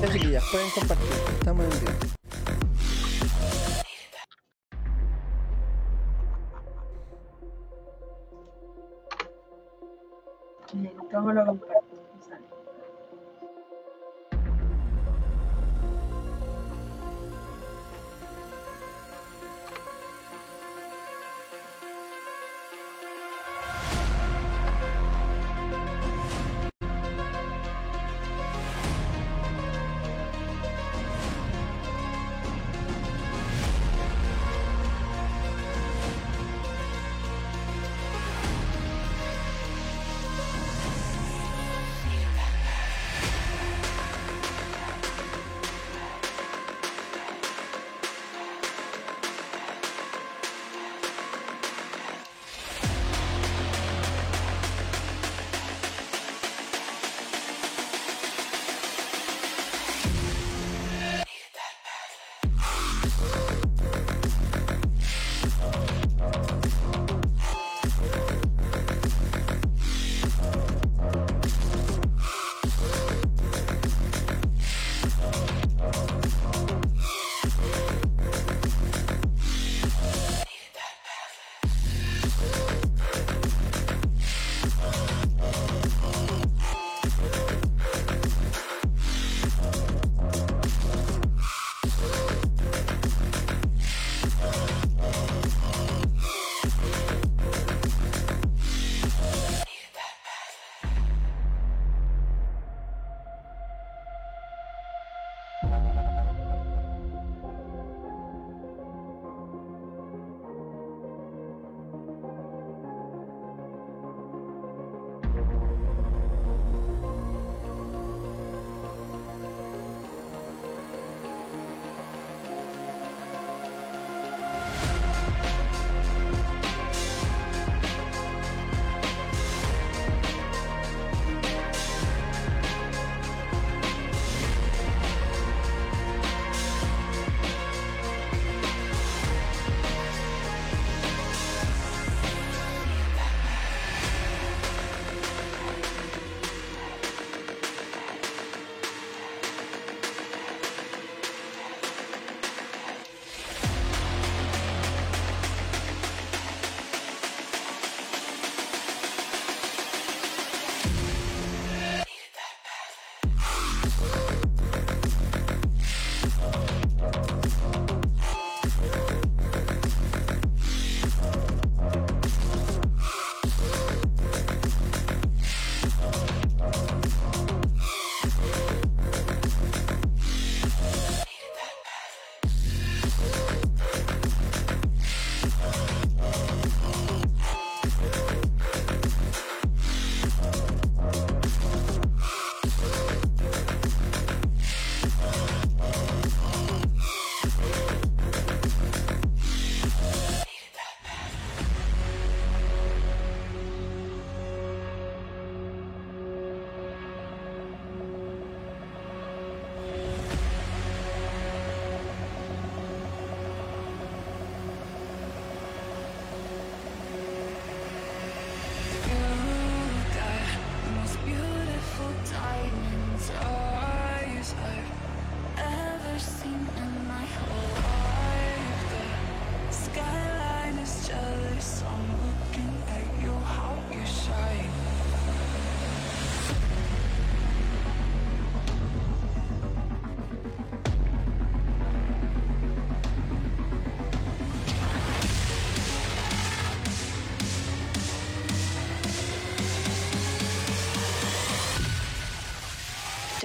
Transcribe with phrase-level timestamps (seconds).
[0.00, 0.06] Ya
[0.50, 1.92] pueden compartir, estamos en vivo.
[11.12, 11.79] ¿Cómo lo comparto?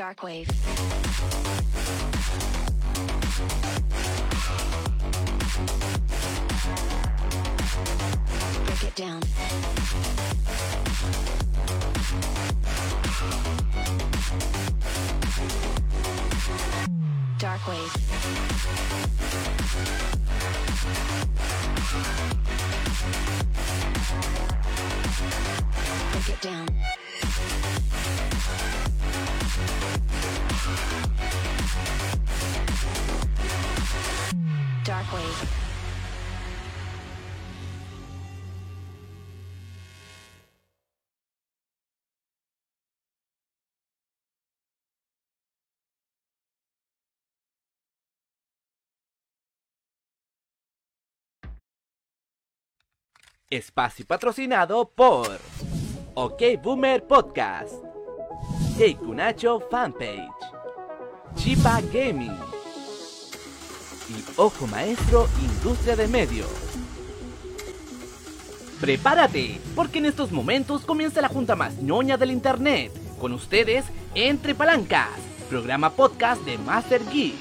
[0.05, 0.45] Darkwave.
[8.65, 9.74] Break it down.
[53.55, 55.39] Espacio patrocinado por
[56.13, 57.73] OK Boomer Podcast,
[58.99, 60.29] Kunacho Fanpage,
[61.35, 62.37] Chipa Gaming
[64.09, 66.49] y Ojo Maestro Industria de Medios.
[68.81, 72.91] Prepárate, porque en estos momentos comienza la junta más ñoña del internet.
[73.19, 73.85] Con ustedes,
[74.15, 75.09] Entre Palancas,
[75.49, 77.35] programa podcast de Master Geek.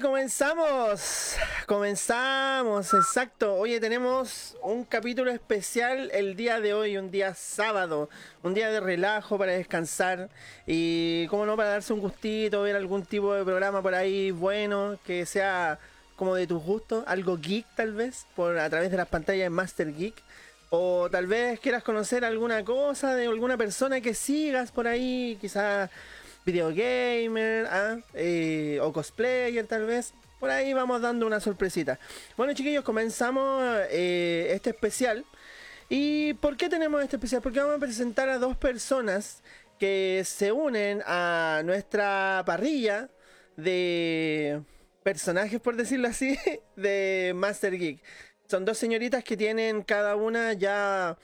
[0.00, 1.36] Comenzamos,
[1.66, 3.54] comenzamos, exacto.
[3.56, 8.08] Oye, tenemos un capítulo especial el día de hoy, un día sábado,
[8.42, 10.30] un día de relajo para descansar
[10.66, 14.98] y, como no, para darse un gustito, ver algún tipo de programa por ahí bueno,
[15.04, 15.78] que sea
[16.16, 19.50] como de tus gustos, algo geek tal vez, por a través de las pantallas de
[19.50, 20.14] Master Geek.
[20.70, 25.90] O tal vez quieras conocer alguna cosa de alguna persona que sigas por ahí, quizás
[26.50, 27.98] videogamer ¿ah?
[28.14, 30.12] eh, o cosplayer tal vez.
[30.38, 31.98] Por ahí vamos dando una sorpresita.
[32.36, 35.24] Bueno chiquillos, comenzamos eh, este especial.
[35.88, 37.42] ¿Y por qué tenemos este especial?
[37.42, 39.42] Porque vamos a presentar a dos personas
[39.78, 43.08] que se unen a nuestra parrilla
[43.56, 44.62] de
[45.02, 46.38] personajes, por decirlo así,
[46.76, 48.02] de Master Geek.
[48.48, 51.16] Son dos señoritas que tienen cada una ya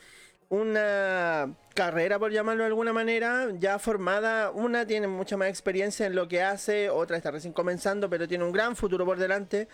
[0.48, 4.50] una carrera, por llamarlo de alguna manera, ya formada.
[4.50, 8.44] Una tiene mucha más experiencia en lo que hace, otra está recién comenzando, pero tiene
[8.44, 9.68] un gran futuro por delante.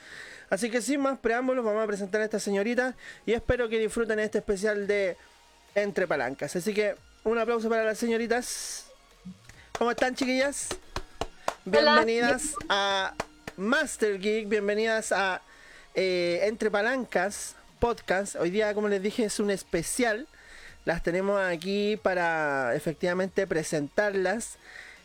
[0.51, 2.97] Así que sin más preámbulos, vamos a presentar a esta señorita
[3.27, 5.17] y espero que disfruten este especial de
[5.75, 6.57] Entre Palancas.
[6.57, 8.87] Así que un aplauso para las señoritas.
[9.79, 10.69] ¿Cómo están, chiquillas?
[11.65, 13.15] Bienvenidas a
[13.57, 15.43] Master Geek, bienvenidas a
[15.95, 18.37] eh, Entre Palancas Podcast.
[18.37, 20.27] Hoy día, como les dije, es un especial
[20.85, 24.59] las tenemos aquí para efectivamente presentarlas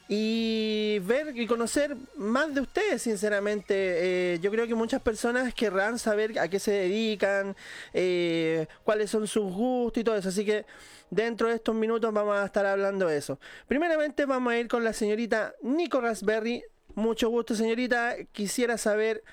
[0.10, 3.74] y ver y conocer más de ustedes, sinceramente.
[3.76, 7.56] Eh, yo creo que muchas personas querrán saber a qué se dedican,
[7.94, 10.30] eh, cuáles son sus gustos y todo eso.
[10.30, 10.66] Así que
[11.10, 13.40] dentro de estos minutos vamos a estar hablando de eso.
[13.68, 16.64] Primeramente vamos a ir con la señorita Nico Raspberry.
[16.96, 18.16] Mucho gusto, señorita.
[18.32, 19.24] Quisiera saber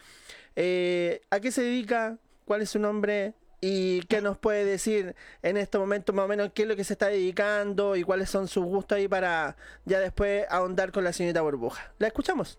[0.56, 3.35] eh, a qué se dedica, cuál es su nombre,
[3.66, 6.84] ¿Y qué nos puede decir en este momento más o menos qué es lo que
[6.84, 9.56] se está dedicando y cuáles son sus gustos ahí para
[9.87, 11.90] ya después ahondar con la señorita Burbuja?
[11.99, 12.58] ¿La escuchamos?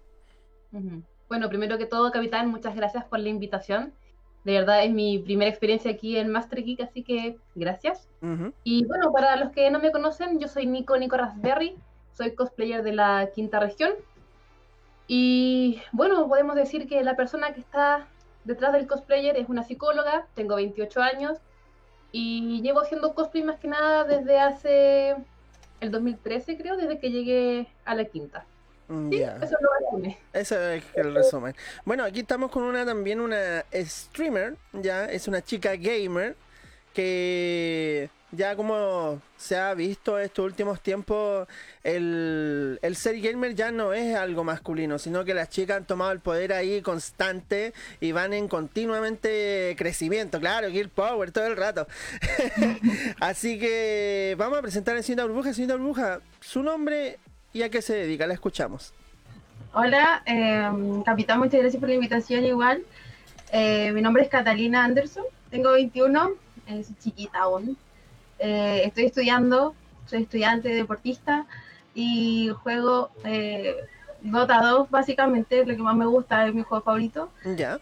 [1.29, 3.93] Bueno, primero que todo, capitán, muchas gracias por la invitación.
[4.45, 8.09] De verdad es mi primera experiencia aquí en Master Geek, así que gracias.
[8.63, 11.75] Y bueno, para los que no me conocen, yo soy Nico Nico Raspberry,
[12.13, 13.91] soy cosplayer de la quinta región.
[15.07, 18.07] Y bueno, podemos decir que la persona que está
[18.45, 21.37] detrás del cosplayer es una psicóloga, tengo 28 años
[22.11, 25.15] y llevo haciendo cosplay más que nada desde hace
[25.81, 28.45] el 2013 creo, desde que llegué a la quinta.
[28.87, 31.55] Mm, sí, Eso lo es el resumen.
[31.83, 36.35] Bueno, aquí estamos con una también una streamer, ya, es una chica gamer
[36.93, 41.47] que ya como se ha visto estos últimos tiempos,
[41.83, 46.11] el, el ser gamer ya no es algo masculino, sino que las chicas han tomado
[46.11, 51.87] el poder ahí constante y van en continuamente crecimiento, claro, Gear Power todo el rato.
[53.19, 55.53] Así que vamos a presentar a Señorita Burbuja.
[55.53, 57.19] Señorita Burbuja, su nombre
[57.53, 58.93] y a qué se dedica, la escuchamos.
[59.73, 60.69] Hola, eh,
[61.05, 62.83] capitán, muchas gracias por la invitación igual.
[63.51, 66.31] Eh, mi nombre es Catalina Anderson, tengo 21,
[66.67, 67.77] es chiquita aún.
[68.39, 69.75] Eh, estoy estudiando,
[70.05, 71.45] soy estudiante deportista
[71.93, 73.75] y juego eh,
[74.21, 77.29] Dota 2 básicamente, lo que más me gusta es mi juego favorito.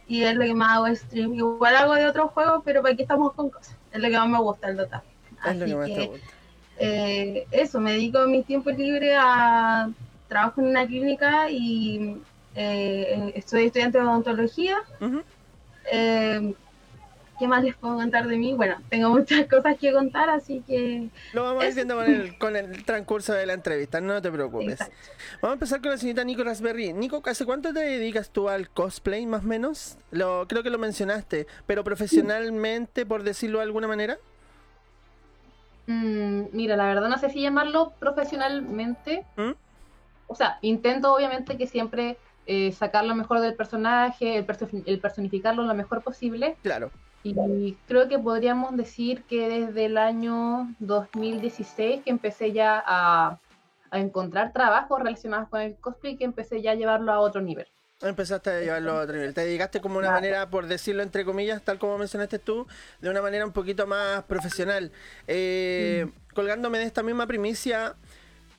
[0.07, 1.33] Y es lo que más hago stream.
[1.33, 3.75] Igual hago de otros juegos, pero aquí estamos con cosas.
[3.91, 5.03] Es lo que más me gusta el Dota.
[5.41, 6.11] Así que,
[6.79, 9.89] eh, eso, me dedico mi tiempo libre a
[10.27, 12.21] trabajo en una clínica y
[12.55, 14.77] estoy estudiante de odontología.
[17.39, 18.53] ¿Qué más les puedo contar de mí?
[18.53, 21.09] Bueno, tengo muchas cosas que contar, así que...
[21.33, 24.79] Lo vamos viendo con el, con el transcurso de la entrevista, no te preocupes.
[25.41, 26.93] Vamos a empezar con la señorita Nico Raspberry.
[26.93, 29.97] Nico, ¿hace cuánto te dedicas tú al cosplay, más o menos?
[30.11, 34.17] Lo, creo que lo mencionaste, pero profesionalmente, por decirlo de alguna manera.
[35.87, 39.25] Mm, mira, la verdad no sé si llamarlo profesionalmente.
[39.35, 39.51] ¿Mm?
[40.27, 44.45] O sea, intento obviamente que siempre eh, sacar lo mejor del personaje, el,
[44.85, 46.57] el personificarlo lo mejor posible.
[46.61, 46.91] Claro.
[47.23, 53.39] Y creo que podríamos decir que desde el año 2016 que empecé ya a,
[53.91, 57.67] encontrar trabajos relacionados con el cosplay, que empecé ya a llevarlo a otro nivel.
[58.01, 59.33] Empezaste a llevarlo a otro nivel.
[59.35, 62.67] Te dedicaste como una manera, por decirlo entre comillas, tal como mencionaste tú,
[63.01, 64.91] de una manera un poquito más profesional.
[65.27, 67.95] Eh, colgándome de esta misma primicia,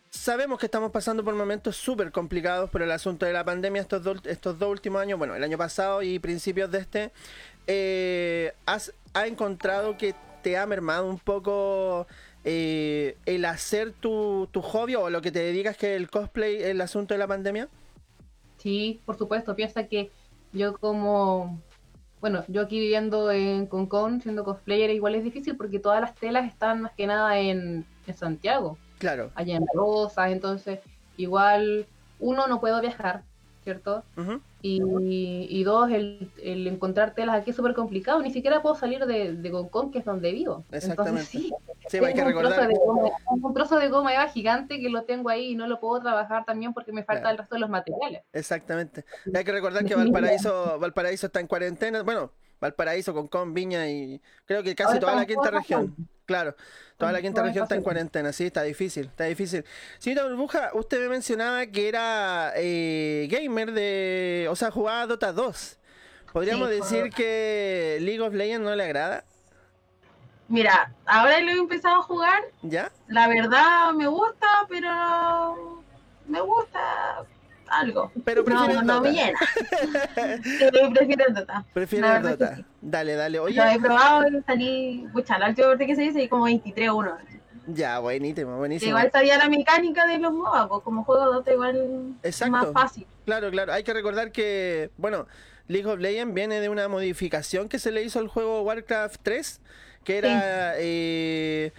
[0.09, 4.04] sabemos que estamos pasando por momentos súper complicados por el asunto de la pandemia estos,
[4.04, 7.12] do- estos dos últimos años, bueno, el año pasado y principios de este.
[7.66, 12.06] Eh, ¿Has ha encontrado que te ha mermado un poco
[12.44, 16.80] eh, el hacer tu, tu hobby o lo que te dedicas, que el cosplay, el
[16.80, 17.68] asunto de la pandemia?
[18.59, 19.54] Sí, por supuesto.
[19.54, 20.11] Piensa que
[20.52, 21.61] yo como,
[22.21, 26.47] bueno, yo aquí viviendo en Concon, siendo cosplayer, igual es difícil porque todas las telas
[26.47, 29.30] están más que nada en, en Santiago, Claro.
[29.35, 30.80] allá en Rosas, entonces
[31.16, 31.87] igual
[32.21, 33.23] uno no puedo viajar,
[33.64, 34.04] ¿cierto?
[34.62, 39.04] Y, y dos, el, el encontrar telas aquí es súper complicado, ni siquiera puedo salir
[39.06, 40.64] de, de Concon, que es donde vivo.
[40.71, 41.21] Exactamente.
[41.23, 41.52] Entonces sí,
[41.88, 44.88] Sí, hay que tengo un trozo de goma- un trozo de goma eva gigante que
[44.88, 47.33] lo tengo ahí y no lo puedo trabajar también porque me falta Claro.
[47.33, 48.23] el resto de los materiales.
[48.33, 49.04] Exactamente.
[49.35, 52.02] Hay que recordar que Valparaíso, Valparaíso está en cuarentena.
[52.02, 52.30] Bueno,
[52.61, 55.94] Valparaíso, Concón, Viña y creo que casi Ahora toda la quinta región.
[56.26, 56.57] Claro,
[56.97, 58.33] toda la quinta región está en cuarentena.
[58.33, 59.64] Sí, está difícil, está difícil.
[59.99, 64.47] Señorita Burbuja, usted me mencionaba que era eh, gamer de.
[64.50, 65.78] O sea, jugaba Dota 2.
[66.33, 69.25] ¿Podríamos Sí, decir que League of Legends no le agrada?
[70.49, 72.43] Mira, ahora lo he empezado a jugar.
[72.62, 72.90] ¿Ya?
[73.09, 75.83] La verdad me gusta, pero
[76.26, 77.25] me gusta
[77.78, 78.12] algo.
[78.25, 79.00] Pero No, no Dota.
[79.00, 79.38] me llena.
[80.43, 81.64] Sí, prefiero Dota.
[81.75, 82.57] Que Dota.
[82.57, 82.64] sí.
[82.81, 83.38] Dale, dale.
[83.38, 87.16] Oye, Lo he probado y salí, pucha, la última parte que se dice como 23-1.
[87.69, 88.90] ya, buenísimo, buenísimo.
[88.90, 92.50] Igual sabía la mecánica de los MOBA, pues como juego Dota igual Exacto.
[92.52, 93.07] más fácil.
[93.25, 93.73] Claro, claro.
[93.73, 95.26] Hay que recordar que, bueno,
[95.69, 99.61] League of Legends viene de una modificación que se le hizo al juego Warcraft 3,
[100.04, 101.73] que era eh,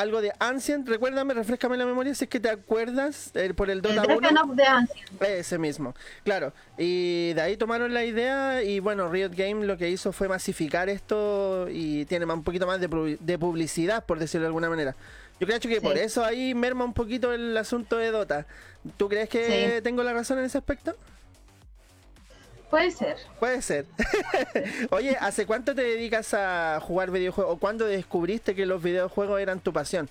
[0.00, 0.88] algo de Ancient.
[0.88, 4.40] Recuérdame, refrescame la memoria si es que te acuerdas eh, por el El Dota 1.
[4.42, 5.22] Of the Ancient.
[5.22, 6.52] Ese mismo, claro.
[6.76, 10.88] Y de ahí tomaron la idea y bueno, Riot Game lo que hizo fue masificar
[10.88, 14.94] esto y tiene más- un poquito más de, de publicidad, por decirlo de alguna manera.
[15.40, 15.80] Yo creo que Sí.
[15.80, 18.46] por eso ahí merma un poquito el asunto de Dota.
[18.96, 19.82] ¿Tú crees que Sí.
[19.82, 20.96] tengo la razón en ese aspecto?
[22.70, 23.16] Puede ser.
[23.40, 23.86] Puede ser.
[24.90, 27.54] Oye, ¿hace cuánto te dedicas a jugar videojuegos?
[27.54, 30.08] ¿O cuándo descubriste que los videojuegos eran tu pasión?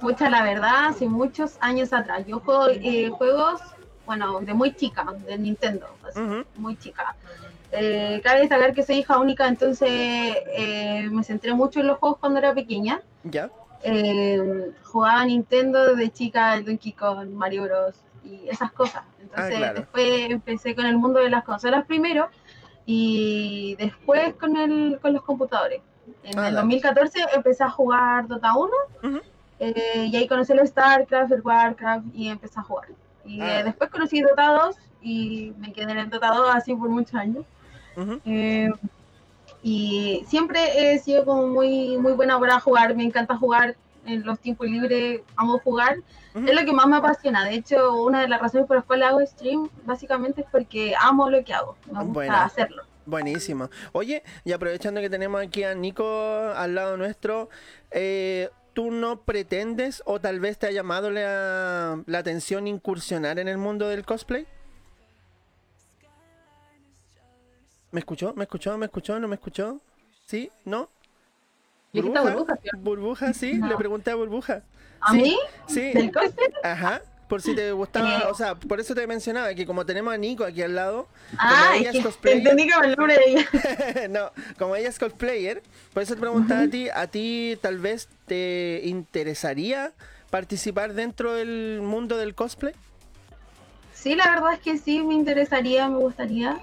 [0.00, 2.26] Pucha, la verdad, hace muchos años atrás.
[2.26, 3.60] Yo juego eh, juegos,
[4.06, 6.44] bueno, de muy chica, de Nintendo, Ujú.
[6.56, 7.14] muy chica.
[7.72, 12.18] Eh, cabe destacar que soy hija única, entonces eh, me centré mucho en los juegos
[12.18, 13.00] cuando era pequeña.
[13.24, 13.50] ¿Ya?
[14.84, 17.94] Jugaba a Nintendo desde chica, el Donkey Kong, Mario Bros.
[18.24, 19.02] Y esas cosas.
[19.20, 19.80] Entonces, Ah, claro.
[19.80, 22.28] después empecé con el mundo de las consolas primero
[22.86, 25.80] y después con, el, con los computadores.
[26.24, 26.56] En Ah, el dale.
[26.56, 28.70] 2014 empecé a jugar Dota 1
[29.04, 29.20] Ujú.
[29.60, 32.88] eh, y ahí conocí el StarCraft, el Warcraft y empecé a jugar.
[33.24, 33.60] Y Ah.
[33.60, 37.14] eh, después conocí Dota 2 y me quedé en el Dota 2 así por muchos
[37.14, 37.44] años.
[38.24, 38.70] Eh,
[39.62, 44.38] y siempre he sido como muy, muy buena para jugar, me encanta jugar en los
[44.38, 45.96] tiempos libres, amo jugar,
[46.34, 47.44] es lo que más me apasiona.
[47.44, 51.28] De hecho, una de las razones por las cuales hago stream básicamente es porque amo
[51.28, 52.84] lo que hago, me gusta hacerlo.
[53.06, 53.70] Buenísimo.
[53.92, 56.04] Oye, y aprovechando que tenemos aquí a Nico
[56.54, 57.48] al lado nuestro,
[57.90, 63.48] eh, ¿tú no pretendes o tal vez te ha llamado la, la atención incursionar en
[63.48, 64.46] el mundo del cosplay?
[67.90, 68.32] ¿Me escuchó?
[68.34, 68.78] ¿Me escuchó?
[68.78, 69.18] ¿Me escuchó?
[69.18, 69.80] ¿No me escuchó?
[70.26, 70.50] ¿Sí?
[70.64, 70.88] ¿No?
[71.92, 72.46] Burbuja.
[72.78, 73.68] Burbuja, sí, No.
[73.68, 74.62] le pregunté a Burbuja.
[75.00, 75.38] ¿A Sí, mí?
[75.66, 76.48] Sí, ¿Del cosplay?
[76.62, 77.02] ajá.
[77.28, 78.22] Por si te gustaba, Eh.
[78.28, 81.06] o sea, por eso te mencionaba que como tenemos a Nico aquí al lado,
[81.38, 82.38] Ah, ella es cosplayer.
[82.38, 83.46] entendí que el nombre de ella.
[84.10, 85.62] no, como ella es cosplayer,
[85.94, 89.92] por eso te preguntaba a ti, ¿a ti tal vez te interesaría
[90.30, 92.74] participar dentro del mundo del cosplay?
[93.94, 96.58] Sí, la verdad es que sí, me interesaría, me gustaría.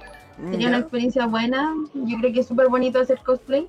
[0.51, 1.73] Sería una experiencia buena.
[1.93, 3.67] Yo creo que es súper bonito hacer cosplay.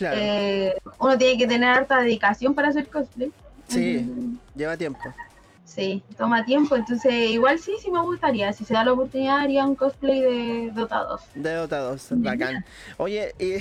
[0.00, 3.32] Claro, Eh, uno tiene que tener harta dedicación para hacer cosplay.
[3.68, 4.00] Sí.
[4.00, 5.16] Mm, lleva tiempo.
[5.64, 8.52] Sí, toma tiempo, entonces igual sí, sí me gustaría.
[8.52, 11.22] Si se da la oportunidad, haría un cosplay de dotados.
[11.34, 12.64] De dotados, bacán.
[12.96, 13.54] Oye, y,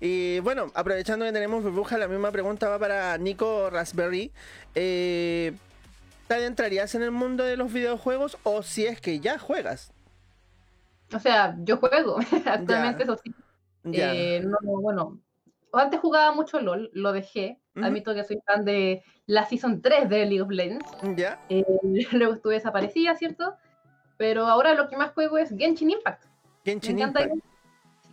[0.00, 4.32] y bueno, aprovechando que tenemos burbuja, la misma pregunta va para Nico Raspberry.
[4.74, 5.58] Eh,
[6.28, 9.92] ¿Te adentrarías en el mundo de los videojuegos o si es que ya juegas?
[11.12, 13.04] O sea, yo juego actualmente, Ya.
[13.04, 13.34] eso sí.
[13.84, 14.16] Ya.
[14.16, 15.20] Eh, no, bueno,
[15.78, 17.58] antes jugaba mucho LOL, lo dejé.
[17.76, 17.84] Ujú.
[17.86, 20.84] Admito que soy fan de la Season 3 de League of Legends.
[21.16, 21.40] ¿Ya?
[21.48, 21.64] Eh,
[22.12, 23.54] luego estuve desaparecida, ¿cierto?
[24.16, 26.24] Pero ahora lo que más juego es Genshin Impact.
[26.64, 27.22] Me Genshin encanta.
[27.22, 27.44] Impact.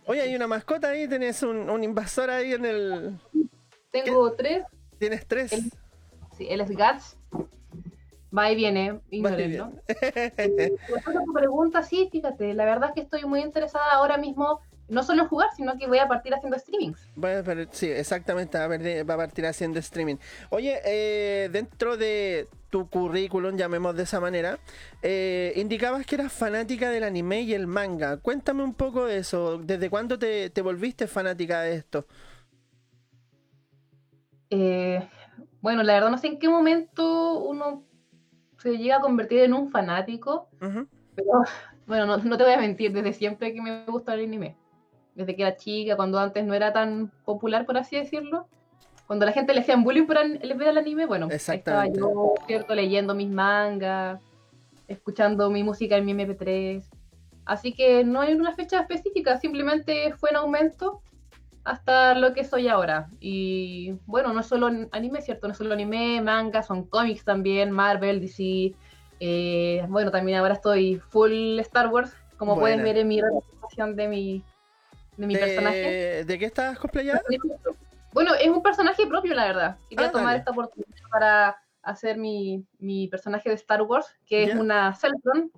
[0.06, 3.18] Oye, hay una mascota ahí, tenés un, un invasor ahí en el...
[3.92, 4.64] Tengo tres.
[4.98, 5.52] Tienes tres.
[5.52, 5.70] El-
[6.36, 7.18] Sí, él es Guts.
[8.36, 9.00] Va y viene.
[9.10, 9.36] Después
[9.86, 10.72] de
[11.26, 14.60] tu pregunta, sí, fíjate, la verdad es que estoy muy interesada ahora mismo.
[14.88, 17.08] No solo jugar, sino que voy a partir haciendo streamings.
[17.16, 20.16] Bueno, pero sí, exactamente, va a, partir, va a partir haciendo streaming.
[20.50, 24.58] Oye, eh, dentro de tu currículum, llamemos de esa manera,
[25.02, 28.16] eh, indicabas que eras fanática del anime y el manga.
[28.16, 29.58] Cuéntame un poco de eso.
[29.58, 32.06] ¿Desde cuándo te, te volviste fanática de esto?
[34.50, 35.08] Eh,
[35.60, 37.84] bueno, la verdad no sé en qué momento uno
[38.58, 41.44] se llega a convertir en un fanático, pero
[41.86, 44.56] bueno, no, no te voy a mentir, desde siempre que me gusta el anime.
[45.14, 48.46] Desde que era chica, cuando antes no era tan popular, por así decirlo.
[49.06, 52.74] Cuando la gente le hacían bullying por ver el anime, bueno, estaba yo, ¿cierto?
[52.74, 54.22] Leyendo mis mangas,
[54.88, 56.82] escuchando mi música en mi MP3.
[57.44, 61.02] Así que no hay una fecha específica, simplemente fue en aumento
[61.64, 63.08] hasta lo que soy ahora.
[63.20, 65.46] Y bueno, no es solo anime, ¿cierto?
[65.46, 68.74] No es solo anime, manga, son cómics también, Marvel, DC.
[69.20, 72.62] eh, bueno, también ahora estoy full Star Wars, como Buena.
[72.62, 74.44] pueden ver en mi representación de mi,
[75.16, 75.80] de mi personaje.
[75.90, 77.20] ¿De, ¿De qué estás cosplayada?
[78.12, 79.76] Bueno, es un personaje propio, la verdad.
[79.88, 80.38] Quería Ah, tomar dale.
[80.40, 85.50] esta oportunidad para hacer mi, mi personaje de Star Wars, que es una Celtron,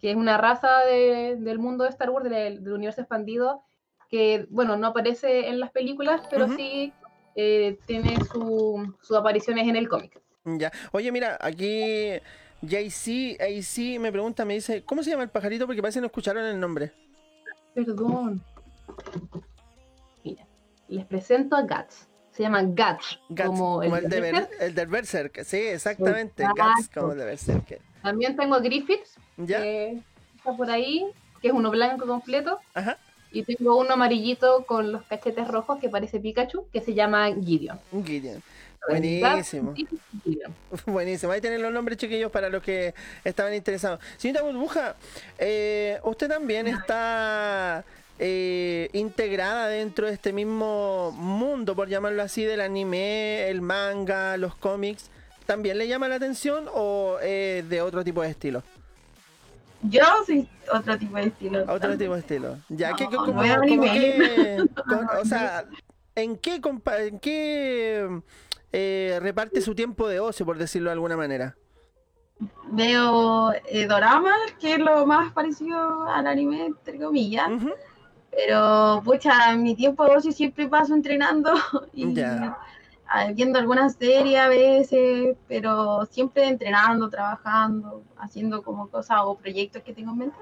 [0.00, 3.62] que es una raza de- del mundo de Star Wars, del, del universo expandido,
[4.08, 6.92] que, bueno, no aparece en las películas, pero sí
[7.34, 10.18] eh, tiene su- sus apariciones en el cómic.
[10.44, 10.72] Ya.
[10.92, 12.12] Oye, mira, aquí
[12.62, 15.66] JC, AC me pregunta, me dice, ¿cómo se llama el pajarito?
[15.66, 16.92] Porque parece que no escucharon el nombre.
[17.74, 18.42] Perdón.
[20.24, 20.46] Mira,
[20.88, 22.08] les presento a Guts.
[22.32, 24.62] Se llama Guts, Guts, como, el, el, de Ber- Berserker.
[24.62, 25.44] el del Berserk.
[25.44, 26.44] Sí, exactamente.
[26.44, 27.00] Guts Exacto.
[27.00, 27.80] como el de Berserk.
[28.02, 29.62] También tengo a Griffiths, Ya.
[29.62, 30.02] que
[30.36, 31.06] está por ahí,
[31.40, 32.58] que es uno blanco completo.
[32.74, 32.98] Ajá.
[33.32, 37.78] Y tengo uno amarillito con los cachetes rojos que parece Pikachu, que se llama Gideon.
[38.04, 38.42] Gideon.
[38.88, 39.74] Buenísimo.
[40.86, 41.32] Buenísimo.
[41.32, 43.98] Ahí tienen los nombres chiquillos para los que estaban interesados.
[44.16, 44.94] Señorita Burbuja,
[45.38, 47.84] eh, usted también está
[48.18, 54.54] eh, integrada dentro de este mismo mundo, por llamarlo así, del anime, el manga, los
[54.54, 55.10] cómics.
[55.46, 58.62] ¿También le llama la atención o es de otro tipo de estilo?
[59.82, 61.64] Yo soy otro tipo de estilo.
[61.68, 62.56] Otro tipo de estilo.
[62.68, 63.90] Ya No, que, como, como anime.
[63.92, 65.66] que- con- o sea,
[66.14, 68.20] ¿en qué, compa- en qué
[68.72, 71.54] eh, reparte su tiempo de ocio, por decirlo de alguna manera?
[72.70, 77.48] Veo eh, doramas, que es lo más parecido al anime, entre comillas.
[78.36, 81.54] Pero, pucha, mi tiempo de ocio siempre paso entrenando
[81.94, 89.36] y ah, viendo algunas series a veces, pero siempre entrenando, trabajando, haciendo como cosas o
[89.36, 90.36] proyectos que tengo en mente.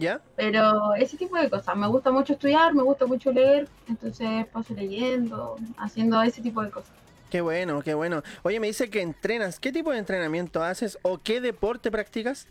[0.00, 0.20] ¿Ya?
[0.34, 1.76] Pero ese tipo de cosas.
[1.76, 6.70] Me gusta mucho estudiar, me gusta mucho leer, entonces paso leyendo, haciendo ese tipo de
[6.70, 6.90] cosas.
[7.30, 8.22] Qué bueno, qué bueno.
[8.42, 9.60] Oye, me dice que entrenas.
[9.60, 12.48] ¿Qué tipo de entrenamiento haces o qué deporte practicas?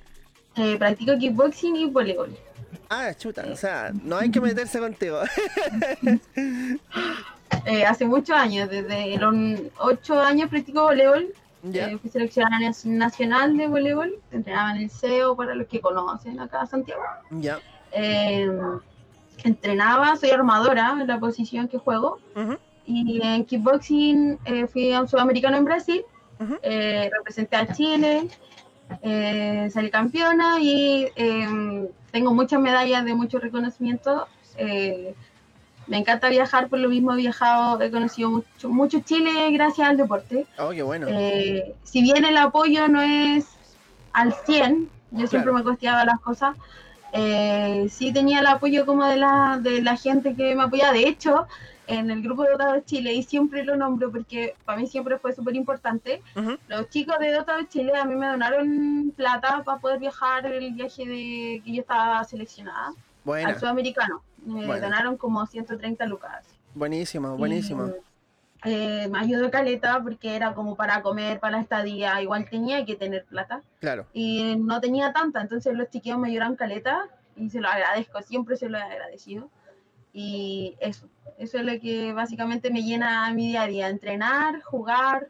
[0.55, 2.38] Eh, practico kickboxing y voleibol.
[2.89, 5.19] Ah, chuta, o sea, no hay que meterse contigo.
[7.65, 9.34] Eh, hace muchos años, desde los
[9.78, 11.28] ocho años practico voleibol.
[11.73, 14.19] Eh, fui seleccionada nacional de voleibol.
[14.32, 17.04] Entrenaba en el CEO para los que conocen acá Santiago.
[17.32, 17.60] ya.
[17.91, 18.49] Eh,
[19.43, 22.19] entrenaba, soy armadora en la posición que juego.
[22.86, 24.39] Y en kickboxing
[24.71, 26.04] fui a un sudamericano en Brasil.
[26.39, 28.28] Representé a Chile.
[29.02, 34.28] Eh, salí campeona y eh, tengo muchas medallas de mucho reconocimiento.
[34.58, 35.13] eh,
[35.88, 39.98] me encanta viajar, por lo mismo he viajado, he conocido mucho, mucho Chile gracias al
[39.98, 40.48] deporte.
[40.58, 41.08] Oh, qué bueno.
[41.10, 43.45] Eh, si bien el apoyo no es
[44.13, 46.56] al 100, yo siempre me costeaba las cosas,
[47.13, 50.93] eh, sí tenía el apoyo como de la, de la gente que me apoyaba.
[50.93, 51.48] De hecho,
[51.88, 55.17] en el grupo de Dota de Chile, y siempre lo nombro porque para mí siempre
[55.19, 59.63] fue súper importante, Ujú, los chicos de Dota de Chile a mí me donaron plata
[59.63, 62.93] para poder viajar el viaje de que yo estaba seleccionada
[63.24, 64.21] Buena, al sudamericano.
[64.45, 64.86] Me Buena.
[64.86, 66.45] donaron como 130 lucas.
[66.74, 67.88] buenísimo, buenísimo.
[68.63, 72.84] Y, eh, me ayudó caleta porque era como para comer, para la estadía, igual tenía
[72.86, 74.08] que tener plata Claro.
[74.13, 78.56] y no tenía tanta, entonces los chiquillos me ayudaron caleta y se lo agradezco, siempre
[78.58, 79.50] se lo he agradecido.
[80.13, 85.29] Y eso, eso es lo que básicamente me llena mi día a día, entrenar, jugar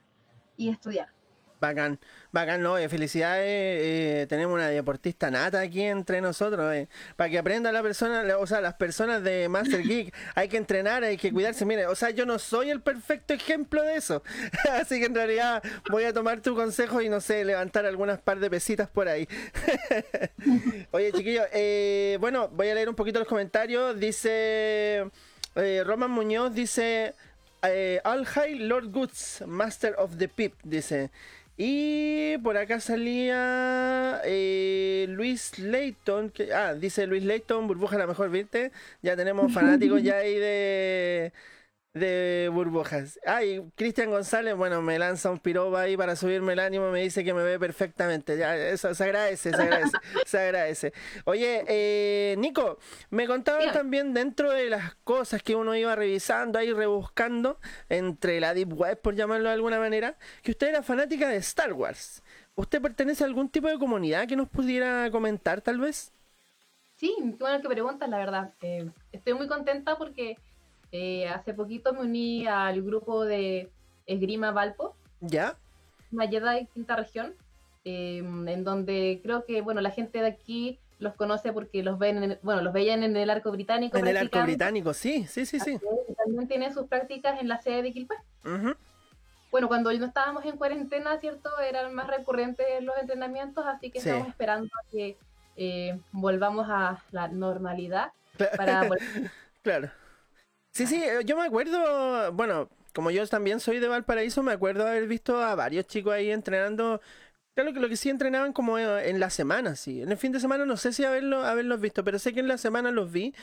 [0.58, 1.16] y estudiar.
[1.60, 2.00] Bacán,
[2.32, 7.40] bacán, no, eh, felicidades, eh, tenemos una deportista nata aquí entre nosotros, eh, para que
[7.40, 11.32] aprenda la persona, o sea, las personas de Master Geek, hay que entrenar, hay que
[11.32, 14.22] cuidarse, mire, o sea, yo no soy el perfecto ejemplo de eso,
[14.74, 18.40] así que en realidad voy a tomar tu consejo y no sé, levantar algunas par
[18.40, 19.28] de pesitas por ahí.
[20.92, 25.10] Oye, chiquillos, eh, bueno, voy a leer un poquito los comentarios, dice
[25.56, 27.14] eh, Roman Muñoz, dice...
[27.68, 31.10] Eh, All High Lord Goods, Master of the Pip, dice.
[31.58, 36.30] Y por acá salía eh, Luis Leighton.
[36.30, 38.72] Que, ah, dice Luis Leighton, burbuja la mejor, ¿viste?
[39.02, 41.32] Ya tenemos fanáticos ya ahí de,
[41.96, 43.18] de burbujas.
[43.26, 47.24] Ay, Cristian González, bueno, me lanza un piroba ahí para subirme el ánimo, me dice
[47.24, 48.38] que me ve perfectamente.
[48.38, 50.94] Ya, eso se agradece, se agradece, se agradece.
[51.24, 52.80] Oye, eh, Nico,
[53.12, 58.54] me contaban también dentro de las cosas que uno iba revisando ahí, rebuscando, entre la
[58.54, 62.22] Deep Web, por llamarlo de alguna manera, que usted era fanática de Star Wars.
[62.56, 66.12] ¿Usted pertenece a algún tipo de comunidad que nos pudiera comentar, tal vez?
[66.98, 68.54] Sí, qué bueno que preguntas, la verdad.
[68.62, 70.38] Eh, estoy muy contenta porque
[70.92, 73.70] eh, hace poquito me uní al grupo de
[74.06, 75.58] Esgrima Valpo, ¿Ya?
[76.12, 77.34] Jedi quinta región,
[77.84, 82.24] eh, en donde creo que bueno la gente de aquí los conoce porque los ven,
[82.24, 83.98] en bueno, los veían en el arco británico.
[83.98, 85.78] En el arco británico, sí, sí, sí, sí.
[86.18, 88.18] También tienen sus prácticas en la sede de Quilpue.
[88.46, 88.76] Ujú.
[89.52, 91.50] Bueno, cuando no estábamos en cuarentena, ¿cierto?
[91.60, 94.10] Eran más recurrentes los entrenamientos, así que Sí.
[94.10, 95.18] estamos esperando a que
[95.58, 98.12] eh, volvamos a la normalidad
[98.58, 99.90] para volver Claro.
[100.76, 104.86] Sí, sí, eh, yo me acuerdo, bueno, como yo también soy de Valparaíso, me acuerdo
[104.86, 107.02] haber visto a varios chicos ahí entrenando.
[107.56, 110.02] Claro que lo que sí entrenaban como eh, en la semana, sí.
[110.02, 112.50] En el fin de semana no sé si haberlo, haberlos visto, pero sé que en
[112.50, 113.34] la semana los vi.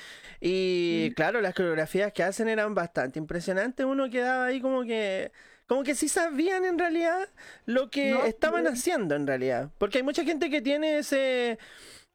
[0.40, 3.86] Y claro, las coreografías que hacen eran bastante impresionantes.
[3.86, 5.32] Uno quedaba ahí como que.
[5.66, 7.28] Como que sí sabían en realidad
[7.64, 8.72] lo que No, estaban sí.
[8.74, 9.70] haciendo en realidad.
[9.78, 11.58] Porque hay mucha gente que tiene ese.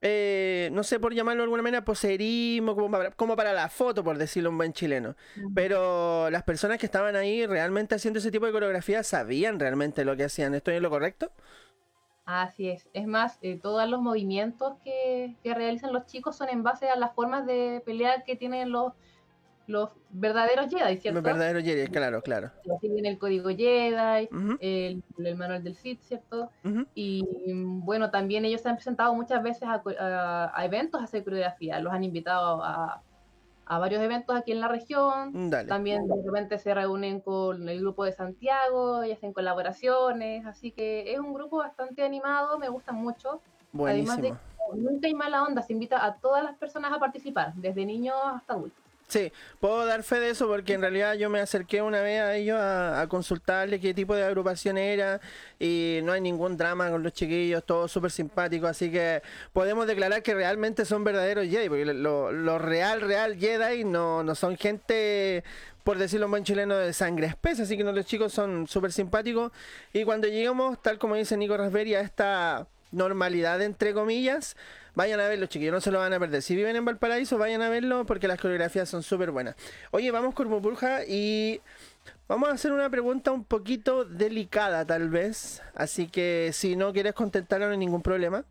[0.01, 4.03] Eh, no sé por llamarlo de alguna manera, poserismo, como para, como para la foto,
[4.03, 5.15] por decirlo un buen chileno.
[5.53, 10.15] Pero las personas que estaban ahí realmente haciendo ese tipo de coreografía sabían realmente lo
[10.15, 10.53] que hacían.
[10.53, 11.31] ¿Estoy en lo correcto?
[12.25, 12.89] Así es.
[12.93, 16.97] Es más, eh, todos los movimientos que, que realizan los chicos son en base a
[16.97, 18.93] las formas de pelear que tienen los,
[19.67, 21.15] los verdaderos Jedi, ¿cierto?
[21.19, 22.51] Los verdaderos Jedi, claro, claro.
[22.81, 26.49] Siguen el código Jedi, el, el manual del Sith, ¿cierto?
[26.95, 31.01] Y mm, bueno, también ellos se han presentado muchas veces a, co- a- a eventos
[31.01, 31.79] a hacer coreografía.
[31.79, 33.01] Los han invitado a,
[33.65, 35.49] a varios eventos aquí en la región.
[35.49, 35.67] Dale.
[35.67, 40.45] También de repente se reúnen con el grupo de Santiago y hacen colaboraciones.
[40.45, 43.41] Así que es un grupo bastante animado, me gusta mucho.
[43.77, 44.39] Además de Buenísimo.
[44.73, 48.15] que nunca hay mala onda, se invita a todas las personas a participar, desde niños
[48.23, 48.81] hasta adultos.
[49.09, 52.35] Sí, puedo dar fe de eso porque en realidad yo me acerqué una vez a
[52.35, 55.21] ellos a, a consultarle qué tipo de agrupación era
[55.59, 59.21] y no hay ningún drama con los chiquillos, todo súper simpático, así que
[59.53, 64.57] podemos declarar que realmente son verdaderos Jedi, porque lo, real, real Jedi no, no son
[64.57, 65.41] gente,
[65.85, 68.91] por decirlo en buen chileno, de sangre espesa, así que no, los chicos son súper
[68.91, 69.53] simpáticos.
[69.93, 74.55] Y cuando llegamos, tal como dice Nico Raspberry, a esta normalidad entre comillas,
[74.95, 76.41] vayan a verlo chiquillos, no se lo van a perder.
[76.41, 79.55] Si viven en Valparaíso, vayan a verlo porque las coreografías son súper buenas.
[79.91, 81.61] Oye, vamos con Burbuja y
[82.27, 87.13] vamos a hacer una pregunta un poquito delicada tal vez, así que si no quieres
[87.13, 88.43] contestarla no hay ningún problema.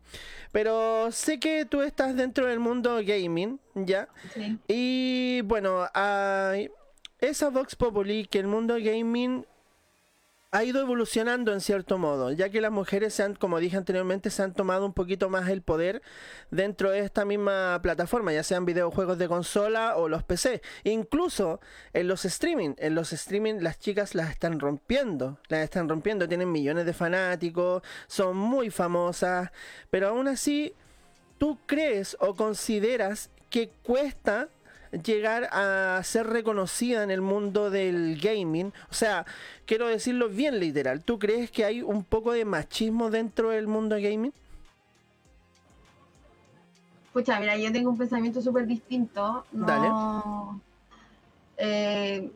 [0.51, 4.07] Pero sé que tú estás dentro del mundo gaming, ¿ya?
[4.33, 4.57] Sí.
[4.67, 6.71] Y bueno, hay
[7.19, 9.45] esa Vox Populi que el mundo gaming
[10.51, 14.29] ha ido evolucionando en cierto modo, ya que las mujeres se han, como dije anteriormente,
[14.29, 16.01] se han tomado un poquito más el poder
[16.51, 20.61] dentro de esta misma plataforma, ya sean videojuegos de consola o los PC.
[20.85, 21.59] Incluso
[21.91, 26.51] en los streaming, en los streaming las chicas las están rompiendo, las están rompiendo, tienen
[26.51, 29.51] millones de fanáticos, son muy famosas,
[29.89, 30.73] pero aún así,
[31.37, 34.47] ¿tú crees o consideras que cuesta
[34.91, 38.73] llegar a ser reconocida en el mundo del gaming?
[38.89, 39.25] O sea,
[39.65, 43.95] quiero decirlo bien literal, ¿tú crees que hay un poco de machismo dentro del mundo
[43.95, 44.33] gaming?
[47.07, 49.45] Escucha, mira, yo tengo un pensamiento súper distinto.
[49.51, 50.61] No,
[51.57, 52.29] eh,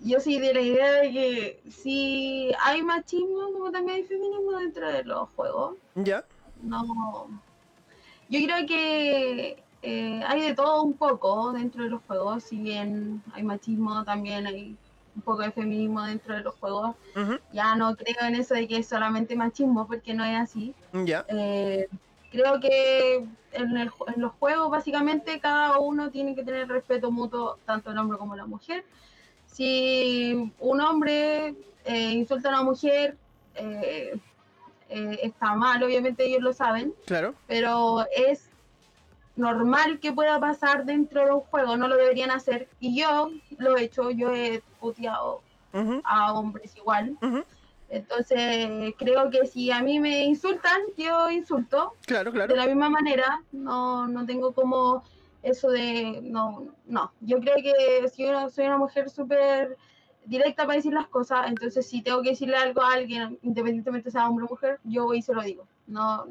[0.00, 4.88] yo soy de la idea de que si hay machismo, como también hay feminismo dentro
[4.90, 5.76] de los juegos.
[5.94, 6.24] ¿Ya?
[6.62, 7.28] No.
[8.28, 12.44] Yo creo que eh, hay de todo un poco dentro de los juegos.
[12.44, 14.76] Si bien hay machismo, también hay
[15.14, 16.96] un poco de feminismo dentro de los juegos.
[17.52, 20.74] Ya no creo en eso de que es solamente machismo, porque no es así.
[21.04, 21.24] ¿Ya?
[21.28, 21.86] Eh,
[22.32, 23.16] creo que
[23.52, 27.98] en, el en los juegos básicamente cada uno tiene que tener respeto mutuo, tanto el
[27.98, 28.84] hombre como la mujer.
[29.46, 33.16] Si un hombre eh, insulta a una mujer,
[33.54, 34.18] eh,
[35.22, 37.34] está mal, obviamente ellos lo saben, Claro.
[37.46, 38.50] pero es
[39.36, 42.68] normal que pueda pasar dentro de un juego, no lo deberían hacer.
[42.80, 45.42] Y yo lo he hecho, yo he puteado
[46.04, 47.18] a hombres igual.
[47.88, 52.56] Entonces, creo que si a mí me insultan, yo insulto Claro, de claro.
[52.56, 53.42] la misma manera.
[53.52, 55.04] No, no tengo como
[55.42, 56.20] eso de.
[56.22, 57.12] No, no.
[57.20, 59.76] Yo creo que si yo soy una mujer súper
[60.24, 64.28] directa para decir las cosas, entonces si tengo que decirle algo a alguien, independientemente sea
[64.28, 65.66] hombre o mujer, yo voy y se lo digo.
[65.86, 66.24] No,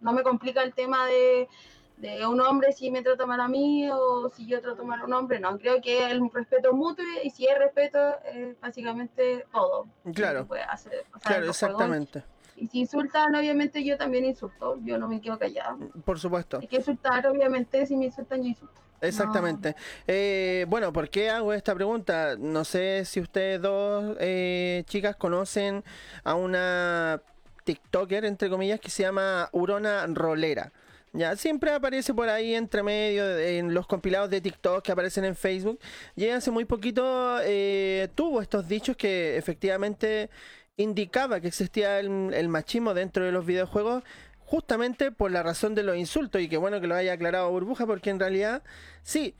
[0.00, 1.48] no me complica el tema de,
[1.96, 5.04] de un hombre si me trata mal a mí o si yo trato mal a
[5.04, 9.86] un hombre, no, creo que el respeto mutuo y si hay respeto es básicamente todo.
[10.14, 10.40] Claro.
[10.40, 11.62] que puede hacer, o sea, Claro, juegos.
[11.62, 12.24] exactamente.
[12.56, 15.76] Y si insultan, obviamente yo también insulto, yo no me quedo callada.
[16.04, 16.58] Por supuesto.
[16.60, 18.80] Hay que insultar, obviamente, si me insultan, yo insulto.
[19.02, 19.76] Exactamente.
[20.06, 22.36] Eh, bueno, ¿por qué hago esta pregunta?
[22.38, 25.84] No sé si ustedes dos eh, chicas conocen
[26.24, 27.20] a una
[27.64, 30.72] TikToker, entre comillas, que se llama Urona Rolera.
[31.16, 35.34] Ya, siempre aparece por ahí entre medio en los compilados de TikTok que aparecen en
[35.34, 35.80] Facebook.
[36.14, 40.28] Y hace muy poquito eh, tuvo estos dichos que efectivamente
[40.76, 44.04] indicaba que existía el, machismo dentro de los videojuegos
[44.40, 47.86] justamente por la razón de los insultos y que bueno que lo haya aclarado Burbuja
[47.86, 48.62] porque en realidad
[49.02, 49.34] sí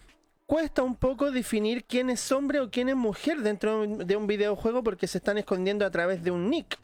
[0.47, 4.83] cuesta un poco definir quién es hombre o quién es mujer dentro de un videojuego
[4.83, 6.79] porque se están escondiendo a través de un nick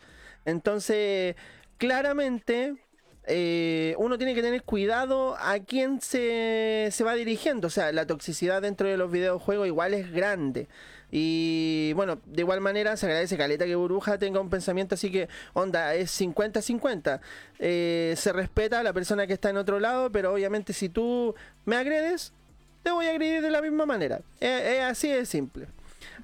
[0.45, 1.35] entonces
[1.79, 2.77] claramente
[3.25, 7.69] eh, uno tiene que tener cuidado a quién se, se va dirigiendo.
[7.69, 10.69] O sea, la toxicidad dentro de los videojuegos igual es grande.
[11.15, 15.29] Y bueno, de igual manera se agradece Caleta que Burbuja tenga un pensamiento así que,
[15.53, 17.21] onda, es 50-50.
[17.59, 21.35] Eh, se respeta a la persona que está en otro lado, pero obviamente si tú
[21.67, 22.33] me agredes,
[22.83, 24.23] te voy a agredir de la misma manera.
[24.41, 25.67] Es, es así de simple.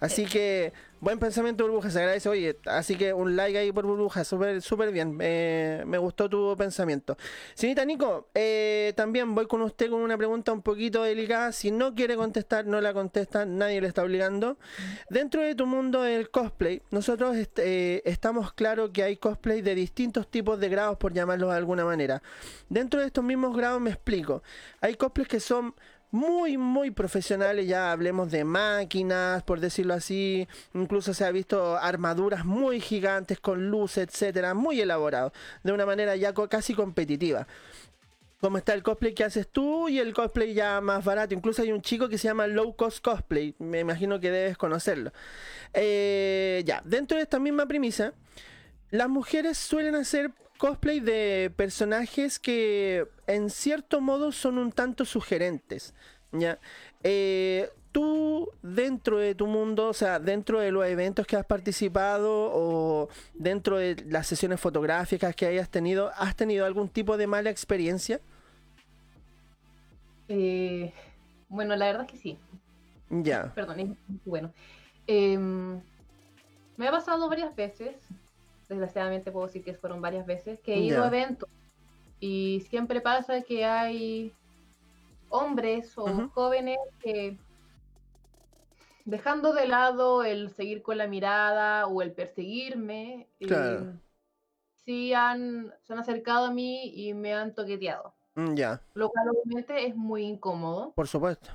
[0.00, 2.28] Así que, buen pensamiento, Burbuja, se agradece.
[2.28, 5.16] Oye, así que un like ahí por Burbuja, súper súper bien.
[5.16, 7.16] Me gustó tu pensamiento.
[7.54, 11.52] Señorita Nico, eh, también voy con usted con una pregunta un poquito delicada.
[11.52, 14.56] Si no quiere contestar, no la contesta, nadie le está obligando.
[15.10, 19.74] Dentro de tu mundo del cosplay, nosotros est- eh, estamos claros que hay cosplay de
[19.74, 22.22] distintos tipos de grados, por llamarlos de alguna manera.
[22.68, 24.42] Dentro de estos mismos grados me explico.
[24.80, 25.74] Hay cosplays que son
[26.10, 32.44] muy, muy profesionales, ya hablemos de máquinas, por decirlo así, incluso se ha visto armaduras
[32.44, 37.46] muy gigantes con luz, etcétera, muy elaborado, de una manera ya casi competitiva.
[38.40, 41.34] Como está el cosplay que haces tú y el cosplay ya más barato.
[41.34, 43.56] Incluso hay un chico que se llama Low Cost Cosplay.
[43.58, 45.12] Me imagino que debes conocerlo.
[45.74, 48.12] Eh, ya, dentro de esta misma premisa,
[48.90, 55.94] las mujeres suelen hacer cosplay de personajes que en cierto modo son un tanto sugerentes.
[56.32, 56.58] ¿ya?
[57.02, 62.50] Eh, tú dentro de tu mundo, o sea, dentro de los eventos que has participado
[62.52, 67.50] o dentro de las sesiones fotográficas que hayas tenido, ¿has tenido algún tipo de mala
[67.50, 68.20] experiencia?
[70.28, 70.92] Eh,
[71.48, 72.38] bueno, la verdad es que sí.
[73.10, 73.52] Ya.
[73.54, 73.88] Perdón, es
[74.24, 74.52] bueno.
[75.06, 75.80] Em,
[76.76, 77.96] me ha pasado varias veces,
[78.68, 81.48] desgraciadamente puedo decir que fueron varias veces, que he ido a eventos
[82.20, 84.32] y siempre pasa que hay
[85.30, 87.38] hombres o jóvenes que
[89.04, 93.80] dejando de lado el seguir con la mirada o el perseguirme, Claro.
[93.80, 94.00] em,
[94.84, 99.30] sí han, se han acercado a mí y me han toqueteado, Mm, Ya, lo cual
[99.30, 100.92] obviamente es muy incómodo.
[100.94, 101.50] por supuesto.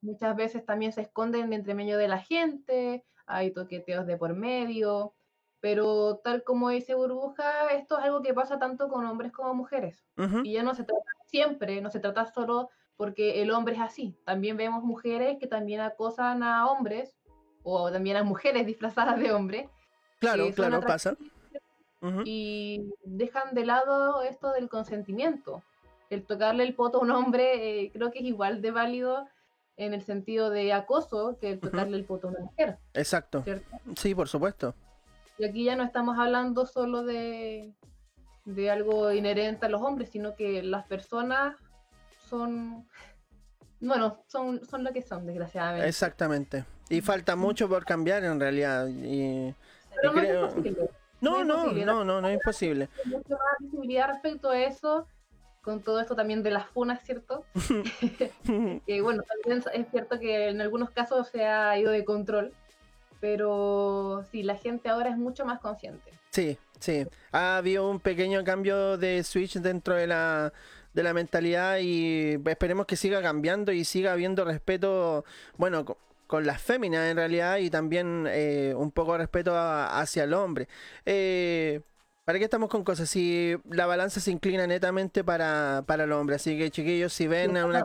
[0.00, 5.15] Muchas veces también se esconden entre medio de la gente, hay toqueteos de por medio,
[5.66, 10.06] pero tal como dice Burbuja, esto es algo que pasa tanto con hombres como mujeres.
[10.16, 13.80] Ujú, Y ya no se trata siempre, no se trata solo porque el hombre es
[13.80, 14.16] así.
[14.24, 17.16] También vemos mujeres que también acosan a hombres
[17.64, 19.68] o también a mujeres disfrazadas de hombre
[20.20, 21.10] Claro, claro, pasa.
[21.10, 21.62] atractivas
[22.00, 25.64] Ujú, y dejan de lado esto del consentimiento.
[26.10, 29.26] El tocarle el poto a un hombre eh, creo que es igual de válido
[29.76, 33.42] en el sentido de acoso que el tocarle el poto a una mujer, Exacto.
[33.42, 33.66] ¿cierto?
[33.96, 34.72] Sí, por supuesto.
[35.38, 37.72] Y aquí ya no estamos hablando solo de,
[38.44, 41.56] de algo inherente a los hombres, sino que las personas
[42.28, 42.86] son,
[43.80, 45.88] bueno, son, son lo que son, desgraciadamente.
[45.88, 46.64] Exactamente.
[46.88, 48.86] Y falta mucho por cambiar en realidad.
[48.88, 49.54] y-
[49.94, 50.90] Pero no creo- es imposible.
[51.20, 52.88] No, No no, no, no es imposible.
[53.04, 55.06] Hay mucha más visibilidad respecto a eso,
[55.62, 57.44] con todo esto también de las funas, ¿cierto?
[58.86, 62.52] que bueno, también es cierto que en algunos casos se ha ido de control,
[63.20, 66.12] pero sí, la gente ahora es mucho más consciente.
[66.30, 67.06] Sí, sí.
[67.32, 70.52] Ha habido un pequeño cambio de switch dentro de la,
[70.92, 75.24] de la mentalidad y esperemos que siga cambiando y siga habiendo respeto,
[75.56, 80.00] bueno, co- con, las féminas en realidad y también eh, un poco de respeto a-
[80.00, 80.68] hacia el hombre.
[81.04, 81.80] Eh,
[82.24, 83.08] ¿Para qué estamos con cosas?
[83.08, 87.56] Si la balanza se inclina netamente para, para el hombre, así que chiquillos, si ven
[87.56, 87.84] a una.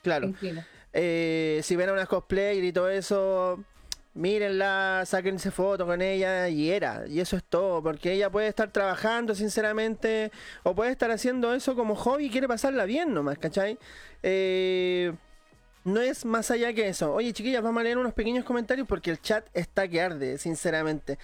[0.00, 0.32] Claro.
[0.92, 3.64] Eh, si ven a unas cosplayer y todo eso,
[4.14, 8.70] mírenla, sáquense foto con ella y era, y eso es todo, porque ella puede estar
[8.70, 10.30] trabajando sinceramente,
[10.62, 13.78] o puede estar haciendo eso como hobby y quiere pasarla bien nomás, ¿cachai?
[14.22, 15.12] Eh,
[15.84, 17.12] No es más allá que eso.
[17.12, 21.18] Oye, chiquillas, vamos a leer unos pequeños comentarios porque el chat está que arde, sinceramente.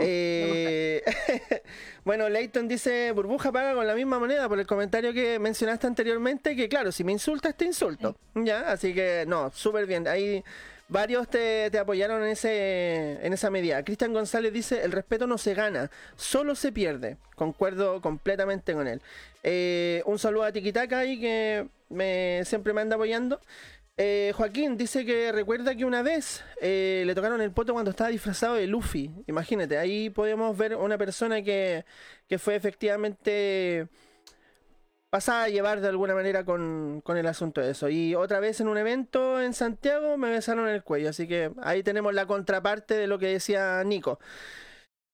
[0.00, 1.02] Eh,
[2.04, 6.56] bueno, Leighton dice, burbuja paga con la misma moneda por el comentario que mencionaste anteriormente,
[6.56, 8.16] que claro, si me insultas, te insulto.
[8.34, 10.08] Ya, así que no, súper bien.
[10.08, 10.42] Ahí
[10.88, 13.82] varios te, apoyaron en, ese, en esa medida.
[13.84, 17.16] Cristian González dice, el respeto no se gana, solo se pierde.
[17.34, 19.02] Concuerdo completamente con él.
[19.42, 21.68] Eh, un saludo a Tikitaka ahí que
[22.44, 23.40] siempre me anda apoyando.
[23.98, 28.10] Eh, Joaquín dice que recuerda que una vez eh, le tocaron el poto cuando estaba
[28.10, 29.10] disfrazado de Luffy.
[29.26, 31.84] Imagínate, ahí podemos ver una persona que,
[32.28, 33.88] que fue efectivamente
[35.10, 37.88] pasada a llevar de alguna manera con, con el asunto de eso.
[37.88, 41.10] Y otra vez en un evento en Santiago me besaron el cuello.
[41.10, 44.18] Así que ahí tenemos la contraparte de lo que decía Nico.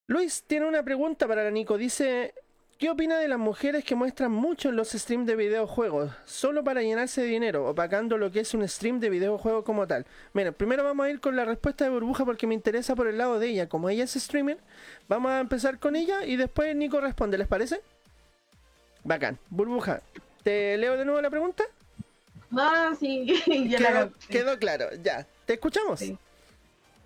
[0.09, 1.78] Luis tiene una pregunta para Nico.
[1.78, 2.35] Dice,
[2.78, 6.11] ¿qué opina de las mujeres que muestran mucho en los streams de videojuegos?
[6.24, 10.05] Solo para llenarse de dinero, opacando lo que es un stream de videojuegos como tal.
[10.33, 13.18] Mira, primero vamos a ir con la respuesta de Burbuja porque me interesa por el
[13.18, 13.68] lado de ella.
[13.68, 14.59] Como ella es streamer,
[15.09, 17.81] vamos a empezar con ella y después Nico responde, ¿les parece?
[19.04, 19.38] Bacán.
[19.50, 20.00] Burbuja,
[20.42, 21.64] ¿te leo de nuevo la pregunta?
[22.50, 23.26] No, sí,
[23.68, 25.26] ya Quedó, quedó claro, ya.
[25.46, 26.00] ¿Te escuchamos?
[26.00, 26.18] Sí.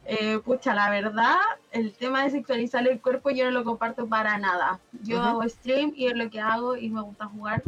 [0.08, 1.36] Eh, pucha, la verdad,
[1.72, 4.78] el tema de sexualizar el cuerpo yo no lo comparto para nada.
[5.02, 7.62] Yo hago stream y es lo que hago y me gusta jugar.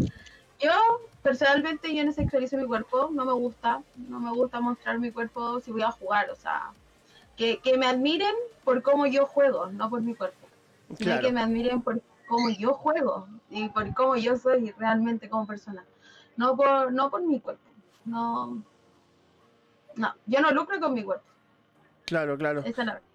[0.61, 0.71] Yo,
[1.23, 5.61] personalmente, yo no sexualizo mi cuerpo, no me gusta, no me gusta mostrar mi cuerpo
[5.61, 6.71] si voy a jugar, o sea,
[7.37, 10.49] que, que me admiren por cómo yo juego, no por mi cuerpo,
[10.97, 15.47] sino que me admiren por cómo yo juego y por cómo yo soy realmente como
[15.47, 15.85] persona,
[16.37, 17.69] no por, no por mi cuerpo,
[18.05, 18.63] no,
[19.97, 21.25] no, yo no lucro con mi cuerpo.
[22.05, 22.65] Claro, claro.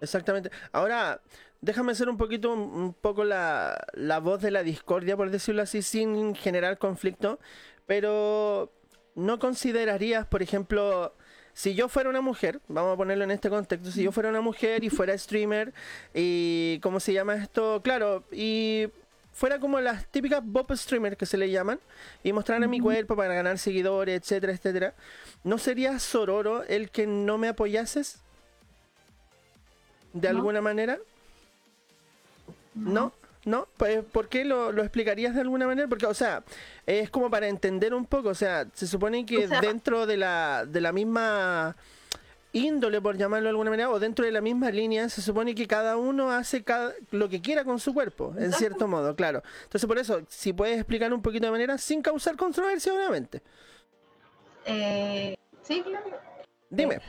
[0.00, 0.52] Exactamente.
[0.70, 1.20] Ahora,
[1.60, 5.82] déjame ser un poquito, un poco la, la voz de la discordia, por decirlo así,
[5.82, 7.40] sin generar conflicto.
[7.86, 8.70] Pero,
[9.16, 11.12] ¿no considerarías, por ejemplo,
[11.54, 14.40] si yo fuera una mujer, vamos a ponerlo en este contexto, si yo fuera una
[14.40, 15.72] mujer y fuera streamer,
[16.14, 17.80] y ¿cómo se llama esto?
[17.82, 18.88] Claro, y
[19.34, 21.78] fuera como las típicas Bob streamer que se le llaman,
[22.22, 24.94] y mostraran mi cuerpo para ganar seguidores, etcétera, etcétera,
[25.42, 28.20] ¿no sería sororo el que no me apoyases?
[30.12, 30.36] ¿De No.
[30.38, 30.98] alguna manera?
[32.74, 33.12] ¿No?
[33.44, 33.68] ¿No?
[33.76, 35.86] Pues, ¿Por qué lo, lo explicarías de alguna manera?
[35.86, 36.42] Porque, o sea,
[36.86, 40.16] es como para entender un poco, o sea, se supone que O sea- dentro de
[40.16, 41.76] la, de la misma
[42.54, 45.66] índole, por llamarlo de alguna manera, o dentro de la misma línea, se supone que
[45.66, 48.58] cada uno hace cada, lo que quiera con su cuerpo, en Exacto.
[48.58, 49.42] cierto modo, claro.
[49.64, 53.42] Entonces, por eso, si puedes explicar un poquito de manera, sin causar controversia, obviamente.
[54.64, 56.06] Eh, sí, claro.
[56.70, 57.00] Dime.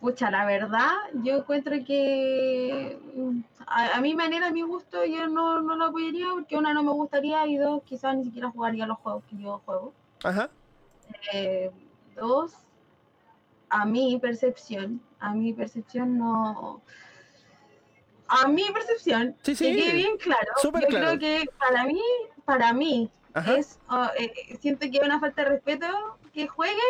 [0.00, 5.26] Pucha, la verdad, yo encuentro que mm, a, a mi manera, a mi gusto, yo
[5.28, 8.86] no, no lo apoyaría porque una no me gustaría y dos, quizás ni siquiera jugaría
[8.86, 9.92] los juegos que yo juego.
[10.22, 10.50] Ajá.
[11.32, 11.70] Eh,
[12.14, 12.52] dos,
[13.70, 16.82] a mi percepción, a mi percepción no...
[18.28, 19.66] A mi percepción, Sí, sí.
[19.70, 21.06] que quede bien claro, Súper yo claro.
[21.06, 22.02] creo que para mí,
[22.44, 23.54] para mí, Ajá.
[23.56, 25.86] es, oh, eh, siento que es una falta de respeto
[26.34, 26.80] que jueguen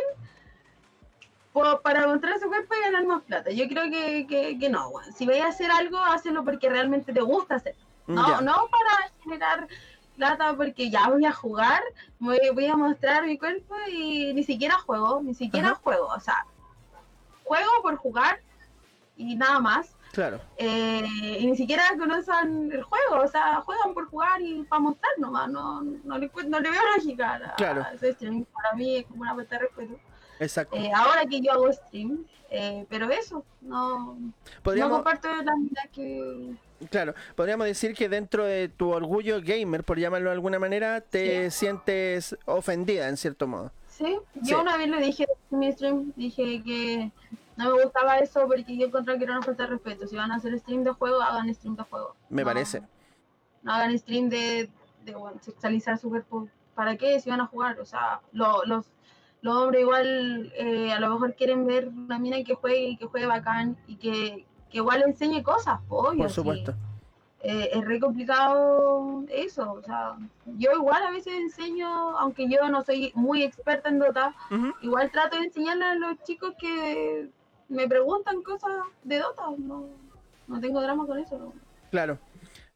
[1.52, 3.50] por- para mostrar su cuerpo y ganar más plata.
[3.50, 7.20] Yo creo que, que, que no, si vais a hacer algo, hazlo porque realmente te
[7.20, 7.74] gusta hacer.
[8.06, 8.40] No, Ya.
[8.40, 9.68] no para generar
[10.16, 11.82] plata porque ya voy a jugar,
[12.18, 15.80] voy, voy a mostrar mi cuerpo y ni siquiera juego, ni siquiera Ajá.
[15.82, 16.06] juego.
[16.06, 16.46] O sea,
[17.46, 18.40] juego por jugar
[19.16, 19.94] y nada más.
[20.12, 20.40] Claro.
[20.56, 25.12] Eh, y ni siquiera conocen el juego, o sea, juegan por jugar y para mostrar
[25.18, 27.82] nomás, no, no, le, no le veo lógica a, Claro.
[27.82, 28.46] a ese stream.
[28.46, 29.98] Para mí es como una falta de respeto.
[30.40, 30.76] Exacto.
[30.76, 34.32] Eh, ahora que yo hago stream, eh, pero eso, no, no
[34.62, 36.54] Podríamos, comparto la mitad que...
[36.90, 41.50] Claro, podríamos decir que dentro de tu orgullo gamer, por llamarlo de alguna manera, te
[41.50, 43.72] sientes ofendida en cierto modo.
[43.88, 44.54] Sí, yo Sí.
[44.54, 47.10] una vez lo dije en mi stream, dije que
[47.56, 50.06] no me gustaba eso porque yo encontré que era una falta de respeto.
[50.06, 52.14] Si van a hacer stream de juego, hagan stream de juego.
[52.28, 52.82] Me No- parece.
[53.62, 54.68] No hagan stream de,
[55.04, 56.46] de bueno, sexualizar su cuerpo.
[56.74, 57.18] ¿Para qué?
[57.20, 57.80] Si van a jugar.
[57.80, 58.84] O sea, lo- los,
[59.40, 63.06] los hombres igual eh, a lo mejor quieren ver una mina que juegue y que
[63.06, 66.34] juegue bacán y que, que igual enseñe cosas, obvio, Por sí.
[66.36, 66.74] supuesto.
[67.42, 69.72] Eh, es re complicado eso.
[69.72, 70.16] O sea,
[70.58, 71.86] yo igual a veces enseño,
[72.18, 74.34] aunque yo no soy muy experta en Dota,
[74.80, 77.28] igual trato de enseñarle a los chicos que
[77.68, 78.70] me preguntan cosas
[79.04, 79.44] de Dota.
[79.58, 79.84] No,
[80.48, 81.38] no tengo drama con eso.
[81.38, 81.52] ¿no?
[81.90, 82.18] Claro.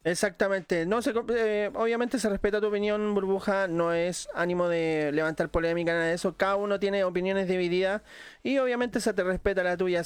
[0.03, 0.86] Exactamente.
[0.86, 3.66] No se, eh, obviamente se respeta tu opinión, burbuja.
[3.68, 6.36] No es ánimo de levantar polémica, nada de eso.
[6.36, 8.03] Cada uno tiene opiniones divididas
[8.43, 10.03] y obviamente se te respeta la tuya.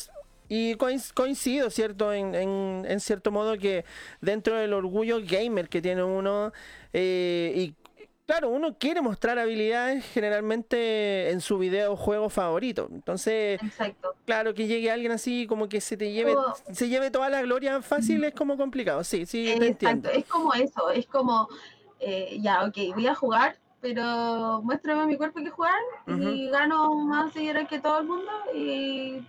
[0.57, 2.13] Y coinc- coincido, ¿cierto?
[2.13, 3.85] En, en, en cierto modo que
[4.21, 6.53] dentro del orgullo gamer que tiene uno
[6.93, 7.75] eh, y
[8.25, 12.89] claro, uno quiere mostrar habilidades generalmente en su videojuego favorito.
[12.93, 14.15] Entonces, Exacto.
[14.27, 17.43] claro, que llegue alguien así como que se te lleve, Como- se lleve toda la
[17.43, 19.03] gloria fácil es como complicado.
[19.03, 20.09] Sí, sí, te entiendo.
[20.09, 21.49] Exacto, es como eso, es como,
[21.99, 26.95] eh, ya, ok, voy a jugar, pero muéstrame a mi cuerpo que jugar y gano
[26.95, 29.21] más seguidores que todo el mundo y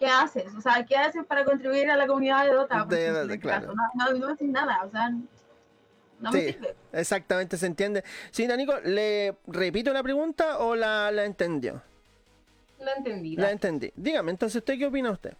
[0.00, 0.52] ¿qué haces?
[0.56, 2.84] O sea, ¿qué haces para contribuir a la comunidad de Dota?
[2.86, 3.74] De ejemplo, este claro.
[3.74, 6.58] No, no, no haces nada, o sea, no me Sí.
[6.92, 8.02] Exactamente, se entiende.
[8.30, 11.82] Sí, Nico, ¿le repito la pregunta o la, la entendió?
[12.78, 13.36] La entendí.
[13.36, 13.92] La entendí.
[13.94, 15.34] Dígame, entonces, ¿usted qué opina usted?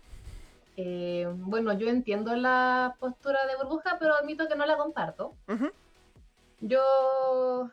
[0.76, 5.34] Eh, bueno, yo entiendo la postura de burbuja, pero admito que no la comparto.
[5.48, 5.70] Ujú,
[6.60, 7.70] Yo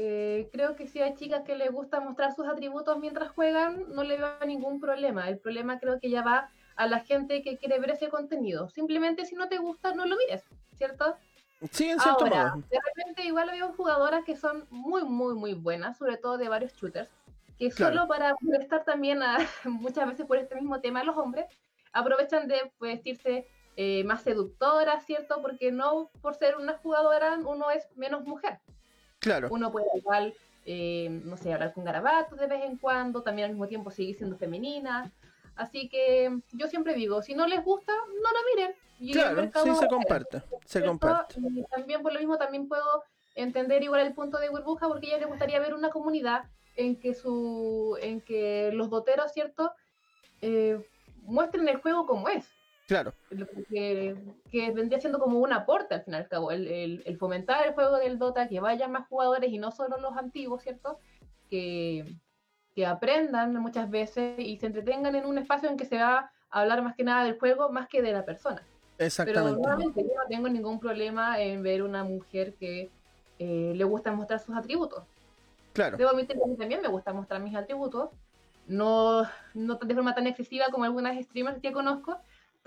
[0.00, 4.04] eh, creo que si hay chicas que les gusta mostrar sus atributos mientras juegan, no
[4.04, 5.28] le veo ningún problema.
[5.28, 8.68] El problema creo que ya va a la gente que quiere ver ese contenido.
[8.68, 10.44] Simplemente si no te gusta, no lo mires,
[10.76, 11.16] ¿cierto?
[11.72, 12.64] Sí, en cierto Ahora, modo.
[12.70, 16.72] de repente igual veo jugadoras que son muy, muy, muy buenas, sobre todo de varios
[16.74, 17.10] shooters,
[17.58, 17.96] que Claro.
[17.96, 21.46] solo para molestar también a, muchas veces por este mismo tema los hombres,
[21.92, 25.42] aprovechan de vestirse eh, más seductoras, ¿cierto?
[25.42, 28.60] Porque no por ser una jugadora uno es menos mujer.
[29.20, 29.48] Claro.
[29.50, 30.34] Uno puede igual,
[30.66, 34.16] eh, no sé, hablar con garabatos de vez en cuando, también al mismo tiempo seguir
[34.16, 35.10] siendo femenina.
[35.56, 38.74] Así que yo siempre digo, si no les gusta, no lo miren.
[39.00, 40.42] Y Claro, mercado sí se comparte.
[40.64, 41.34] Se comparte.
[41.40, 43.02] Y también por lo mismo también puedo
[43.34, 46.44] entender igual el punto de burbuja porque a ella le gustaría ver una comunidad
[46.76, 49.72] en que su en que los doteros cierto
[50.40, 50.80] Eh,
[51.22, 52.46] muestren el juego como es
[52.88, 53.12] Claro.
[53.68, 54.16] que,
[54.50, 57.66] que vendría siendo como un aporte al fin y al cabo el, el- el fomentar
[57.66, 60.98] el juego del Dota que vayan más jugadores y no solo los antiguos cierto
[61.50, 62.04] que
[62.74, 66.60] que aprendan muchas veces y se entretengan en un espacio en que se va a
[66.60, 68.62] hablar más que nada del juego más que de la persona
[68.96, 69.60] pero Exactamente.
[69.60, 72.90] nuevamente yo no tengo ningún problema en ver una mujer que
[73.38, 75.04] eh, le gusta mostrar sus atributos.
[75.74, 75.96] Claro.
[75.96, 78.10] Debo admitir que a mí también me gusta mostrar mis atributos,
[78.66, 79.22] no,
[79.54, 82.18] no de forma tan excesiva como algunas streamers que conozco.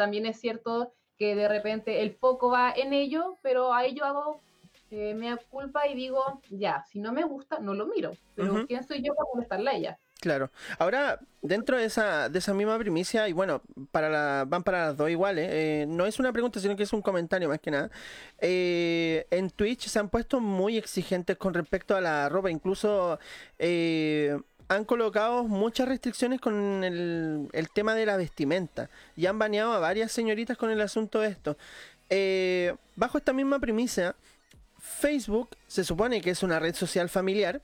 [0.02, 4.42] También es cierto que de repente el foco va en ello, pero ahí yo hago
[4.90, 8.14] eh, mea culpa y digo, ya, si no me gusta, no lo miro.
[8.34, 8.66] Pero.
[8.66, 10.00] ¿quién soy yo para molestarle a ella?
[10.20, 10.50] Claro.
[10.80, 14.98] Ahora, dentro de esa, de esa misma primicia, y bueno, para la, van para las
[14.98, 17.92] dos iguales, eh, no es una pregunta, sino que es un comentario más que nada.
[18.40, 23.20] Eh, en Twitch se han puesto muy exigentes con respecto a la ropa, incluso
[23.60, 24.40] eh,
[24.72, 30.14] han colocado muchas restricciones con el, tema de la vestimenta y han baneado a varias
[30.14, 31.58] señoritas con el asunto de esto.
[32.10, 34.16] Eh, bajo esta misma premisa,
[34.80, 37.62] Facebook se supone que es una red social familiar,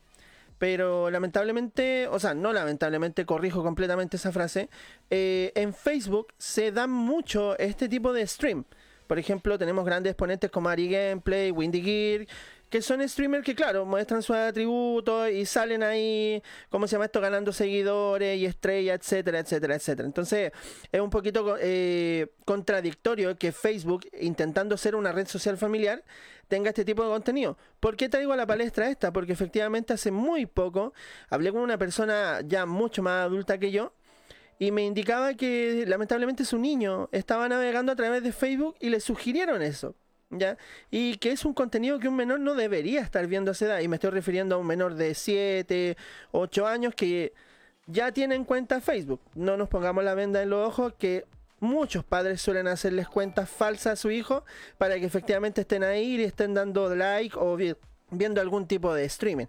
[0.58, 4.70] pero lamentablemente, o sea, no lamentablemente, corrijo completamente esa frase,
[5.10, 8.66] eh, en Facebook se da mucho este tipo de stream.
[9.08, 12.28] Por ejemplo, tenemos grandes exponentes como Ari Gameplay, Windy Gear,
[12.70, 17.22] que son streamers que, claro, muestran sus atributos y salen ahí, ¿cómo se llama esto?
[17.22, 20.06] Ganando seguidores y estrellas, etcétera, etcétera, etcétera.
[20.06, 20.52] Entonces,
[20.92, 26.04] es un poquito eh, contradictorio que Facebook, intentando ser una red social familiar,
[26.48, 27.58] tenga este tipo de contenido.
[27.80, 29.12] ¿Por qué traigo a la palestra esta?
[29.12, 30.94] Porque efectivamente hace muy poco
[31.30, 33.94] hablé con una persona ya mucho más adulta que yo
[34.60, 39.00] y me indicaba que lamentablemente su niño estaba navegando a través de Facebook y le
[39.00, 39.96] sugirieron eso.
[40.30, 40.58] ¿Ya?
[40.92, 43.80] Y que es un contenido que un menor no debería estar viendo a esa edad.
[43.80, 45.96] Y me estoy refiriendo a un menor de 7,
[46.32, 47.34] 8 años que
[47.86, 49.22] ya tiene en cuenta Facebook.
[49.36, 51.26] No nos pongamos la venda en los ojos que
[51.60, 54.44] muchos padres suelen hacerles cuentas falsas a su hijo
[54.78, 57.76] para que efectivamente estén ahí y estén dando like o vi-
[58.12, 59.48] viendo algún tipo de streaming.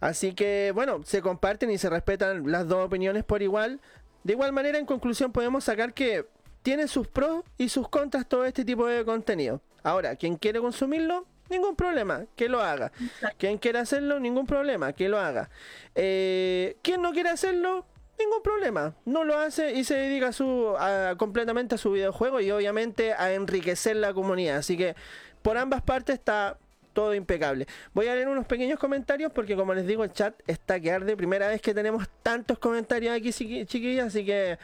[0.00, 3.80] Así que bueno, se comparten y se respetan las dos opiniones por igual.
[4.22, 6.26] De igual manera, en conclusión, podemos sacar que
[6.62, 9.60] tiene sus pros y sus contras todo este tipo de contenido.
[9.82, 12.92] Ahora, quien quiere consumirlo, ningún problema, que lo haga.
[13.38, 15.50] Quien quiera hacerlo, ningún problema, que lo haga.
[15.94, 17.84] Eh, quien no quiere hacerlo,
[18.18, 18.94] ningún problema.
[19.04, 23.12] No lo hace y se dedica a su, a- completamente a su videojuego y obviamente
[23.14, 24.58] a enriquecer la comunidad.
[24.58, 24.94] Así que
[25.42, 26.56] por ambas partes está
[26.92, 27.66] todo impecable.
[27.94, 31.16] Voy a leer unos pequeños comentarios porque como les digo el chat está que arde.
[31.16, 34.58] Primera vez que tenemos tantos comentarios aquí chiqui- chiquillas, así que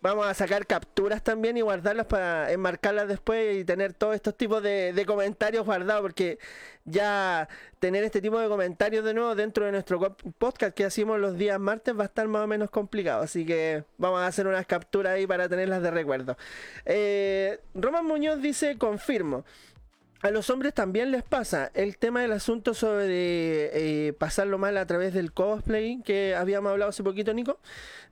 [0.00, 4.62] vamos a sacar capturas también y guardarlas para enmarcarlas después y tener todos estos tipos
[4.62, 6.38] de, comentarios guardados porque
[6.84, 7.48] ya
[7.78, 11.58] tener este tipo de comentarios de nuevo dentro de nuestro podcast que hacemos los días
[11.58, 15.14] martes va a estar más o menos complicado así que vamos a hacer unas capturas
[15.14, 16.36] ahí para tenerlas de recuerdo.
[16.84, 19.44] Eh, Roman Muñoz dice confirmo
[20.22, 24.86] a los hombres también les pasa el tema del asunto sobre eh, pasarlo mal a
[24.86, 27.58] través del cosplay que habíamos hablado hace poquito, Nico.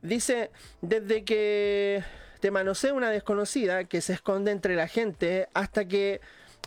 [0.01, 0.51] Dice,
[0.81, 2.03] desde que
[2.41, 6.21] te manosea una desconocida que se esconde entre la gente hasta que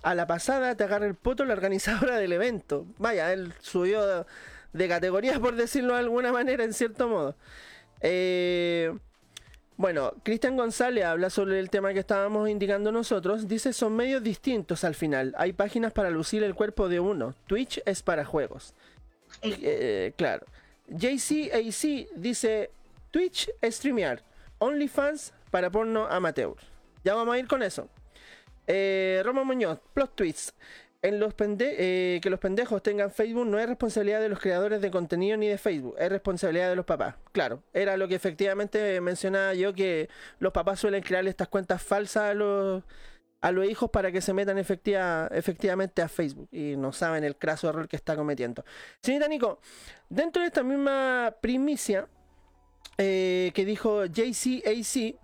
[0.04, 2.86] a la pasada te agarra el poto la organizadora del evento.
[2.98, 4.26] Vaya, él subió
[4.74, 7.36] de categoría, por decirlo de alguna manera, en cierto modo.
[8.02, 8.94] Eh,
[9.82, 13.48] bueno, Cristian González habla sobre el tema que estábamos indicando nosotros.
[13.48, 15.34] Dice, son medios distintos al final.
[15.38, 17.34] Hay páginas para lucir el cuerpo de uno.
[17.48, 18.76] Twitch es para juegos.
[19.42, 20.46] Eh, claro.
[20.88, 22.70] JCAC dice,
[23.10, 24.24] Twitch es streamear.
[24.60, 26.54] OnlyFans para porno amateur.
[27.04, 27.90] Ya vamos a ir con eso.
[28.68, 30.54] Eh, Roma Muñoz, plot tweets.
[31.04, 34.82] En los pende eh, que los pendejos tengan Facebook no es responsabilidad de los creadores
[34.82, 37.16] de contenido ni de Facebook, es responsabilidad de los papás.
[37.32, 42.24] Claro, era lo que efectivamente mencionaba yo, que los papás suelen crear estas cuentas falsas
[42.24, 42.84] a los,
[43.42, 47.36] a los hijos para que se metan efectiva, efectivamente a Facebook y no saben el
[47.36, 48.64] craso error que está cometiendo.
[49.02, 49.60] Señorita Nico,
[50.08, 52.08] dentro de esta misma primicia
[53.00, 55.16] eh, que dijo JCAC,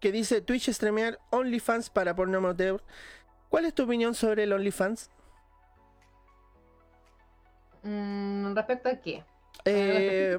[0.00, 2.82] que dice Twitch streamear OnlyFans para porno amateur,
[3.52, 5.10] ¿Cuál es tu opinión sobre el OnlyFans?
[7.82, 9.22] Mm, ¿Respecto a qué?
[9.66, 10.38] Eh,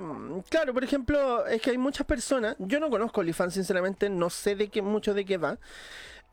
[0.50, 4.56] claro, por ejemplo, es que hay muchas personas, yo no conozco OnlyFans sinceramente, no sé
[4.56, 5.60] de qué mucho de qué va,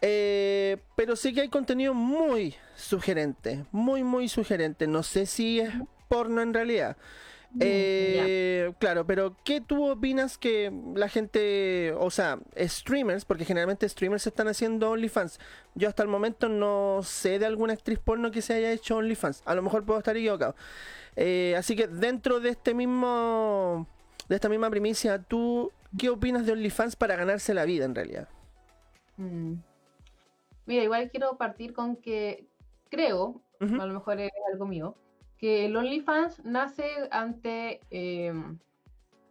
[0.01, 5.75] eh, pero sí que hay contenido muy sugerente, muy muy sugerente, no sé si es
[6.09, 6.97] porno en realidad.
[7.59, 14.27] Eh, claro, pero ¿qué tú opinas que la gente, o sea, streamers, porque generalmente streamers
[14.27, 15.41] están haciendo OnlyFans?
[15.75, 19.43] Yo hasta el momento no sé de alguna actriz porno que se haya hecho OnlyFans.
[19.47, 20.55] A lo mejor puedo estar equivocado.
[21.17, 23.87] Eh, así que dentro de este mismo,
[24.29, 28.29] de esta misma primicia, ¿tú qué opinas de OnlyFans para ganarse la vida en realidad?
[29.17, 29.55] Mm.
[30.67, 32.47] Mira, igual quiero partir con que
[32.91, 34.95] creo, a lo mejor es algo mío,
[35.41, 38.59] que el OnlyFans nace ante, em,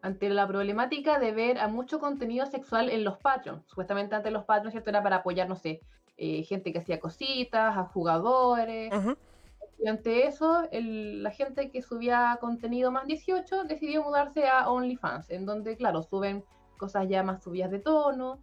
[0.01, 3.64] ante la problemática de ver a mucho contenido sexual en los Patreons.
[3.68, 4.89] Supuestamente antes los Patreons ¿cierto?
[4.89, 5.82] era para apoyar, no sé,
[6.18, 8.91] eh, gente que hacía cositas, a jugadores.
[9.78, 15.45] Y ante eso, la gente que subía contenido más 18 decidió mudarse a OnlyFans, en
[15.45, 16.43] donde, claro, suben
[16.78, 18.39] cosas ya más subidas de tono.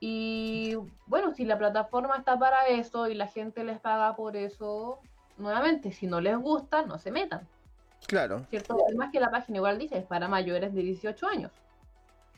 [0.00, 0.74] Y
[1.06, 4.98] bueno, si la plataforma está para eso y la gente les paga por eso,
[5.38, 7.46] nuevamente, si no les gusta, no se metan.
[8.06, 8.46] Claro.
[8.50, 8.76] ¿Cierto?
[8.86, 11.52] Además que la página igual dice, es para mayores de 18 años.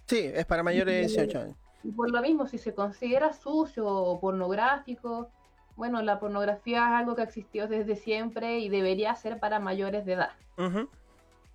[0.07, 1.57] Sí, es para mayores de 18 años.
[1.84, 5.30] Y por lo mismo, si se considera sucio o pornográfico,
[5.76, 10.14] bueno, la pornografía es algo que existió desde siempre y debería ser para mayores de
[10.14, 10.32] edad.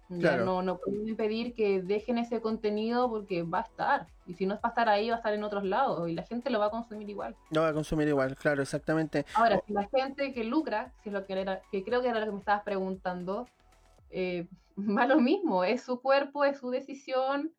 [0.10, 4.08] No, no pueden impedir que dejen ese contenido porque va a estar.
[4.26, 6.08] Y si no es para estar ahí, va a estar en otros lados.
[6.10, 7.36] Y la gente lo va a consumir igual.
[7.52, 9.26] Lo va a consumir igual, claro, exactamente.
[9.34, 12.20] Ahora, si la gente que lucra, si es lo que era, que creo que era
[12.20, 13.48] lo que me estabas preguntando,
[14.10, 14.48] eh,
[14.78, 15.64] va lo mismo.
[15.64, 17.54] Es su cuerpo, es su decisión.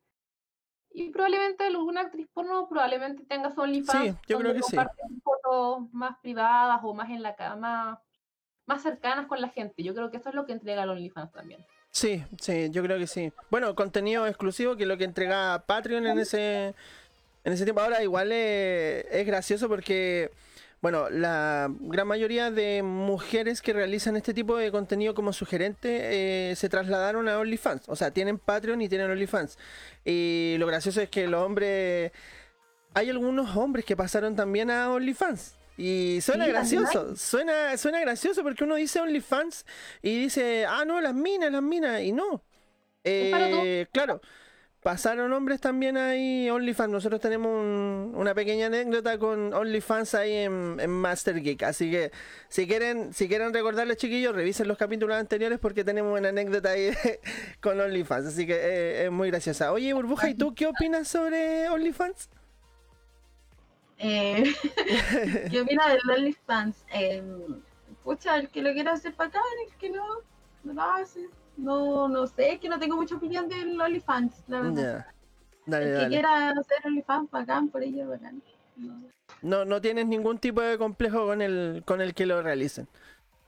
[0.91, 4.11] Y probablemente alguna actriz porno probablemente tenga su OnlyFans.
[4.11, 4.77] Sí, yo creo que sí.
[5.23, 8.01] fotos más privadas o más en la cama,
[8.65, 9.83] más cercanas con la gente.
[9.83, 11.65] Yo creo que eso es lo que entrega el OnlyFans también.
[11.95, 13.31] Sí, sí, yo creo que sí.
[13.49, 16.75] Bueno, contenido exclusivo que es lo que entrega Patreon en ese
[17.45, 17.79] en ese tiempo.
[17.79, 20.29] Ahora igual es, es gracioso porque
[20.81, 26.55] bueno, la gran mayoría de mujeres que realizan este tipo de contenido como sugerente eh,
[26.57, 27.87] se trasladaron a OnlyFans.
[27.87, 29.57] O sea, tienen Patreon y tienen OnlyFans.
[30.03, 32.11] Y lo gracioso es que los hombres...
[32.93, 35.55] Hay algunos hombres que pasaron también a OnlyFans.
[35.77, 39.65] Y suena gracioso, suena, suena gracioso porque uno dice OnlyFans
[40.01, 42.43] y dice, ah, no, las minas, las minas, y no.
[43.03, 44.21] Eh, claro,
[44.85, 46.91] pasaron hombres también ahí, OnlyFans.
[46.91, 47.51] Nosotros tenemos
[48.13, 51.63] una pequeña anécdota con OnlyFans ahí en, Master Geek.
[51.63, 52.11] Así que
[52.49, 56.91] si quieren, si quieren recordarles, chiquillos, revisen los capítulos anteriores porque tenemos una anécdota ahí
[57.61, 58.27] con OnlyFans.
[58.27, 59.71] Así que eh, es muy graciosa.
[59.71, 62.29] Oye, Burbuja, ¿y tú qué opinas sobre OnlyFans?
[63.97, 64.43] Eh,
[65.49, 66.85] ¿Qué opina del OnlyFans?
[66.93, 67.23] Eh,
[68.03, 70.03] pucha, el que lo quiera hacer para acá, el que no,
[70.63, 71.27] no lo hace.
[71.57, 75.05] No, no sé, que no tengo mucha opinión del OnlyFans, la verdad.
[75.67, 78.41] el que quiera hacer OnlyFans, bacán, por ello, bacán.
[78.75, 79.01] No.
[79.41, 82.87] no, no tienes ningún tipo de complejo con el, con el que lo realicen.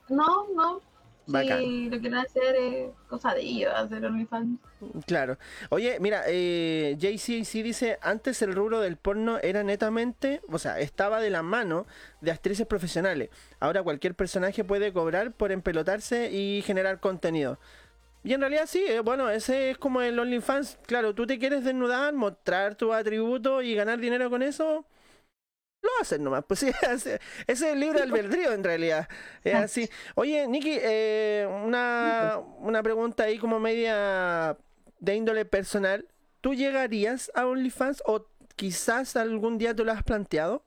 [0.08, 0.82] No, no,
[1.28, 4.60] si lo quieren hacer es cosa de ellos, hacer OnlyFans.
[5.06, 5.38] Claro.
[5.70, 11.20] Oye, mira, eh, JCC dice, antes el rubro del porno era netamente, o sea, estaba
[11.20, 11.86] de la mano
[12.22, 13.30] de actrices profesionales.
[13.60, 17.60] Ahora cualquier personaje puede cobrar por empelotarse y generar contenido.
[18.24, 20.80] Y en realidad sí, eh, bueno, ese es como el OnlyFans.
[20.86, 24.86] Claro, tú te quieres desnudar, mostrar tu atributo y ganar dinero con eso
[25.88, 26.44] lo hacen nomás.
[26.46, 29.08] Pues sí, ese es el libre albedrío en realidad.
[29.44, 29.90] Es así.
[30.16, 34.58] Oye, Nikki, eh, una, una pregunta ahí como media
[35.00, 36.08] de índole personal.
[36.42, 38.26] ¿Tú llegarías a OnlyFans o
[38.56, 40.64] quizás algún día tú lo has planteado?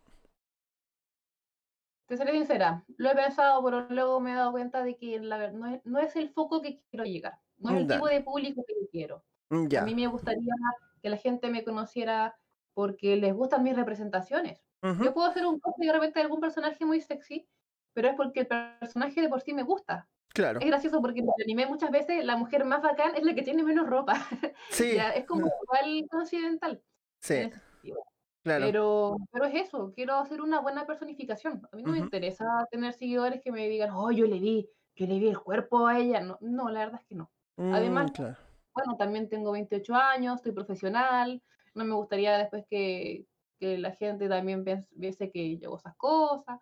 [2.10, 5.38] te seré sincera, lo he pensado, pero luego me he dado cuenta de que la
[5.38, 7.38] verdad no es, no es el foco que quiero llegar.
[7.58, 8.00] No es el Dale.
[8.00, 9.24] tipo de público que yo quiero.
[9.50, 10.52] Mm, A mí me gustaría
[11.00, 12.36] que la gente me conociera
[12.74, 14.60] porque les gustan mis representaciones.
[14.83, 17.47] Ujú, Yo puedo hacer un cosplay de repente de algún personaje muy sexy,
[17.93, 20.09] pero es porque el personaje de por sí me gusta.
[20.33, 20.61] Claro.
[20.61, 23.43] Es gracioso porque en el anime muchas veces la mujer más bacán es la que
[23.43, 24.14] tiene menos ropa.
[24.70, 26.81] Sí, Ya, es como igual coincidental.
[27.20, 28.05] sí, en ese sentido.
[28.43, 28.64] claro.
[28.66, 31.66] Pero, pero es eso, quiero hacer una buena personificación.
[31.72, 32.05] A mí no me Ujú.
[32.07, 35.87] interesa tener seguidores que me digan, oh, yo le vi, yo le vi el cuerpo
[35.89, 36.20] a ella.
[36.20, 37.31] No, no, la verdad es que no.
[37.59, 38.37] además- Mm, claro.
[38.72, 41.43] Bueno, también tengo 28 años, estoy profesional,
[41.74, 43.26] no me gustaría después que,
[43.61, 46.58] que la gente también viese que yo hago esas cosas,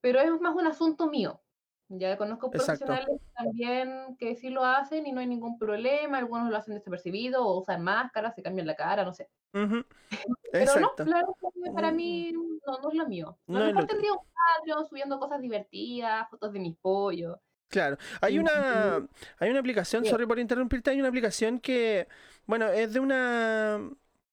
[0.00, 1.40] pero es más un asunto mío.
[1.88, 2.84] Ya conozco Exacto.
[2.84, 7.46] profesionales también que sí lo hacen y no hay ningún problema, algunos lo hacen desapercibido
[7.46, 9.30] o usan máscaras, se cambian la cara, no sé.
[9.54, 9.84] Ujú,
[10.52, 11.04] Pero Exacto.
[11.04, 11.36] no, claro,
[11.74, 11.96] para Mm.
[11.96, 13.38] mí no, no es lo mío.
[13.48, 14.18] A No lo mejor tendría un
[14.58, 17.38] Patreon subiendo cosas divertidas, fotos de mis pollos.
[17.68, 19.06] Claro, hay una,
[19.38, 20.10] hay una aplicación, Sí.
[20.10, 22.08] sorry por interrumpirte, hay una aplicación que,
[22.46, 23.78] bueno, es de una,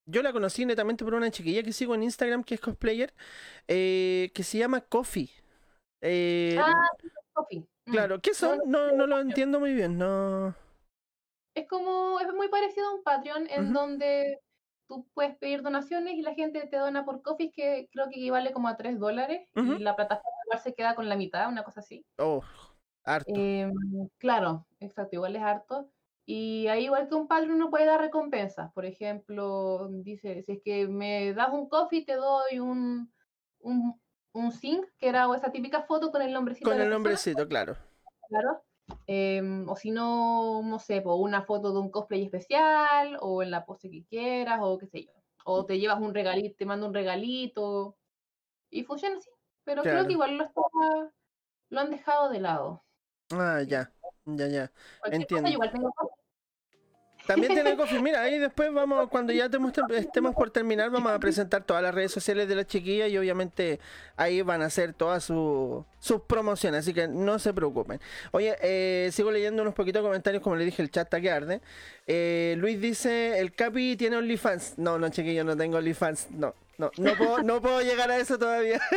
[0.06, 3.14] yo la conocí netamente por una chiquilla que sigo en Instagram que es cosplayer,
[3.68, 5.30] eh, que se llama Coffee.
[6.02, 6.90] Eh, Ah,
[7.34, 7.66] Coffee.
[7.86, 7.92] Mm.
[7.92, 8.60] claro, ¿qué son?
[8.66, 10.56] No, no lo entiendo muy bien, no.
[11.56, 14.40] Es como, es muy parecido a un Patreon en donde
[14.88, 18.52] tú puedes pedir donaciones y la gente te dona por coffee que creo que equivale
[18.52, 21.80] como a 3 dólares y la plataforma igual se queda con la mitad, una cosa
[21.80, 22.06] así.
[22.18, 22.44] Oh,
[23.04, 23.32] harto.
[23.34, 23.72] Em,
[24.18, 25.90] claro, exacto, igual es harto.
[26.26, 28.72] Y ahí igual que un Patreon uno puede dar recompensas.
[28.74, 33.14] Por ejemplo, dice, si es que me das un coffee te doy un,
[33.60, 34.02] un,
[34.34, 37.78] un zinc, que era esa típica foto con el nombrecito Con el nombrecito, claro.
[38.28, 38.64] Claro.
[39.08, 43.52] Em, o si no, no sé, po, una foto de un cosplay especial, o en
[43.52, 45.12] la pose que quieras, o qué sé yo.
[45.44, 47.98] O te llevas un regalito, te mando un regalito.
[48.72, 49.30] Y funciona así.
[49.64, 50.62] Pero creo que igual lo, está-
[51.70, 52.84] lo han dejado de lado.
[53.32, 53.92] Ah, ya,
[54.26, 54.72] ya, ya.
[55.00, 55.44] Cualquier Entiendo.
[55.44, 55.94] cosa, igual tengo.
[57.28, 58.02] También tiene Coffee.
[58.02, 61.94] Mira, ahí después vamos, cuando ya estemos, estemos por terminar, vamos a presentar todas las
[61.94, 63.80] redes sociales de la chiquilla y obviamente
[64.16, 68.00] ahí van a hacer todas su- sus promociones, así que no se preocupen.
[68.32, 71.62] Oye, eh, sigo leyendo unos poquitos comentarios, como le dije, el chat está que arde.
[72.08, 74.78] Eh, Luis dice, el Capi tiene OnlyFans.
[74.78, 76.30] No, no, chiquillo, no tengo OnlyFans.
[76.32, 78.82] No, no, no puedo, no puedo llegar a eso todavía.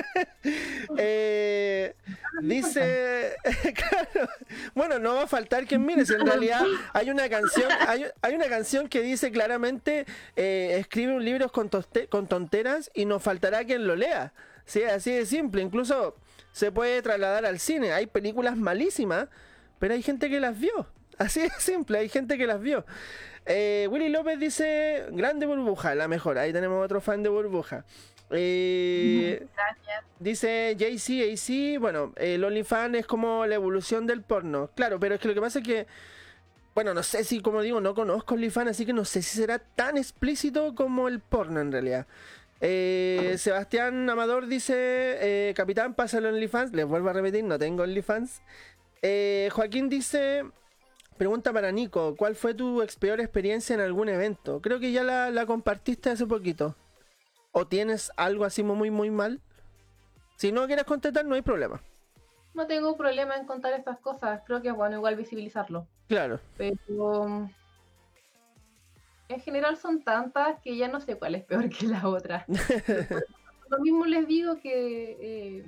[0.97, 1.95] Eh,
[2.43, 3.35] dice,
[3.75, 4.29] claro,
[4.75, 6.63] bueno, no va a faltar quien mire, si en realidad
[6.93, 10.07] hay una canción, hay, hay una canción que dice claramente,
[10.37, 14.33] eh, escribe un libro con, toste- con tonteras y nos faltará quien lo lea.
[14.65, 16.17] Sí, así de simple, incluso
[16.53, 17.93] se puede trasladar al cine.
[17.93, 19.29] Hay películas malísimas,
[19.79, 20.87] pero hay gente que las vio.
[21.19, 22.85] Así de simple, hay gente que las vio.
[23.51, 26.37] Eh, Willy López dice, grande burbuja, la mejor.
[26.37, 27.85] Ahí tenemos otro fan de burbuja.
[28.31, 30.05] Eh, Gracias.
[30.21, 34.71] Dice JC, AC, bueno, el OnlyFans es como la evolución del porno.
[34.75, 35.87] Claro, pero es que lo que pasa es que,
[36.75, 39.59] bueno, no sé si, como digo, no conozco OnlyFans, así que no sé si será
[39.59, 42.07] tan explícito como el porno en realidad.
[42.61, 46.75] Eh, Sebastián Amador dice, eh, Capitán, pasa el OnlyFans.
[46.75, 48.43] Les vuelvo a repetir, no tengo OnlyFans.
[49.53, 50.43] Joaquín dice,
[51.19, 54.61] pregunta para Nico, ¿cuál fue tu ex- peor experiencia en algún evento?
[54.63, 56.77] Creo que ya la, la compartiste hace poquito.
[57.53, 59.41] ¿O tienes algo así muy, muy mal?
[60.37, 61.83] Si no quieres contestar, no hay problema.
[62.55, 64.43] No tengo problema en contar estas cosas.
[64.47, 65.87] Creo que es bueno igual visibilizarlo.
[66.09, 66.41] Claro.
[66.57, 67.51] Pero mm,
[69.29, 72.47] en general son tantas que ya no sé cuál es peor que la otra.
[73.69, 75.65] Lo mismo les digo que, eh,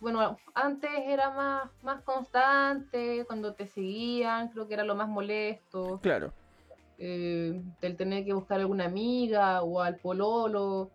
[0.00, 6.00] bueno, antes era más, más constante, cuando te seguían, creo que era lo más molesto,
[6.02, 6.32] Claro.
[6.98, 10.90] eh, el tener que buscar alguna amiga o al pololo.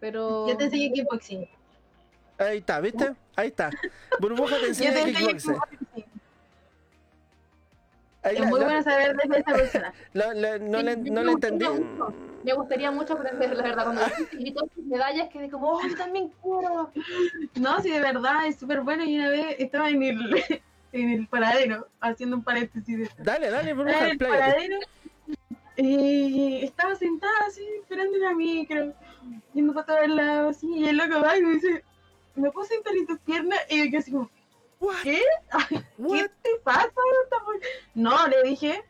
[0.00, 1.48] Pero Yo te enseñé kickboxing.
[2.38, 3.14] Ahí está, ¿viste?
[3.36, 3.70] Ahí está.
[4.20, 5.56] Burbuja te Yo enseña te kickboxing.
[8.22, 9.94] Es la- muy la- bueno saber de esa persona.
[10.14, 11.66] la- la- no Sí, le, no le entendí.
[12.44, 13.84] Me gustaría mucho aprender, la verdad.
[13.84, 16.90] Cuando vi todas tus medallas, quedé como, ¡oh, yo también quiero!
[17.54, 19.04] No, sí, de verdad, es súper bueno.
[19.04, 20.44] Y una vez estaba en el,
[20.92, 23.10] en el paradero, haciendo un paréntesis de.
[23.18, 24.38] Dale, dale, burbuja, en el expláyate.
[24.38, 24.78] paradero
[25.76, 28.92] y estaba sentada así, esperando la micro,
[29.52, 31.84] yendo para todos lados, así, y el loco va y me dice,
[32.36, 33.58] ¿me puedo sentar en tus piernas?
[33.68, 34.30] Y yo quedé así como?
[35.02, 35.20] ¿qué?
[35.68, 36.30] ¿Qué What?
[36.42, 36.92] te pasa?
[37.94, 38.84] No, le dije,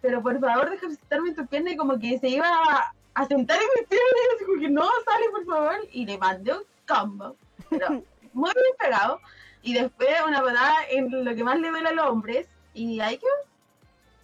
[0.00, 3.26] pero por favor déjame sentarme en tus piernas y como que se iba a, a
[3.26, 6.52] sentar en mis piernas y así como que no, sale por favor, y le mandé
[6.52, 7.36] un combo,
[7.70, 7.88] pero
[8.32, 9.20] muy bien pegado,
[9.62, 13.16] y después una patada en lo que más le duele a los hombres, y ahí
[13.18, 13.30] quedó.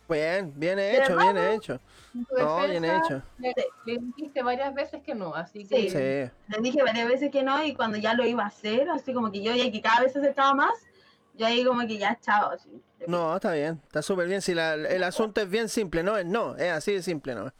[0.09, 1.80] Bien, bien De hecho, bien hecho.
[2.12, 3.22] tu No, bien hecho.
[3.38, 3.55] Le,
[3.86, 5.91] le dijiste varias veces que no, así que Sí.
[5.91, 6.30] Sí.
[6.49, 9.30] Le dije varias veces que no y cuando ya lo iba a hacer, así como
[9.30, 10.74] que yo ya que cada vez se acercaba más,
[11.41, 12.68] yo ahí como que ya chao, así.
[13.07, 14.43] No, está bien, está súper bien.
[14.43, 17.51] Si la- el asunto es bien simple, no es no, es así de simple, ¿no?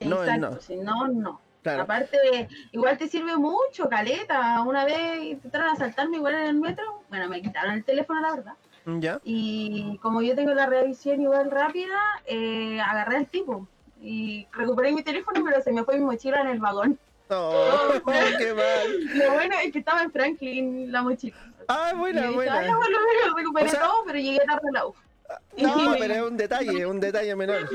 [0.00, 0.58] No es no.
[0.60, 1.40] si no, no.
[1.62, 1.82] Claro.
[1.82, 4.62] Aparte, igual te sirve mucho, caleta.
[4.62, 7.02] Una vez intentaron asaltarme igual en el metro.
[7.08, 8.54] Bueno, me quitaron el teléfono, la verdad.
[8.98, 9.20] ¿Ya?
[9.22, 13.68] Y como yo tengo la revisión igual rápida, eh, agarré al tipo.
[14.00, 16.98] Y recuperé mi teléfono, pero se me fue mi mochila en el vagón.
[17.28, 17.92] Oh,
[18.38, 19.04] qué mal.
[19.14, 21.36] Lo bueno es que estaba en Franklin la mochila.
[21.68, 22.66] Ah, Y buena, dije, "Ay, buena.
[23.28, 24.94] lo recuperé O sea- todo, pero llegué tarde a la U.
[25.58, 27.68] No, pero es un detalle, un detalle menor.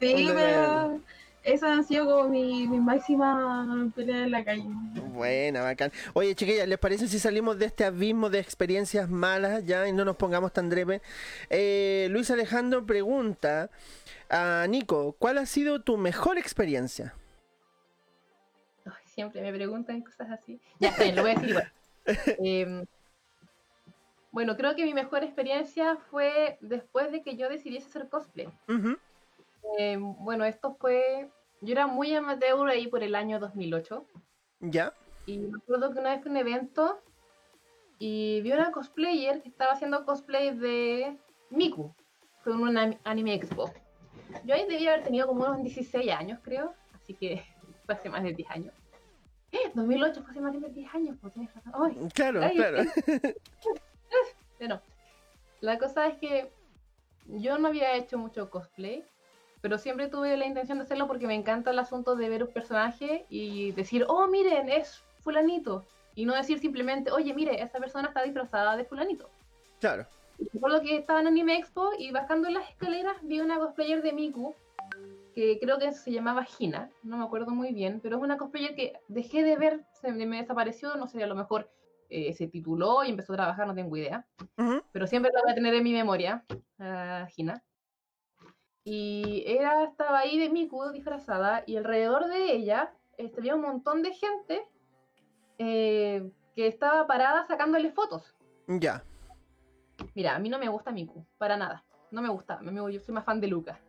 [0.00, 1.00] Sí, Un pero
[1.42, 4.64] esas han sido como mi, mi máxima pelea en la calle.
[5.12, 5.90] Buena, bacán.
[6.12, 10.04] Oye, chiquillas, ¿les parece si salimos de este abismo de experiencias malas ya y no
[10.04, 11.02] nos pongamos tan drepe?
[11.50, 13.68] Eh, Luis Alejandro pregunta
[14.30, 17.14] a Nico, ¿cuál ha sido tu mejor experiencia?
[18.84, 20.60] Ay, siempre me preguntan cosas así.
[20.78, 21.72] Ya, está bien, lo voy a decir igual.
[22.44, 22.84] Em,
[24.32, 28.48] bueno, creo que mi mejor experiencia fue después de que yo decidiese hacer cosplay.
[28.68, 28.96] Ujú,
[29.78, 31.30] Em, bueno, esto fue...
[31.60, 34.04] Yo era muy amateur ahí por el año 2008.
[34.60, 34.92] ¿Ya?
[35.26, 37.00] Y me acuerdo que una vez fue un evento
[37.98, 41.16] y vi una cosplayer que estaba haciendo cosplay de
[41.50, 41.94] Miku.
[42.42, 43.72] Fue en una anime expo.
[44.44, 46.74] Yo ahí debía haber tenido como unos 16 años, creo.
[46.94, 47.44] Así que
[47.86, 48.74] fue hace más de 10 años.
[49.52, 49.70] ¡Eh!
[49.74, 51.16] 2008 fue hace más de 10 años.
[51.20, 51.72] Pues tienes razón.
[51.76, 52.08] ¡Ay!
[52.12, 52.82] Claro, Ay, claro.
[54.62, 54.80] Bueno,
[55.60, 56.52] la cosa es que
[57.26, 59.04] yo no había hecho mucho cosplay,
[59.60, 62.52] pero siempre tuve la intención de hacerlo porque me encanta el asunto de ver un
[62.52, 65.84] personaje y decir, oh, miren, es fulanito.
[66.14, 69.28] Y no decir simplemente, oye, mire, esa persona está disfrazada de fulanito.
[69.80, 70.06] Claro.
[70.52, 74.54] Recuerdo que estaba en Anime Expo y bajando las escaleras vi una cosplayer de Miku,
[75.34, 78.76] que creo que se llamaba Hina, no me acuerdo muy bien, pero es una cosplayer
[78.76, 81.68] que dejé de ver, se me me desapareció, no sé, a lo mejor
[82.12, 84.26] eh, se tituló y empezó a trabajar, no tengo idea
[84.92, 86.44] pero siempre la voy a tener en mi memoria,
[86.78, 87.62] a Gina.
[88.84, 94.02] Y ella estaba ahí de Miku disfrazada y alrededor de ella este, había un montón
[94.02, 94.66] de gente
[95.58, 98.34] eh, que estaba parada sacándole fotos.
[98.66, 99.02] Ya.
[100.14, 101.84] Mira, a mí no me gusta Miku, para nada.
[102.10, 103.80] No me gusta, yo soy más fan de Luca.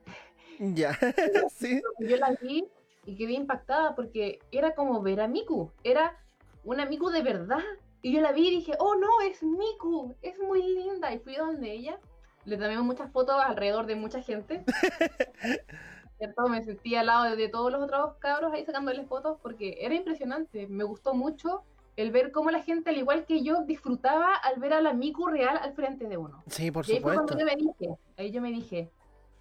[0.60, 0.94] Ya.
[1.50, 1.82] sí.
[2.00, 2.66] Yo la vi
[3.06, 6.18] y quedé impactada porque era como ver a Miku, era
[6.64, 7.60] una Miku de verdad.
[8.04, 11.14] Y yo la vi y dije, oh no, es Miku, es muy linda.
[11.14, 11.98] Y fui donde ella,
[12.44, 14.64] le tomé muchas fotos alrededor de mucha gente.
[16.18, 16.48] ¿Cierto?
[16.50, 20.68] Me sentí al lado de, todos los otros cabros ahí sacándoles fotos porque era impresionante.
[20.68, 21.64] Me gustó mucho
[21.96, 25.28] el ver cómo la gente, al igual que yo, disfrutaba al ver a la Miku
[25.28, 26.44] real al frente de uno.
[26.48, 27.36] Sí, por Y ahí fue supuesto.
[27.38, 28.92] cuando yo me dije, ahí yo me dije,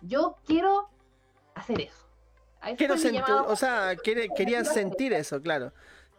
[0.03, 0.89] yo quiero
[1.57, 2.07] hacer eso.
[2.61, 5.73] Ahí Quiero sentir, o sea, quiere- quería sentir eso, claro.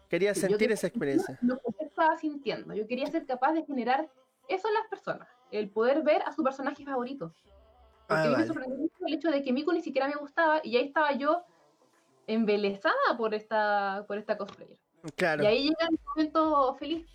[0.10, 1.40] Quería yo sentir quería esa experiencia.
[1.42, 2.74] Lo que yo estaba sintiendo.
[2.74, 4.10] Yo quería ser capaz de generar
[4.48, 5.28] eso en las personas.
[5.52, 7.34] El poder ver a su personaje favorito.
[8.08, 8.48] Porque Ah, a mí me vale.
[8.48, 11.44] sorprendió mucho el hecho de que Miku ni siquiera me gustaba y ahí estaba yo
[12.28, 14.78] embelesada por esta, por esta cosplayer.
[15.16, 15.44] Claro.
[15.44, 17.06] Y ahí llega el momento feliz,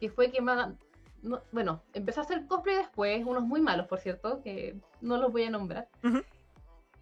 [0.00, 0.78] que fue que me hagan-
[1.22, 5.32] no- bueno, empecé a hacer cosplay después, unos muy malos, por cierto, que no los
[5.32, 5.88] voy a nombrar.
[6.04, 6.20] Ujú.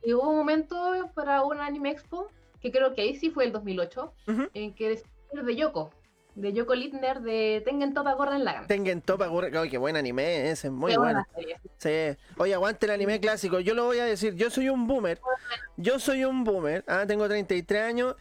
[0.02, 2.28] Y hubo un momento para un anime expo,
[2.60, 4.48] que creo que ahí sí fue el 2008, Ujú.
[4.54, 5.90] en que decidí de Yoko,
[6.34, 8.66] de Yoko Littner, de Tengen Topa Gordon Lagann.
[8.66, 11.24] Tengen Topa Gurren- Ay, qué buen anime ese, muy Qué bueno.
[11.78, 11.90] Sí.
[12.38, 13.60] Oye, aguante el anime clásico.
[13.60, 15.20] Yo lo voy a decir, yo soy un boomer.
[15.76, 16.84] Yo soy un boomer.
[16.88, 18.16] Ah, tengo 33 años.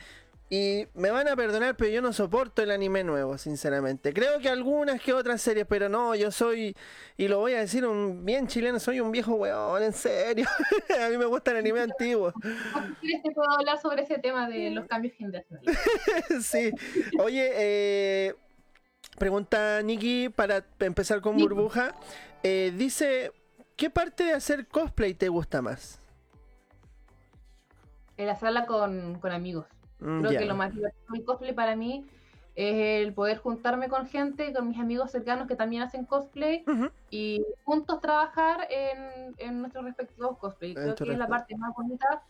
[0.53, 4.13] Y me van a perdonar, pero yo no soporto el anime nuevo, sinceramente.
[4.13, 6.75] Creo que algunas que otras series, pero no, yo soy,
[7.17, 10.45] y lo voy a decir un bien chileno, soy un viejo weón, en serio.
[11.03, 12.31] a mí me gusta el anime antiguo.
[13.01, 15.75] Quieres te puedo hablar sobre ese tema de los cambios generacionales.
[16.43, 16.69] sí.
[17.17, 18.35] Oye, eh,
[19.17, 21.95] pregunta Nikki para empezar con burbuja.
[22.43, 23.31] Eh, dice,
[23.75, 25.99] ¿qué parte de hacer cosplay te gusta más?
[28.17, 29.65] El hacerla con, con amigos.
[30.03, 32.05] Mm, Creo que lo más divertido del cosplay para mí
[32.55, 36.63] es el poder juntarme con gente, con mis amigos cercanos que también hacen cosplay
[37.09, 40.75] y juntos trabajar en, en nuestros respectivos cosplay.
[40.75, 42.21] Creo que es la parte más bonita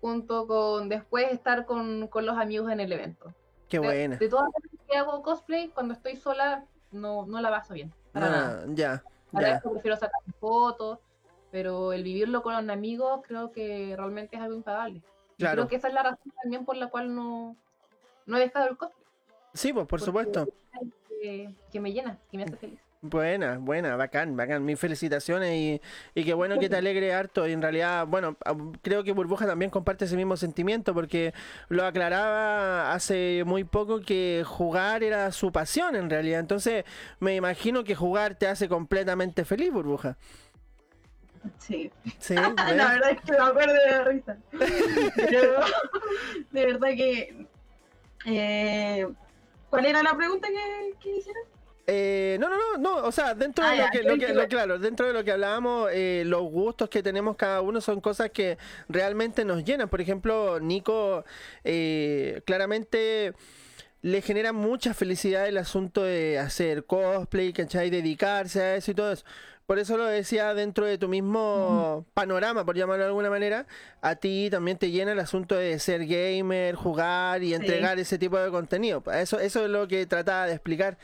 [0.00, 3.32] junto con después estar con, con los amigos en el evento.
[3.68, 4.16] Qué De- buena.
[4.16, 7.92] De, todas las veces que hago cosplay, cuando estoy sola no, no la paso bien.
[8.12, 8.62] Para nada.
[8.62, 9.02] Ah, ya,
[9.32, 9.56] Para ya.
[9.56, 10.98] eso prefiero sacar fotos,
[11.50, 15.02] pero el vivirlo con amigos creo que realmente es algo impagable.
[15.38, 15.62] Claro.
[15.62, 17.56] Creo que esa es la razón también por la cual no,
[18.26, 19.04] no he dejado el cosplay.
[19.52, 20.48] Sí, pues por porque supuesto.
[21.20, 22.78] Que, que me llena, que me hace feliz.
[23.06, 24.64] Buena, buena, bacán, bacán.
[24.64, 25.80] Mis felicitaciones y,
[26.14, 27.46] y qué bueno que te alegre harto.
[27.46, 28.36] Y en realidad, bueno,
[28.80, 31.34] creo que Burbuja también comparte ese mismo sentimiento porque
[31.68, 36.40] lo aclaraba hace muy poco que jugar era su pasión en realidad.
[36.40, 36.84] Entonces,
[37.20, 40.16] me imagino que jugar te hace completamente feliz, Burbuja.
[41.58, 41.90] Sí.
[42.18, 42.76] Sí, La ¿ves?
[42.76, 44.36] verdad es que me acuerdo de la risa.
[45.16, 45.54] Pero
[46.52, 47.46] de verdad que.
[48.26, 49.06] eh,
[49.70, 51.42] ¿Cuál era la pregunta que, que hicieron?
[51.86, 54.18] Eh, no, no, no, no, o sea, dentro de Ah, lo ya, que, creo lo
[54.20, 57.60] que, que- lo- claro, dentro de lo que hablábamos, eh, los gustos que tenemos cada
[57.60, 58.56] uno son cosas que
[58.88, 59.88] realmente nos llenan.
[59.90, 61.24] Por ejemplo, Nico,
[61.64, 63.34] eh, claramente
[64.00, 67.90] le genera mucha felicidad el asunto de hacer cosplay, ¿cachai?
[67.90, 69.24] Dedicarse a eso y todo eso.
[69.66, 73.66] Por eso lo decía dentro de tu mismo panorama, por llamarlo de alguna manera,
[74.02, 78.38] a ti también te llena el asunto de ser gamer, jugar y entregar ese tipo
[78.38, 79.02] de contenido.
[79.12, 80.98] Eso, eso es lo que trataba de explicar.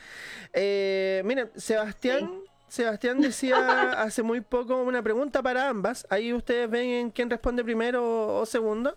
[0.53, 2.29] Eh, miren, Sebastián,
[2.67, 6.05] Sebastián decía hace muy poco una pregunta para ambas.
[6.11, 8.95] Ahí ustedes ven en quién responde primero o segundo.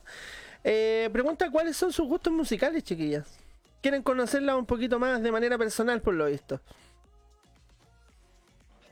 [0.62, 3.38] Eh, pregunta cuáles son sus gustos musicales, chiquillas.
[3.80, 6.60] Quieren conocerla un poquito más de manera personal, por lo visto.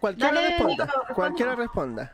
[0.02, 0.84] Cualquiera Dale, responda.
[0.84, 1.14] Nico.
[1.14, 2.12] Cualquiera responda.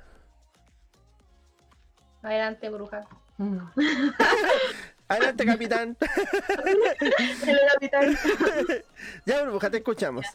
[2.22, 3.06] Adelante, bruja.
[5.08, 5.96] Adelante, capitán.
[9.24, 10.26] Ya, burbuja, te escuchamos.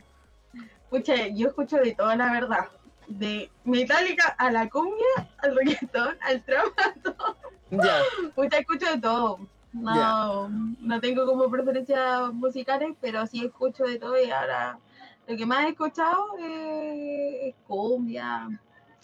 [0.90, 2.70] Pucha, yo escucho de toda la verdad.
[3.08, 7.38] De Metallica a la cumbia, al reggaetón, al trap, a todo.
[7.70, 8.02] Ya.
[8.34, 9.38] Pucha, escucho de todo.
[9.74, 14.80] No, no tengo como preferencias musicales, pero sí escucho de todo y ahora
[15.28, 18.50] lo que más he escuchado eh, es cumbia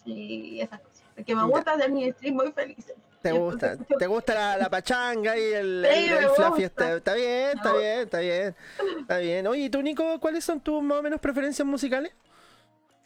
[0.05, 1.03] y esas cosas.
[1.15, 1.47] Porque me Ya.
[1.47, 2.86] gusta hacer mi stream muy feliz.
[3.22, 3.76] ¿Te gusta?
[3.78, 6.95] ¿Te gusta la, la pachanga y el, Sí, el, el me este?
[6.95, 8.55] Está bien, está Me bien, está bien.
[9.01, 9.47] Está bien.
[9.47, 12.13] Oye, ¿y tú, Nico, cuáles son tus más o menos preferencias musicales?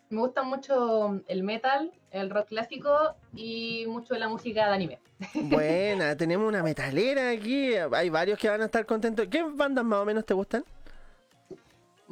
[0.10, 5.00] Me gusta mucho el metal, el rock clásico y mucho la música de anime.
[5.34, 7.74] Buena, tenemos una metalera aquí.
[7.76, 9.26] Hay varios que van a estar contentos.
[9.32, 10.64] ¿Qué bandas más o menos te gustan?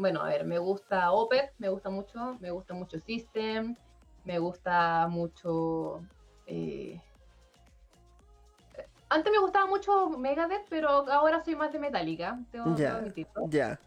[0.02, 3.76] Bueno, a ver, me gusta Opeth, me gusta mucho, me gusta mucho System,
[4.26, 6.02] me gusta mucho...
[6.48, 7.00] eh,
[9.10, 12.96] Antes me gustaba mucho Megadeth, pero ahora soy más de Metallica, tengo que Ya.
[12.96, 13.44] admitirlo.
[13.48, 13.80] Ya.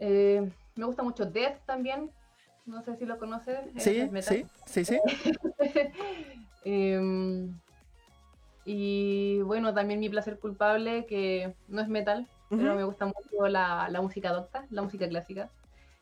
[0.00, 2.10] Eh, me gusta mucho Death también,
[2.66, 3.60] no sé si lo conoces.
[3.76, 4.98] es Sí, sí, sí, sí.
[6.64, 7.56] Em,
[8.64, 12.26] y bueno, también mi placer culpable, que no es metal,
[12.56, 12.76] pero Ujú.
[12.76, 15.48] me gusta mucho la, la música docta, la música clásica.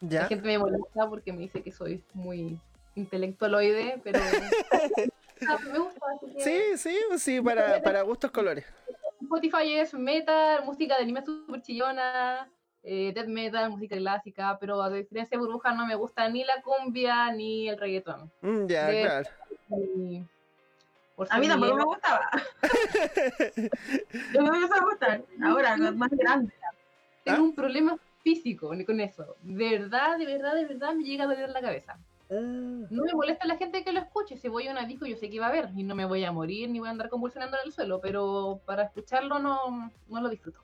[0.01, 0.27] La Ya.
[0.27, 2.59] gente me molesta porque me dice que soy muy
[2.95, 4.21] intelectualoide, pero
[5.49, 6.01] Ah, me gusta.
[6.21, 8.65] que Sí, sí, sí, para, para gustos colores.
[9.23, 12.51] Spotify es metal, música de anime super chillona,
[12.83, 16.61] eh, death metal, música clásica, pero a diferencia de Burbuja no me gusta ni la
[16.63, 18.31] cumbia ni el reggaetón.
[18.43, 19.29] Mm, Ya, claro.
[19.69, 20.23] Y
[21.29, 22.31] por A mí tampoco me gustaba.
[24.35, 25.23] No me empezó a gustar.
[25.43, 26.53] Ahora, más grande.
[27.25, 27.43] tengo ¿Ah?
[27.43, 29.37] un problema físico con eso.
[29.43, 31.99] De verdad, de verdad, de verdad me llega a doler la cabeza.
[32.31, 32.35] Ah,
[32.91, 34.37] No me molesta la gente que lo escuche.
[34.37, 36.25] Si voy a una disco, yo sé que va a ver y no me voy
[36.25, 40.21] a morir ni voy a andar convulsionando en el suelo, pero para escucharlo no, no
[40.21, 40.61] lo disfruto.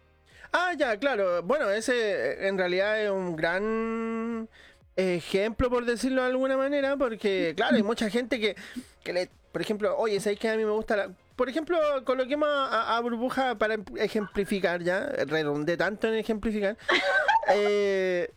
[0.53, 1.43] Ah, ya, claro.
[1.43, 4.49] Bueno, ese en realidad es un gran
[4.97, 8.57] ejemplo, por decirlo de alguna manera, porque, claro, hay mucha gente que,
[9.05, 11.11] que le, por ejemplo, oye, ¿sabes que a mí me gusta la...
[11.35, 16.79] Por ejemplo, coloquemos a, a Burbuja para ejemplificar ya, redondé tanto en ejemplificar.
[17.51, 18.31] Eh,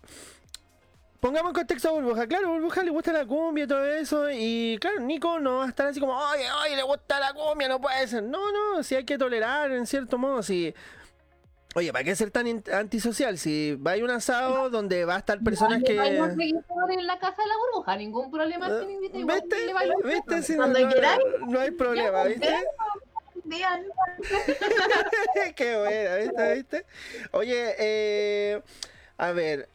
[1.19, 2.25] pongamos en contexto a Burbuja.
[2.25, 4.31] Claro, a Burbuja le gusta la cumbia y todo eso.
[4.31, 7.67] Y claro, Nico no va a estar así como, oye, oye, le gusta la cumbia,
[7.67, 8.23] no puede ser.
[8.23, 10.41] No, no, si hay que tolerar en cierto modo.
[10.41, 10.73] Si,
[11.73, 13.37] Oye, ¿para qué ser tan antisocial?
[13.37, 16.35] Si va a ir un asado donde va a estar personas bailo que...
[16.35, 19.65] reggaetón en la casa de la burbuja, ningún problema si me invita igual ¿Viste?
[19.65, 20.43] le bailo ¿Viste?
[20.43, 22.53] Si no, Cuando no- no hay problema, ¿viste?
[25.55, 26.53] Qué buena, ¿viste?
[26.55, 26.85] ¿viste?
[27.31, 28.61] Oye, eh,
[29.17, 29.67] a ver,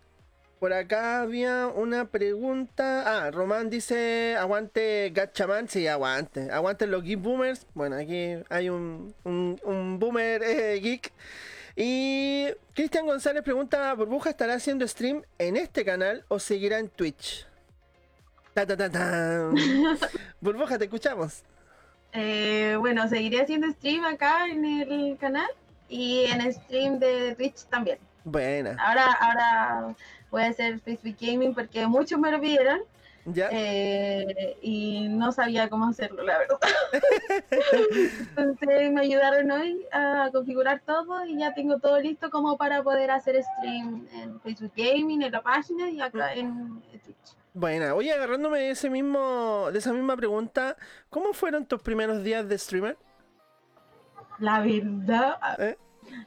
[0.59, 3.27] por acá había una pregunta.
[3.27, 5.69] Ah, Román dice, aguante Gatchaman.
[5.69, 6.51] Sí, aguante.
[6.51, 7.67] Aguanten los geek boomers.
[7.75, 11.13] Bueno, aquí hay un, un, un boomer eh, geek.
[11.77, 17.47] Y Cristian González pregunta, ¿Burbuja estará haciendo stream en este canal o seguirá en Twitch?
[18.55, 19.51] Ta, ta, ta, ta.
[20.41, 21.43] Burbuja, te escuchamos.
[22.15, 25.51] Eh, bueno, seguiré haciendo stream acá en el canal
[25.91, 27.99] y en stream de Twitch también.
[28.25, 28.75] Buena.
[28.81, 29.95] Ahora, ahora
[30.31, 32.81] voy a hacer Facebook Gaming porque muchos me lo pidieron
[33.27, 33.49] ¿Ya?
[33.51, 36.59] eh, y no sabía cómo hacerlo, la verdad.
[38.37, 43.11] Entonces me ayudaron hoy a configurar todo y ya tengo todo listo como para poder
[43.11, 47.17] hacer stream en Facebook Gaming, en la página y acá en Twitch.
[47.53, 47.95] Buena.
[47.95, 50.77] Oye, agarrándome de ese mismo, de esa misma pregunta,
[51.11, 52.97] ¿cómo fueron tus primeros días de streamer?
[54.39, 55.79] La verdad, ¿Eh?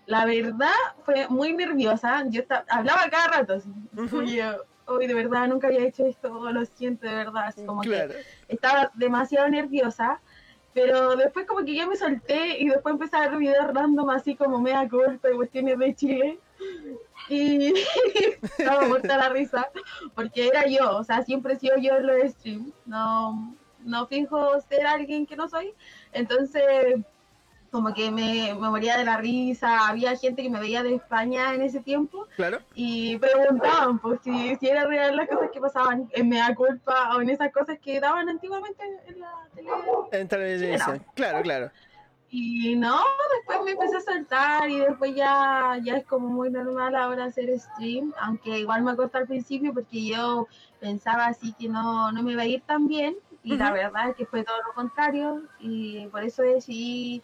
[0.07, 0.73] la verdad
[1.05, 2.25] fue muy nerviosa.
[2.27, 3.69] Yo esta- hablaba cada rato, así.
[4.15, 4.43] Oye,
[4.89, 8.13] hoy de verdad nunca había hecho esto, lo siento de verdad, como Claro.
[8.47, 10.19] que estaba demasiado nerviosa.
[10.73, 14.35] Pero después como que ya me solté y después empecé a ver videos random así
[14.35, 16.39] como media corta y cuestiones de Chile.
[17.27, 17.73] Y
[18.57, 19.67] estaba muerta la risa
[20.13, 22.71] porque era yo, o sea, siempre he sido yo en los streams.
[22.85, 25.73] No, no finjo ser alguien que no soy.
[26.11, 26.97] Entonces,
[27.71, 29.87] como que me, me moría de la risa.
[29.87, 32.59] Había gente que me veía de España en ese tiempo Claro.
[32.75, 37.21] y preguntaban pues, si, si era real las cosas que pasaban en Mea Culpa o
[37.21, 39.69] en esas cosas que daban antiguamente en la tele.
[40.11, 41.05] En televisión.
[41.15, 41.71] Claro, claro.
[42.31, 42.99] Y no,
[43.37, 47.49] después me empecé a saltar y después ya, ya es como muy normal ahora hacer
[47.59, 50.47] stream, aunque igual me costó al principio porque yo
[50.79, 54.15] pensaba así que no, no me iba a ir tan bien y la verdad es
[54.15, 57.23] que fue todo lo contrario y por eso decidí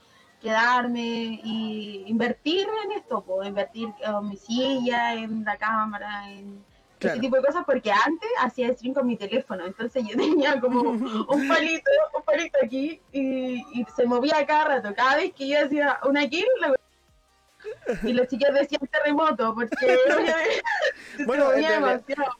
[0.49, 1.01] quedarme
[1.43, 6.63] y invertir en esto, pues, invertir en mi silla, en la cámara, en
[6.97, 7.15] Claro.
[7.15, 10.15] ese tipo de cosas, porque antes hacía stream con mi teléfono, entonces yo
[10.47, 14.93] tenía como un palito, un palito aquí y, y se movía cada rato.
[14.95, 16.75] Cada vez que yo hacía una kill, la-
[18.03, 19.75] y los chicos decían terremoto, porque
[21.25, 22.31] Bueno, realidad- demasiado.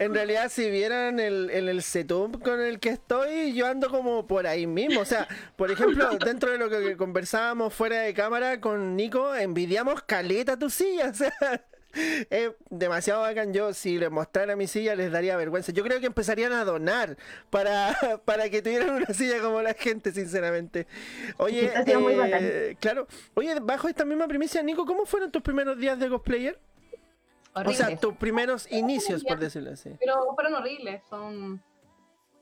[0.00, 4.26] En realidad, si vieran el, en el setup con el que estoy, yo ando como
[4.26, 5.00] por ahí mismo.
[5.00, 10.02] O sea, por ejemplo, dentro de lo que conversábamos fuera de cámara con Nico, envidiamos
[10.02, 11.12] caleta tu silla.
[11.14, 11.64] O sea,
[12.28, 13.52] es demasiado bacán.
[13.54, 15.70] Yo, si les mostrara mi silla, les daría vergüenza.
[15.70, 17.16] Yo creo que empezarían a donar
[17.50, 20.88] para, para que tuvieran una silla como la gente, sinceramente.
[21.36, 22.40] Oye, siendo muy bacán.
[22.42, 23.06] eh, claro.
[23.34, 26.58] Oye, bajo esta misma primicia, Nico, ¿cómo fueron tus primeros días de cosplayer?
[27.54, 29.90] O sea, tus primeros inicios, por decirlo así.
[30.00, 31.02] Pero fueron horribles.
[31.08, 31.62] Son...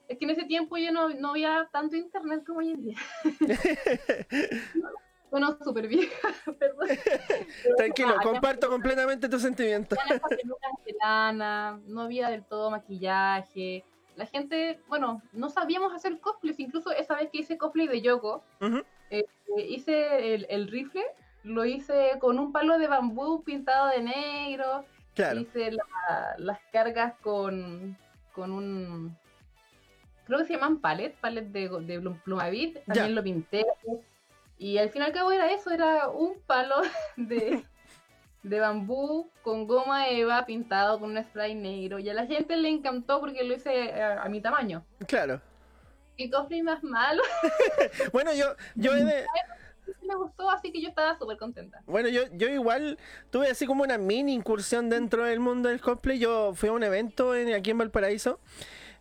[0.09, 2.99] Es que en ese tiempo yo no, no había tanto internet como hoy en día.
[5.31, 6.89] bueno, súper vieja, perdón.
[7.63, 9.99] Pero Tranquilo, había comparto completamente tus sentimientos.
[11.87, 13.85] No había del todo maquillaje.
[14.17, 16.61] La gente, bueno, no sabíamos hacer cosplays.
[16.61, 19.25] Incluso esa vez que hice cosplay de Yoko, Ujú, eh,
[19.57, 21.05] hice el, el rifle,
[21.45, 24.85] lo hice con un palo de bambú pintado de negro.
[25.15, 27.97] Claro, Hice la- las cargas con,
[28.35, 29.17] con un.
[30.27, 32.83] Creo que se llaman pallet, pallet de, de plum- plumavit.
[32.85, 33.13] También Ya.
[33.15, 33.67] lo pinté.
[34.59, 36.77] Y al fin y al cabo era eso: era un palo
[37.17, 37.65] de,
[38.43, 41.99] de bambú con goma eva pintado con un spray negro.
[41.99, 44.85] Y a la gente le encantó porque lo hice a, a mi tamaño.
[45.07, 45.41] claro.
[46.17, 47.23] ¿Qué cosplay más malo?
[48.13, 49.27] Bueno, yo, yo he de-
[50.03, 51.83] me gustó, así que yo estaba súper contenta.
[51.87, 52.99] Bueno, yo, yo igual
[53.31, 56.19] tuve así como una mini incursión dentro del mundo del cosplay.
[56.19, 58.41] Yo fui a un evento en, aquí en Valparaíso.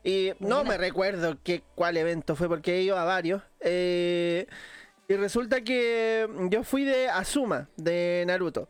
[0.03, 3.43] Y no me recuerdo qué, cuál evento fue porque he ido a varios.
[3.59, 4.47] eh,
[5.07, 8.69] y resulta que yo fui de Azuma, de Naruto.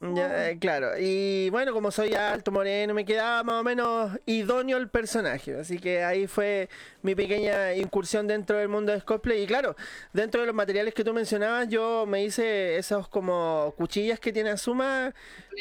[0.00, 4.76] Ya, eh, claro, y bueno, como soy alto, moreno, me quedaba más o menos idóneo
[4.76, 5.58] el personaje.
[5.58, 6.68] Así que ahí fue
[7.02, 9.42] mi pequeña incursión dentro del mundo del cosplay.
[9.42, 9.76] Y claro,
[10.12, 14.50] dentro de los materiales que tú mencionabas, yo me hice esos como cuchillas que tiene
[14.50, 15.14] Azuma.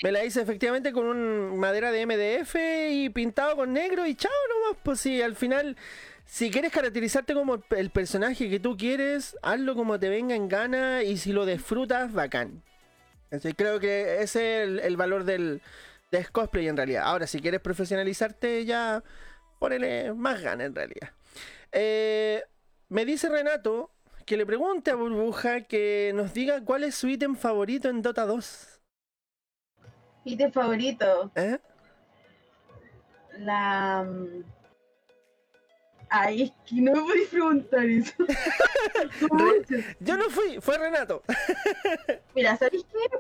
[0.04, 2.56] Me la hice efectivamente con un madera de MDF
[2.92, 4.78] y pintado con negro y chao nomás.
[4.84, 5.78] Pues sí, al final,
[6.26, 11.04] si quieres caracterizarte como el personaje que tú quieres, hazlo como te venga en gana
[11.04, 12.67] y si lo disfrutas, bacán.
[13.32, 15.62] Así, creo que ese es el, el valor del,
[16.12, 17.04] del cosplay en realidad.
[17.06, 19.04] Ahora, si quieres profesionalizarte, ya
[19.60, 21.12] ponele más gana en realidad.
[21.72, 22.44] Eh,
[22.90, 23.92] me dice Renato
[24.26, 28.26] que le pregunte a Burbuja que nos diga cuál es su ítem favorito en Dota
[28.26, 28.82] 2.
[30.26, 31.58] Ítem favorito, ¿Eh?
[33.40, 34.06] la...
[36.10, 38.14] Ay, es que no me podéis preguntar eso.
[40.00, 41.24] Yo no fui, fue Renato.
[42.36, 43.18] Mira, ¿sabéis qué?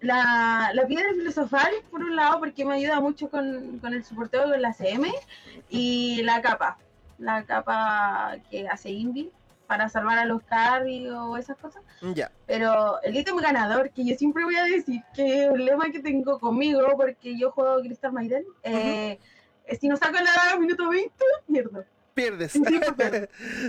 [0.00, 4.50] La, la piedra filosofal, por un lado, porque me ayuda mucho con, con el soporteo
[4.50, 5.12] con la CM,
[5.70, 6.78] y la capa,
[7.18, 9.30] la capa que hace Invi
[9.68, 11.82] para salvar a los carry o esas cosas.
[12.14, 12.30] Ya.
[12.46, 16.00] Pero el ítem ganador, que yo siempre voy a decir que es un lema que
[16.00, 19.18] tengo conmigo, porque yo juego Crystal Maiden, eh,
[19.80, 21.12] si no saco la minuto 20,
[21.46, 21.84] pierdo.
[22.14, 22.52] Pierdes.
[22.52, 22.62] Sí,
[22.96, 23.28] pero-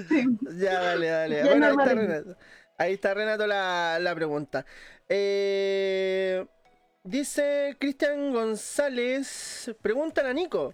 [0.10, 0.26] Sí.
[0.58, 1.36] ya, dale, dale.
[1.38, 1.94] Ya bueno, ahí está.
[1.94, 2.38] Renato.
[2.78, 4.66] Ahí está Renato la, la pregunta.
[5.08, 6.46] Eh,
[7.04, 10.74] dice Cristian González, preguntan a Nico,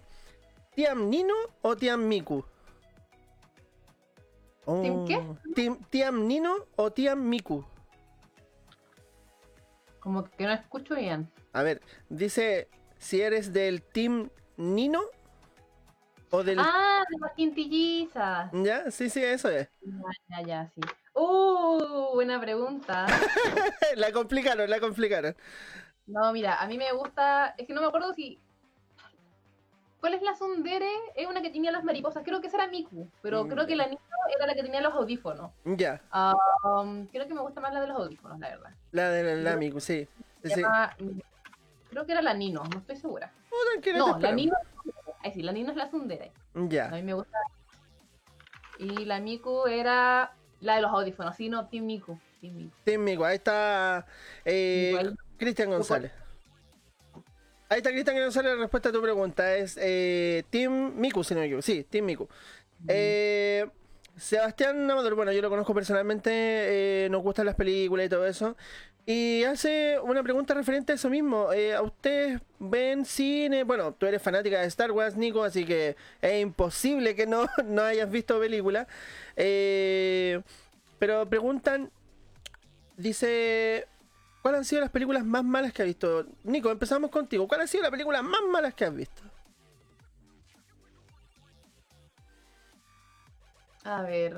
[0.74, 2.44] ¿Tiam Nino o Tiam Miku?
[4.64, 5.16] ¿Team qué?
[5.16, 5.36] Oh,
[5.90, 7.64] ¿Tiam Nino o Tiam Miku?
[9.98, 11.30] Como que no escucho bien.
[11.52, 12.68] A ver, dice
[12.98, 14.30] si eres del Team
[14.60, 15.00] Nino
[16.30, 16.58] O del...
[16.60, 18.50] Ah, de las quintillizas.
[18.52, 18.90] ¿Ya?
[18.90, 19.68] Sí, sí, eso es.
[20.28, 20.80] Ya, ya, sí.
[21.14, 23.06] Uh, buena pregunta.
[23.96, 25.34] la complicaron, la complicaron.
[26.06, 27.54] No, mira, a mí me gusta.
[27.58, 28.38] Es que no me acuerdo si.
[30.00, 30.88] ¿Cuál es la Sundere?
[31.16, 32.22] Es una que tenía las mariposas.
[32.24, 33.08] Creo que esa era Miku.
[33.22, 34.00] Pero Mm, creo que la niña
[34.36, 35.50] era la que tenía los audífonos.
[35.64, 36.00] Ya,
[36.64, 38.70] Um, creo que me gusta más la de los audífonos, la verdad.
[38.92, 40.06] la de la Miku, sí.
[40.42, 40.60] Sí, Se sí.
[40.62, 40.96] llama-
[41.90, 43.32] Creo que era la Nino, no estoy segura.
[43.96, 44.32] No, la.
[44.32, 44.54] Nino.
[45.22, 46.32] Ay, sí, la Nino es la Sundere.
[46.54, 47.36] A Ya, mí me gusta.
[48.78, 51.36] Y la Miku era la de los audífonos.
[51.36, 52.18] Sí, no, Team Miku.
[52.40, 52.76] Team Miku.
[52.84, 54.06] Team Miku, ahí está
[54.44, 55.12] eh.
[55.36, 56.12] Cristian González.
[57.68, 61.40] Ahí está Cristian González, la respuesta a tu pregunta es eh, Team Miku, si no
[61.40, 61.62] me equivoco.
[61.62, 62.28] Sí, Team Miku.
[62.88, 63.66] Eh,
[64.16, 68.56] Sebastián Amador, bueno, yo lo conozco personalmente, eh, nos gustan las películas y todo eso.
[69.06, 71.52] Y hace una pregunta referente a eso mismo.
[71.52, 73.64] Eh, ¿A ustedes ven cine?
[73.64, 77.82] Bueno, tú eres fanática de Star Wars, Nico, así que es imposible que no, no
[77.82, 78.86] hayas visto películas.
[79.36, 80.40] Eh,
[80.98, 81.90] pero preguntan,
[82.96, 83.88] dice,
[84.42, 86.26] ¿cuáles han sido las películas más malas que has visto?
[86.44, 87.48] Nico, empezamos contigo.
[87.48, 89.22] ¿Cuál ha sido la película más malas que has visto?
[93.82, 94.36] A ver.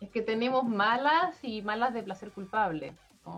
[0.00, 2.94] Es que tenemos malas y malas de placer culpable.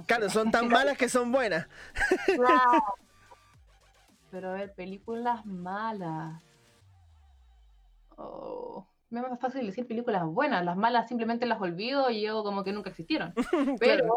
[0.07, 1.67] Claro, son tan malas que son buenas.
[4.31, 6.43] Pero a ver, películas malas.
[8.17, 10.65] Oh, me es más fácil decir películas buenas.
[10.65, 13.33] Las malas simplemente las olvido y yo como que nunca existieron.
[13.79, 14.15] Pero no,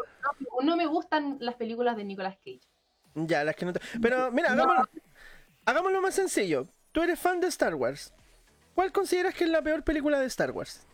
[0.63, 2.61] no me gustan las películas de Nicolas Cage.
[3.13, 3.81] Ya, las que no te...
[4.01, 4.83] Pero mira, hagámoslo,
[5.65, 6.67] hagámoslo más sencillo.
[6.91, 8.13] Tú eres fan de Star Wars.
[8.73, 10.86] ¿Cuál consideras que es la peor película de Star Wars?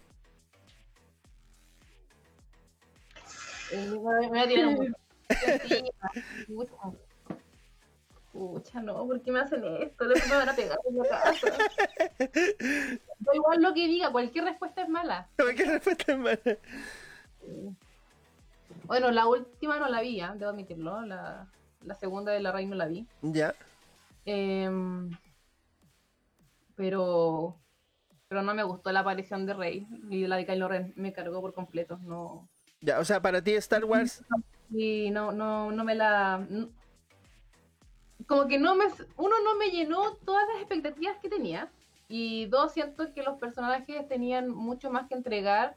[3.76, 4.96] Me voy me voy a tirar un
[6.56, 6.98] poco.
[8.32, 10.06] Pucha, no, ¿por qué me hacen esto?
[10.06, 11.48] Luego me van a pegar en la casa.
[13.20, 15.30] Da igual lo que diga, cualquier respuesta es mala.
[15.38, 16.58] ¿Qué respuesta es mala?
[18.86, 20.34] Bueno, la última no la vi, ¿ah?
[20.36, 21.02] debo admitirlo.
[21.06, 21.48] La,
[21.86, 23.08] la segunda de la Rey no la vi.
[23.22, 23.54] Ya.
[24.26, 25.12] Em,
[26.76, 27.60] pero
[28.28, 31.40] pero no me gustó la aparición de Rey y la de Kylo Ren me cargó
[31.40, 32.00] por completo.
[32.00, 32.50] No,
[32.84, 34.24] Ya, o sea, para ti Star Wars...
[34.70, 36.46] y no, no, no me la.
[38.28, 38.86] como que no me.
[39.18, 41.72] Uno, no me llenó todas las expectativas que tenía.
[42.10, 45.76] Y dos, siento que los personajes tenían mucho más que entregar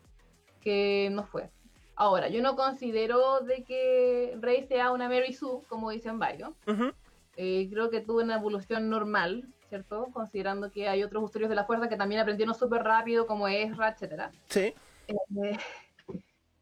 [0.60, 1.48] que no fue.
[1.94, 6.50] Ahora, yo no considero de que Rey sea una Mary Sue, como dicen varios.
[6.66, 6.92] Ujú.
[7.36, 10.08] Eh, creo que tuvo una evolución normal, ¿cierto?
[10.12, 13.90] Considerando que hay otros usuarios de la fuerza que también aprendieron súper rápido, como Ezra,
[13.90, 14.32] etcétera.
[14.48, 14.74] Sí.
[15.06, 15.58] Eh,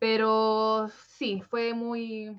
[0.04, 2.38] pero sí, fue muy.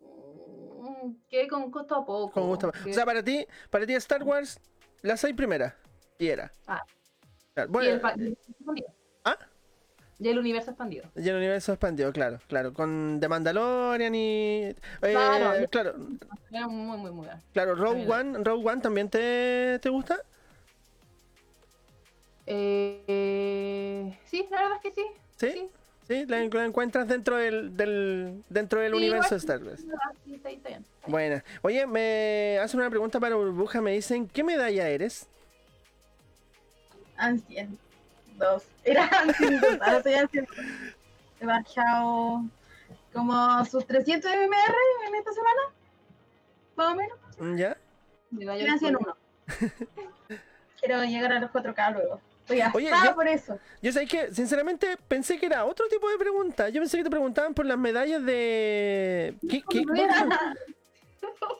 [0.00, 2.32] Mm, Quedé con gusto a poco.
[2.32, 2.72] Con gusto.
[2.84, 4.58] O sea, para ti, para ti Star Wars,
[5.02, 5.72] las seis primeras.
[6.18, 6.50] Y era.
[6.66, 6.82] Ah.
[7.54, 8.36] Claro, y Bueno, el,
[8.76, 8.84] y.
[9.24, 9.38] ¿Ah?
[10.18, 11.04] Y el universo expandido.
[11.14, 12.72] y el universo expandido, claro, claro.
[12.74, 14.62] Con The Mandalorian y.
[14.64, 15.68] eh, Claro.
[15.70, 15.94] claro,
[16.50, 17.40] Era muy, muy, muy bueno.
[17.52, 18.04] claro, Rogue.
[18.10, 20.18] One, Rogue One también te, te gusta.
[22.46, 25.06] Eh, sí, la verdad es que sí.
[25.36, 25.50] ¿Sí?
[25.52, 25.70] Sí.
[26.08, 29.84] Sí, la, la encuentras dentro del, del dentro del Sí, universo de Star Wars.
[29.92, 30.12] Ah.
[31.08, 31.42] Buena.
[31.62, 33.80] Oye, me hacen una pregunta para Burbuja.
[33.80, 35.26] Me dicen, ¿qué medalla eres?
[37.16, 37.76] Ancien.
[38.36, 38.62] Dos.
[38.84, 39.78] Era Ancien dos.
[39.80, 40.46] Ahora soy Ancien.
[41.40, 42.44] He bajado
[43.12, 44.74] como sus 300 MMR
[45.08, 45.60] en esta semana.
[46.76, 47.58] Más o menos.
[47.58, 47.76] ¿Ya?
[48.30, 48.74] Victoria.
[48.82, 49.16] uno.
[50.80, 52.20] Quiero llegar a los 4K luego.
[52.48, 53.58] Estoy Oye, yo- por eso.
[53.82, 56.68] Yo sé que, sinceramente, pensé que era otro tipo de pregunta.
[56.68, 59.34] Yo pensé que te preguntaban por las medallas de.
[59.50, 59.84] ¿Qué, qué-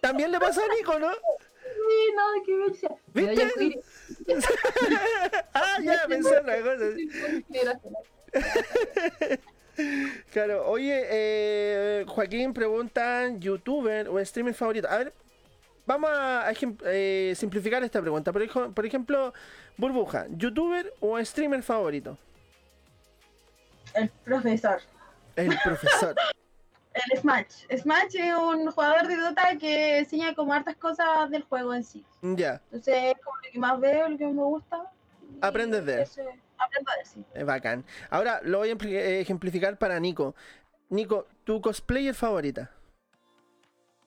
[0.00, 1.10] También le pasó a Nico, ¿no?
[1.10, 3.80] Sí, nada que decía, ¿Viste?
[5.54, 6.86] ah, ya, pensé en cosa.
[10.32, 14.88] Claro, oye, eh, Joaquín pregunta, ¿youtuber o streamer favorito?
[14.88, 15.12] A ver,
[15.84, 16.50] vamos a,
[16.86, 18.32] eh, simplificar esta pregunta.
[18.32, 19.34] Por ejemplo,
[19.76, 22.16] Burbuja, ¿youtuber o streamer favorito?
[23.94, 24.80] El profesor.
[25.36, 26.14] El profesor.
[26.94, 27.66] El Smash.
[27.76, 32.02] Smash es un jugador de Dota que enseña como hartas cosas del juego en sí.
[32.22, 34.90] ya, Entonces es como lo que más veo, lo que más me gusta.
[35.42, 36.08] Aprendes de él.
[36.56, 37.24] Aprendo de él, sí.
[37.34, 37.84] es bacán.
[38.08, 40.34] Ahora lo voy a eh, ejemplificar para Nico.
[40.88, 42.70] Nico, ¿tu cosplayer favorita?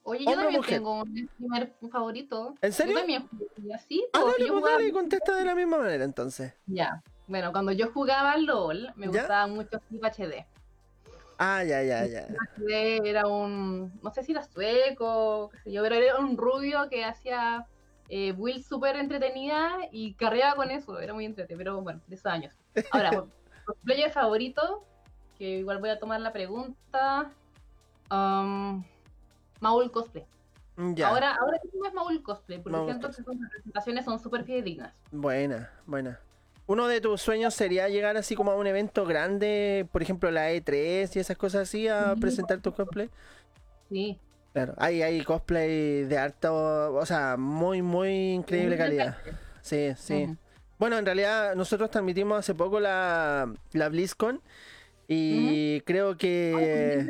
[0.04, 0.74] Oye, yo ¿Hombre o también mujer?
[0.76, 2.56] tengo un streamer favorito.
[2.62, 2.94] ¿En serio?
[2.94, 4.04] Yo también jugué así.
[4.14, 6.54] Ah, porque dale, yo pues jugaba- dale contesta de la misma manera entonces.
[6.66, 7.04] Ya.
[7.28, 9.12] Bueno, cuando yo jugaba al LOL, me ¿Ya?
[9.20, 10.46] gustaba mucho Flip HD.
[11.38, 12.28] Ah, ya, ya, ya.
[12.58, 16.90] HD era un, no sé si era sueco, qué sé yo, pero era un rubio
[16.90, 17.66] que hacía
[18.10, 22.26] eh, build súper entretenida y carreaba con eso, era muy entretenido, pero bueno, de esos
[22.26, 22.56] años.
[22.92, 23.30] Ahora, por-
[23.66, 24.84] cosplayer favorito,
[25.38, 27.32] que igual voy a tomar la pregunta.
[28.12, 28.84] Um,
[29.60, 30.26] Maul Cosplay.
[30.96, 31.10] Ya.
[31.10, 33.26] Ahora, ahora mismo es Maul Cosplay, porque Maul siento Cosplay.
[33.26, 34.94] que sus representaciones son súper fidedignas.
[35.12, 36.20] Buena, buena.
[36.68, 40.52] Uno de tus sueños sería llegar así como a un evento grande, por ejemplo la
[40.52, 42.22] E3 y esas cosas así, a Sí.
[42.22, 43.10] presentar tu cosplay.
[43.90, 44.20] Sí.
[44.54, 49.18] Claro, hay, hay cosplay de harto, o sea, muy, muy increíble calidad.
[49.62, 50.36] Sí, sí.
[50.78, 54.42] Bueno, en realidad nosotros transmitimos hace poco la, la BlizzCon
[55.08, 57.08] y creo que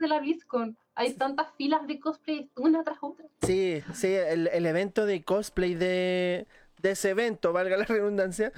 [0.00, 0.76] de la BlizzCon.
[0.96, 3.26] Hay tantas filas de cosplay una tras otra.
[3.42, 6.46] sí, sí, el, el evento de cosplay de,
[6.82, 8.52] de ese evento, valga la redundancia,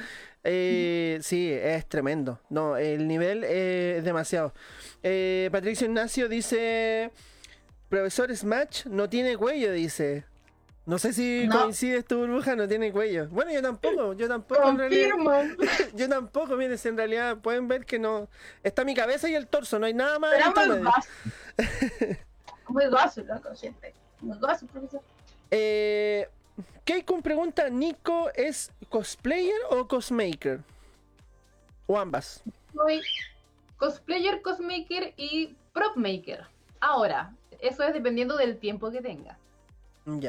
[0.45, 2.41] eh, sí, es tremendo.
[2.49, 4.55] No, el nivel es demasiado.
[5.03, 7.11] Eh, Patricio Ignacio dice,
[7.89, 10.25] profesor Smash no tiene cuello, dice.
[10.85, 11.61] No sé si No.
[11.61, 13.29] coincides tu burbuja, no tiene cuello.
[13.29, 15.11] Bueno, yo tampoco, yo tampoco en realidad.
[15.11, 15.33] Confirmo.
[15.95, 18.29] Yo tampoco, miren, si en realidad pueden ver que no.
[18.65, 20.33] Está mi cabeza y el torso, no hay nada más.
[20.55, 22.19] Pero muy gozo.
[22.69, 23.95] Muy gozo, loco, siempre.
[24.21, 25.01] Muy gozo, profesor.
[25.51, 26.29] Eh,
[26.85, 30.61] Keikun pregunta: ¿Nico es cosplayer o cosmaker?
[31.87, 32.43] O ambas.
[32.75, 33.03] Soy
[33.77, 36.45] cosplayer, cosmaker y prop maker.
[36.81, 39.37] Ahora, eso es dependiendo del tiempo que tenga.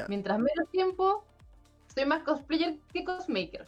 [0.07, 1.23] Mientras menos tiempo,
[1.93, 3.67] soy más cosplayer que cosmaker.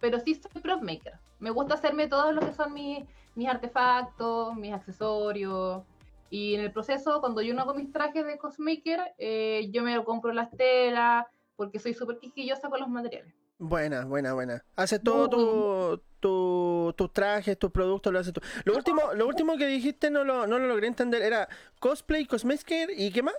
[0.00, 1.14] Pero sí soy prop maker.
[1.40, 3.04] Me gusta hacerme todo lo que son mis,
[3.34, 5.82] mis artefactos, mis accesorios.
[6.30, 10.02] Y en el proceso, cuando yo no hago mis trajes de cosmaker, eh, yo me
[10.04, 13.32] compro las telas, porque soy súper quisquillosa con los materiales.
[13.58, 14.64] Buena, buena, buena.
[14.76, 18.40] Haces todo tu, tu- tus trajes, tus productos, lo haces tú.
[18.64, 21.22] Lo último, lo último que dijiste no lo, no lo logré entender.
[21.22, 21.48] Era
[21.78, 23.34] cosplay, cosmaker y ¿qué más?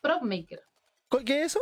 [0.00, 0.60] Prop maker.
[0.60, 0.73] Co-
[1.24, 1.60] ¿Qué es eso?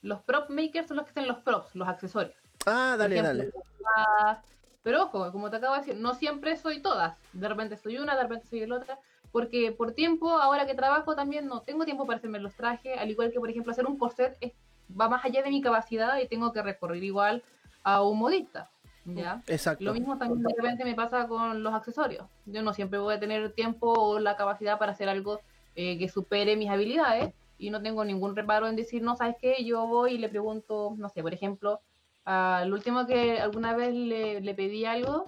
[0.00, 2.34] Los prop makers son los que hacen los props, los accesorios.
[2.66, 3.50] Ah, dale, ejemplo,
[3.94, 4.38] dale.
[4.82, 7.16] Pero ojo, como te acabo de decir, no siempre soy todas.
[7.32, 8.98] De repente soy una, de repente soy el otra.
[9.30, 12.98] Porque por tiempo, ahora que trabajo también no tengo tiempo para hacerme los trajes.
[12.98, 14.52] Al igual que, por ejemplo, hacer un corset es-
[15.00, 17.42] va más allá de mi capacidad y tengo que recurrir igual
[17.84, 18.70] a un modista.
[19.04, 19.42] ¿ya?
[19.46, 19.82] Exacto.
[19.84, 22.26] Lo mismo también de repente me pasa con los accesorios.
[22.46, 25.40] Yo no siempre voy a tener tiempo o la capacidad para hacer algo
[25.74, 27.32] eh, que supere mis habilidades
[27.62, 29.64] y no tengo ningún reparo en decir, no, ¿sabes qué?
[29.64, 31.80] Yo voy y le pregunto, no sé, por ejemplo,
[32.24, 35.26] al último que alguna vez le, le pedí algo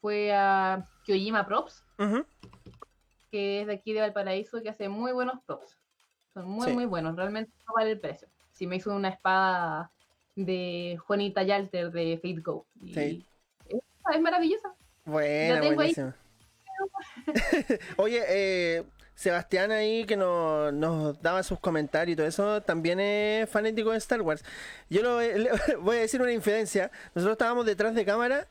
[0.00, 1.84] fue a Kyojima Props,
[3.32, 5.76] que es de aquí de Valparaíso, que hace muy buenos props.
[6.32, 6.72] Son muy, Sí.
[6.74, 8.28] muy buenos, realmente no vale el precio.
[8.52, 9.90] Si me hizo una espada
[10.36, 12.66] de Juanita Yalter de Fate Go.
[12.80, 13.26] Y Sí.
[13.68, 13.80] es,
[14.14, 14.72] es maravillosa.
[15.06, 15.74] Ahí.
[15.74, 16.14] buenísima.
[17.96, 18.84] Oye, eh,
[19.18, 24.22] Sebastián ahí que nos, daba sus comentarios y todo eso, también es fanático de Star
[24.22, 24.44] Wars.
[24.88, 25.50] Yo lo, le-
[25.80, 26.92] voy a decir una infidencia.
[27.16, 28.46] Nosotros estábamos detrás de cámara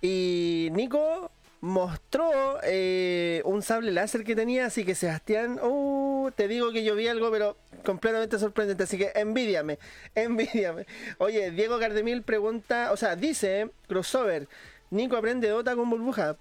[0.00, 2.30] y Nico mostró
[2.62, 7.08] eh, un sable láser que tenía, así que Sebastián, uh, te digo que yo vi
[7.08, 9.80] algo, pero completamente sorprendente, así que envidiame,
[10.14, 10.86] envidiame.
[11.18, 14.46] Oye, Diego Cardemil pregunta, o sea, dice, crossover,
[14.90, 16.36] Nico aprende Dota con burbuja.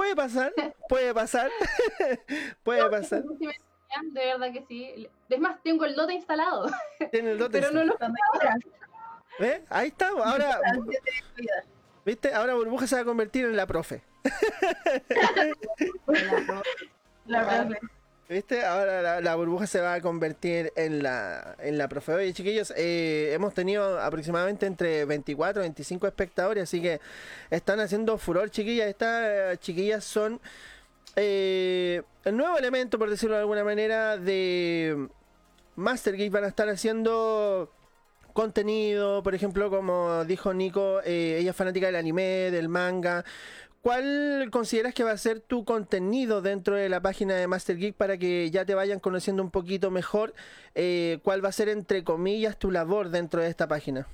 [0.00, 0.54] Puede pasar,
[0.88, 1.50] puede pasar,
[2.62, 3.22] puede pasar.
[3.22, 5.06] De verdad que sí.
[5.28, 6.70] Es más, tengo el Dota instalado,
[7.12, 7.52] Tiene el Dota.
[7.52, 7.92] pero no lo
[8.32, 8.56] Ahora,
[9.38, 9.60] ¿Ves?
[9.68, 10.58] Ahí está, ahora.
[12.06, 12.32] ¿viste?
[12.32, 14.02] Ahora burbuja se va a convertir en la profe.
[17.26, 17.78] La verdad.
[18.30, 18.64] ¿Viste?
[18.64, 22.12] Ahora la, burbuja se va a convertir en la, en la profe.
[22.12, 27.00] Oye, chiquillos, eh, hemos tenido aproximadamente entre 24 y 25 espectadores, así que
[27.50, 28.86] están haciendo furor, chiquillas.
[28.86, 30.40] Estas eh, chiquillas son
[31.16, 35.08] eh, el nuevo elemento, por decirlo de alguna manera, de
[35.74, 36.30] Master Geek.
[36.30, 37.68] Van a estar haciendo
[38.32, 43.24] contenido, por ejemplo, como dijo Nico, eh, ella es fanática del anime, del manga.
[43.82, 47.96] ¿Cuál consideras que va a ser tu contenido dentro de la página de Master Geek
[47.96, 50.34] para que ya te vayan conociendo un poquito mejor?
[50.74, 54.06] Eh, ¿Cuál va a ser, entre comillas, tu labor dentro de esta página?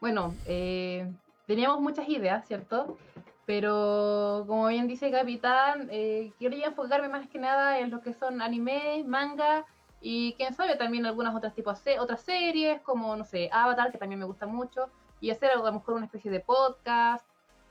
[0.00, 1.12] Bueno, eh,
[1.46, 2.96] teníamos muchas ideas, ¿cierto?
[3.44, 8.14] Pero como bien dice Capitán, eh, quiero ya enfocarme más que nada en lo que
[8.14, 9.66] son anime, manga
[10.00, 14.18] y quién sabe también algunas otras tipos otras series, como no sé, Avatar, que también
[14.18, 14.88] me gusta mucho,
[15.24, 17.26] y hacer a lo mejor una especie de podcast.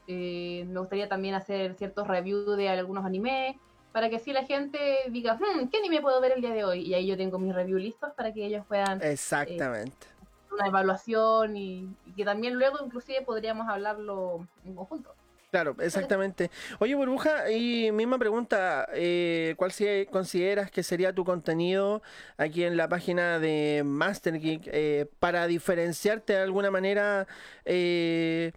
[0.08, 3.56] Eh, me gustaría también hacer ciertos reviews de algunos animes,
[3.92, 6.82] para que así la gente diga, "Hmm, ¿qué anime puedo ver el día de hoy?
[6.82, 10.08] Y ahí yo tengo mis reviews listos para que ellos puedan Exactamente.
[10.52, 15.14] una evaluación y, y que también luego inclusive podríamos hablarlo en conjunto.
[15.54, 16.50] Claro, exactamente.
[16.80, 22.02] Oye, Burbuja, y misma pregunta, eh, ¿cuál si- consideras que sería tu contenido
[22.38, 27.28] aquí en la página de Master Geek eh, para diferenciarte de alguna manera?
[27.66, 28.52] eh,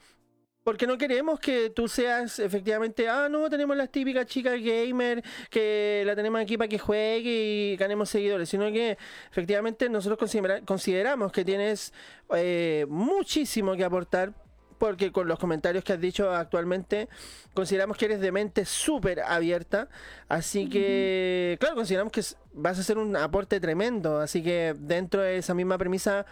[0.64, 6.02] porque no queremos que tú seas efectivamente, ah, no, tenemos las típicas chicas gamer que
[6.06, 7.30] la tenemos aquí para que juegue
[7.72, 8.96] y ganemos seguidores, sino que
[9.30, 11.92] efectivamente nosotros considera- consideramos que tienes
[12.34, 14.32] eh, muchísimo que aportar
[14.78, 17.08] porque con los comentarios que has dicho actualmente
[17.54, 19.88] consideramos que eres de mente súper abierta,
[20.28, 22.22] así que claro, consideramos que
[22.52, 26.26] vas a hacer un aporte tremendo, así que dentro de esa misma premisa,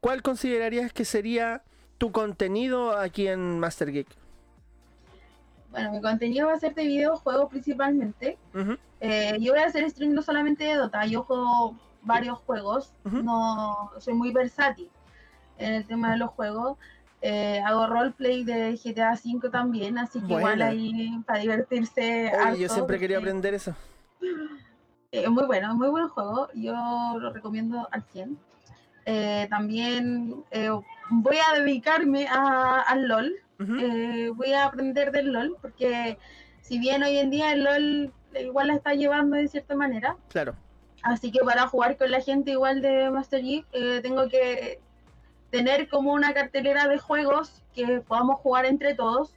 [0.00, 1.62] ¿cuál considerarías que sería
[1.98, 4.08] tu contenido aquí en Master Geek?
[5.70, 8.38] Bueno, mi contenido va a ser de videojuegos principalmente.
[9.00, 13.90] Eh, yo voy a hacer stream no solamente de Dota, yo juego varios juegos, no
[13.98, 14.90] soy muy versátil
[15.58, 16.78] en el tema de los juegos.
[17.20, 22.30] Eh, hago roleplay de GTA V también, así que igual ahí para divertirse.
[22.32, 23.74] Oye, yo harto, siempre quería porque aprender eso.
[25.10, 26.74] Es muy bueno, es muy buen juego, yo
[27.18, 28.38] lo recomiendo al 100.
[29.06, 30.68] Eh, también eh,
[31.10, 33.32] voy a dedicarme a- al LOL,
[33.80, 36.18] eh, voy a aprender del LOL, porque
[36.60, 40.54] si bien hoy en día el LOL igual la está llevando de cierta manera, Claro,
[41.02, 44.78] así que para jugar con la gente igual de Master Chief eh, tengo que
[45.50, 49.34] tener como una cartelera de juegos que podamos jugar entre todos.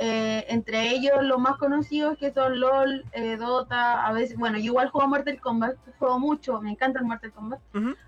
[0.00, 4.66] Eh, entre ellos los más conocidos que son LOL, eh, Dota, a veces, bueno, yo
[4.66, 7.58] igual juego Mortal Kombat, juego mucho, me encanta el Mortal Kombat,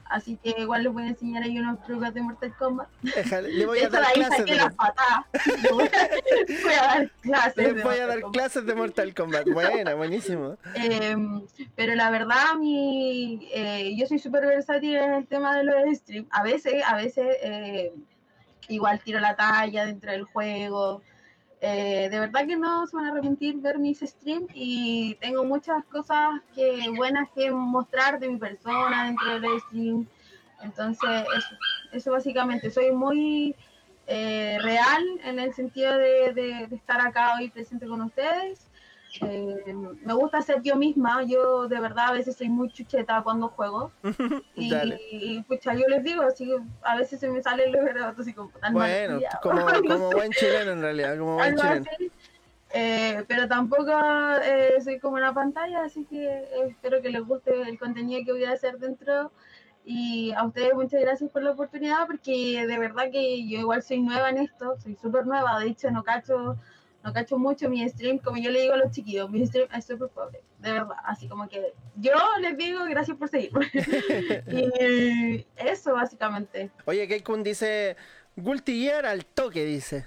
[0.05, 2.89] así que igual les voy a enseñar ahí unos trucos de Mortal Kombat.
[3.03, 5.27] Déjale, le voy a dar clases de la patada.
[5.73, 7.57] voy, a, voy a dar clases.
[7.57, 8.33] Les de voy a Mortal dar Kombat.
[8.41, 9.49] clases de Mortal Kombat.
[9.49, 10.57] Buena, buenísimo.
[10.77, 11.17] Eh,
[11.75, 16.29] pero la verdad, mi, eh, yo soy súper versátil en el tema de los streams.
[16.31, 17.93] A veces, a veces, eh,
[18.69, 21.03] igual tiro la talla dentro del juego.
[21.63, 25.85] Eh, de verdad que no se van a arrepentir ver mis streams y tengo muchas
[25.87, 30.09] cosas que buenas que mostrar de mi persona dentro del stream.
[30.63, 31.49] Entonces, eso,
[31.93, 32.71] eso básicamente.
[32.71, 33.55] Soy muy
[34.07, 38.70] eh, real en el sentido de, de- de estar acá hoy presente con ustedes.
[39.23, 39.75] Eh,
[40.05, 43.93] me gusta ser yo misma, yo de verdad a veces soy muy chucheta cuando juego.
[44.55, 44.73] Y,
[45.11, 48.51] y, pucha, yo les digo, así a veces se me salen los garabatos así como
[48.51, 51.87] tan Bueno, como, como buen chileno en realidad, como buen chileno.
[52.73, 53.91] Eh, pero tampoco
[54.45, 58.33] eh, soy como una pantalla, así que eh, espero que les guste el contenido que
[58.33, 59.33] voy a hacer dentro.
[59.85, 64.03] Y a ustedes muchas gracias por la oportunidad, porque de verdad que yo igual soy
[64.03, 66.57] nueva en esto, soy súper nueva, de hecho no cacho,
[67.03, 69.87] no cacho mucho mi stream, como yo le digo a los chiquillos, mi stream es
[69.87, 73.71] súper pobre, de verdad, así como que yo les digo gracias por seguirme.
[74.47, 76.71] y eso básicamente.
[76.85, 77.97] Oye, Keikun dice,
[78.37, 80.07] Gultillear al toque, dice.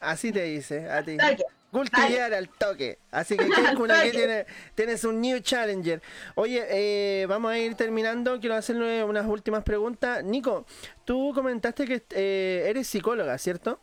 [0.00, 1.16] Así te dice a ti.
[1.16, 1.44] Dale.
[1.72, 2.98] Gultillear al toque.
[3.10, 4.18] Así que Keikun aquí toque.
[4.18, 6.02] tiene, tienes un new challenger.
[6.34, 8.40] Oye, eh, vamos a ir terminando.
[8.40, 10.24] Quiero hacerle unas últimas preguntas.
[10.24, 10.66] Nico,
[11.04, 13.78] tú comentaste que eh, eres psicóloga, ¿cierto?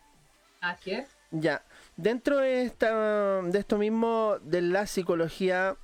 [0.60, 1.07] Así es.
[1.32, 1.64] Ya,
[1.98, 5.76] dentro de, esta, de esto mismo de la psicología,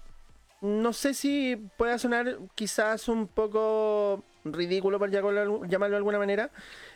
[0.61, 6.51] no sé si pueda sonar quizás un poco ridículo, por llamarlo, de alguna manera.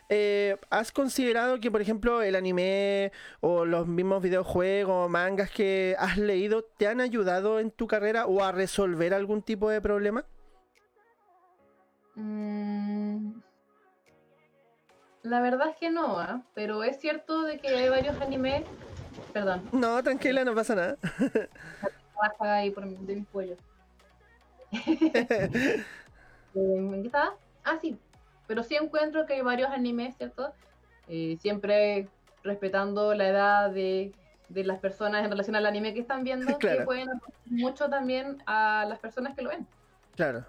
[0.09, 3.11] Eh, ¿Has considerado que, por ejemplo, el anime
[3.41, 8.43] o los mismos videojuegos, mangas que has leído, te han ayudado en tu carrera o
[8.43, 10.25] a resolver algún tipo de problema?
[12.15, 13.41] Mm,
[15.23, 16.41] La verdad es que no, ¿ah?
[16.53, 18.63] pero es cierto de que hay varios animes.
[19.33, 20.97] Perdón, No, tranquila, no pasa nada.
[22.15, 23.57] baja ahí por de mis pollos.
[26.55, 27.35] Eh, ¿En qué estaba?
[27.63, 27.99] Ah, sí.
[28.47, 30.53] Pero sí encuentro que hay varios animes, ¿cierto?
[31.07, 32.07] Eh, siempre
[32.43, 34.11] respetando la edad de,
[34.49, 36.79] de las personas en relación al anime que están viendo, Claro.
[36.79, 39.67] que pueden aportar mucho también a las personas que lo ven.
[40.15, 40.45] Claro.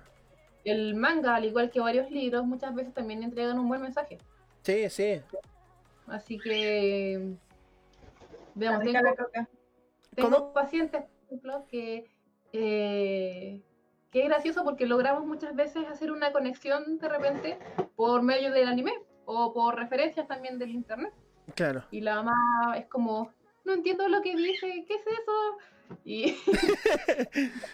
[0.65, 4.19] El manga, al igual que varios libros, muchas veces también entregan un buen mensaje.
[4.63, 5.21] Sí, sí.
[6.07, 7.35] Así que
[8.59, 8.85] veamos,
[10.15, 12.11] tengo, pacientes, por ejemplo, que,
[12.53, 13.63] eh,
[14.11, 17.59] que es gracioso porque logramos muchas veces hacer una conexión de repente
[17.97, 18.93] por medio del anime
[19.25, 21.13] o por referencias también del internet.
[21.55, 21.85] Claro.
[21.91, 23.33] Y la mamá es como,
[23.65, 25.59] no entiendo lo que dice, ¿qué es eso?
[26.05, 26.37] Y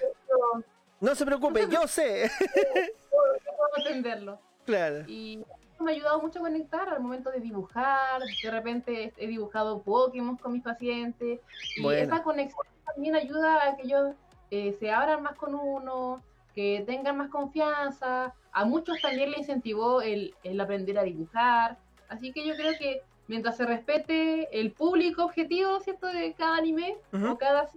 [1.00, 2.30] No se preocupe, yo sé.
[2.50, 4.40] no puedo entenderlo.
[4.64, 5.04] claro.
[5.06, 5.44] Y
[5.82, 8.28] me ha ayudado mucho a conectar al momento de dibujar.
[8.40, 11.40] De repente he dibujado Pokémon con mis pacientes.
[11.74, 12.02] Y Buena.
[12.02, 14.14] esa conexión también ayuda a que ellos
[14.50, 16.22] eh, se abran más con uno,
[16.54, 18.32] que tengan más confianza.
[18.52, 21.78] A muchos también le incentivó el, el aprender a dibujar.
[22.08, 26.06] Así que yo creo que mientras se respete el público objetivo, ¿cierto?
[26.06, 27.30] De cada anime Ujú.
[27.32, 27.68] o cada...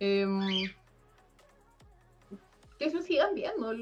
[0.00, 0.70] em,
[2.78, 3.72] que eso sigan viendo.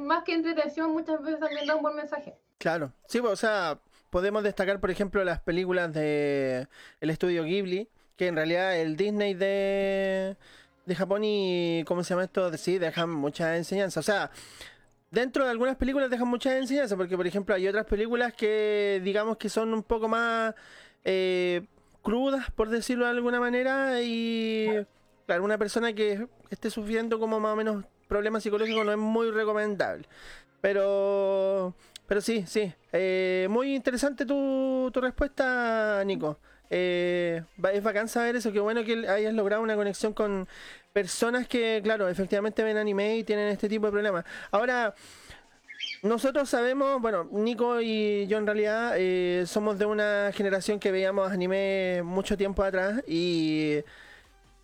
[0.00, 2.34] Más que entretención, muchas veces también da un buen mensaje.
[2.58, 3.78] Claro, sí, pues, o sea,
[4.10, 6.68] podemos destacar, por ejemplo, las películas de
[7.00, 10.36] el estudio Ghibli, que en realidad el Disney de,
[10.86, 12.56] de Japón y, ¿cómo se llama esto?
[12.56, 14.00] Sí, dejan mucha enseñanza.
[14.00, 14.30] O sea,
[15.10, 19.36] dentro de algunas películas dejan mucha enseñanza, porque, por ejemplo, hay otras películas que, digamos,
[19.36, 20.54] que son un poco más
[21.04, 21.66] eh,
[22.02, 24.68] crudas, por decirlo de alguna manera, y,
[25.26, 29.30] claro, una persona que esté sufriendo como más o menos problemas psicológicos no es muy
[29.30, 30.06] recomendable.
[30.60, 31.74] Pero...
[32.06, 32.72] Pero sí, sí.
[32.92, 36.38] Eh, muy interesante tu, tu respuesta, Nico.
[36.68, 38.52] Eh, es bacán saber eso.
[38.52, 40.46] Qué bueno que hayas logrado una conexión con
[40.92, 44.24] personas que, claro, efectivamente ven anime y tienen este tipo de problemas.
[44.50, 44.94] Ahora,
[46.02, 51.32] nosotros sabemos, bueno, Nico y yo en realidad eh, somos de una generación que veíamos
[51.32, 53.78] anime mucho tiempo atrás y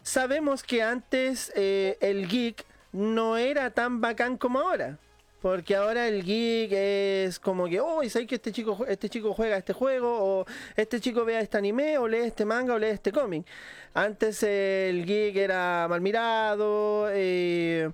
[0.02, 4.98] sabemos que antes eh, el geek no era tan bacán como ahora.
[5.40, 9.56] Porque ahora el geek es como que, oh, ¿sabes que este chico, este chico juega
[9.56, 10.40] este juego?
[10.40, 10.46] O
[10.76, 13.46] este chico vea este anime, o lee este manga, o lee este cómic.
[13.94, 17.90] Antes el geek era mal mirado, eh,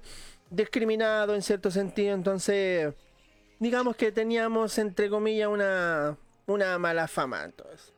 [0.50, 2.14] discriminado en cierto sentido.
[2.14, 2.92] Entonces,
[3.60, 6.16] digamos que teníamos, entre comillas, una,
[6.46, 7.44] una mala fama.
[7.44, 7.92] Entonces.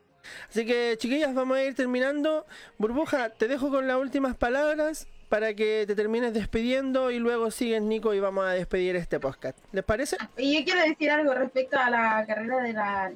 [0.51, 2.45] Así que, chiquillas, vamos a ir terminando.
[2.77, 7.82] Burbuja, te dejo con las últimas palabras para que te termines despidiendo y luego sigues,
[7.82, 9.59] Nico, y vamos a despedir este podcast.
[9.72, 10.16] ¿Les parece?
[10.36, 13.12] Y yo quiero decir algo respecto a la carrera de la...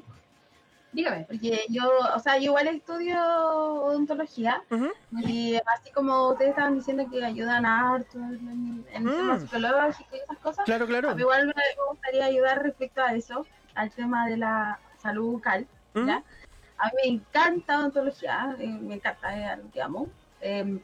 [0.92, 1.24] Dígame.
[1.24, 4.62] Porque yo, o sea, yo igual estudio odontología
[5.26, 9.40] y así como ustedes estaban diciendo que ayudan harto en, en el tema Mm.
[9.40, 11.14] psicológico y esas cosas, Claro, a claro.
[11.14, 11.52] mí igual me
[11.88, 15.66] gustaría ayudar respecto a eso, al tema de la salud bucal.
[15.94, 16.10] ¿Mm?
[16.10, 20.08] A mí me encanta odontología, eh, me encanta, es algo que amo.
[20.42, 20.78] Eh,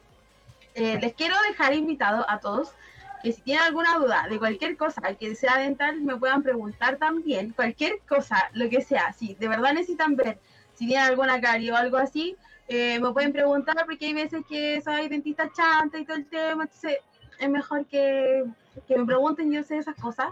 [0.79, 2.73] eh, les quiero dejar invitado a todos
[3.21, 7.51] que si tienen alguna duda de cualquier cosa que sea dental, me puedan preguntar también,
[7.51, 10.39] cualquier cosa, lo que sea, si de verdad necesitan ver,
[10.73, 12.37] si tienen alguna carie o algo así,
[12.69, 16.63] eh, me pueden preguntar porque hay veces que soy dentista chanta y todo el tema,
[16.63, 16.97] entonces
[17.39, 18.45] es mejor que,
[18.87, 20.27] que me pregunten, yo sé esas cosas,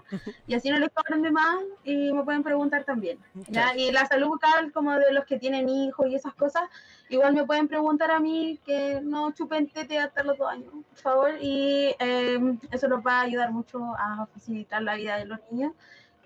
[0.45, 3.18] y así no les cobran de más y me pueden preguntar también.
[3.49, 3.76] ¿ya?
[3.76, 6.64] Y la salud bucal, como de los que tienen hijos y esas cosas,
[7.09, 10.97] igual me pueden preguntar a mí que no chupen tete hasta los dos años, por
[10.97, 15.39] favor, y eh, eso nos va a ayudar mucho a facilitar la vida de los
[15.51, 15.73] niños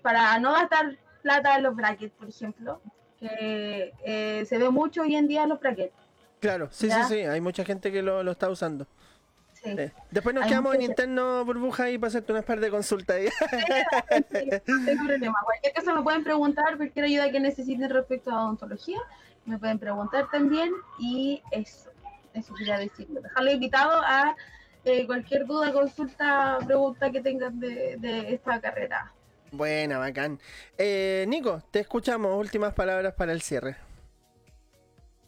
[0.02, 2.80] para no gastar plata en los brackets, por ejemplo,
[3.18, 5.94] que eh, se ve mucho hoy en día en los brackets.
[6.40, 7.04] Claro, sí, ¿Ya?
[7.04, 7.20] sí, sí.
[7.20, 8.88] Hay mucha gente que lo, lo está usando.
[9.62, 9.76] Sí.
[10.10, 13.16] Después nos Hay quedamos en interno, burbuja, y para hacerte unas par de consultas.
[13.16, 13.28] ahí.
[14.30, 15.38] Sí, no tengo problema.
[15.44, 18.98] Cualquier cosa me pueden preguntar, cualquier ayuda que necesiten respecto a odontología,
[19.44, 20.72] me pueden preguntar también.
[20.98, 21.90] Y eso,
[22.34, 23.20] eso quería decirlo.
[23.20, 24.34] Dejarlo invitado a
[24.84, 29.12] eh, cualquier duda, consulta, pregunta que tengan de, de esta carrera.
[29.52, 30.40] Buena, bacán.
[30.78, 32.36] Eh, Nico, te escuchamos.
[32.36, 33.76] Últimas palabras para el cierre.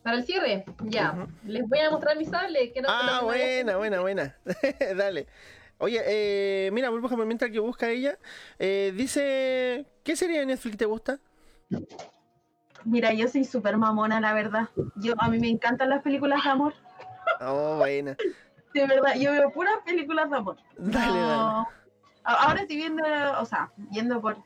[0.04, 1.26] Para el cierre, ya.
[1.44, 2.72] Les voy a mostrar mi sable.
[2.72, 4.36] Que no, Ah, buena, buena, buena.
[4.96, 5.26] Dale.
[5.78, 8.18] Oye, eh, mira, burbuja, mientras que busca ella,
[8.58, 11.18] eh, dice, ¿qué serie de Netflix te gusta?
[12.84, 14.68] Mira, yo soy súper mamona, la verdad.
[14.96, 16.74] Yo, a mí me encantan las películas de amor.
[17.40, 18.14] Oh, buena.
[18.74, 20.58] De verdad, yo veo puras películas de amor.
[20.76, 21.66] Dale, No- dale.
[22.26, 23.02] Ahora estoy viendo,
[23.40, 24.36] o sea, viendo por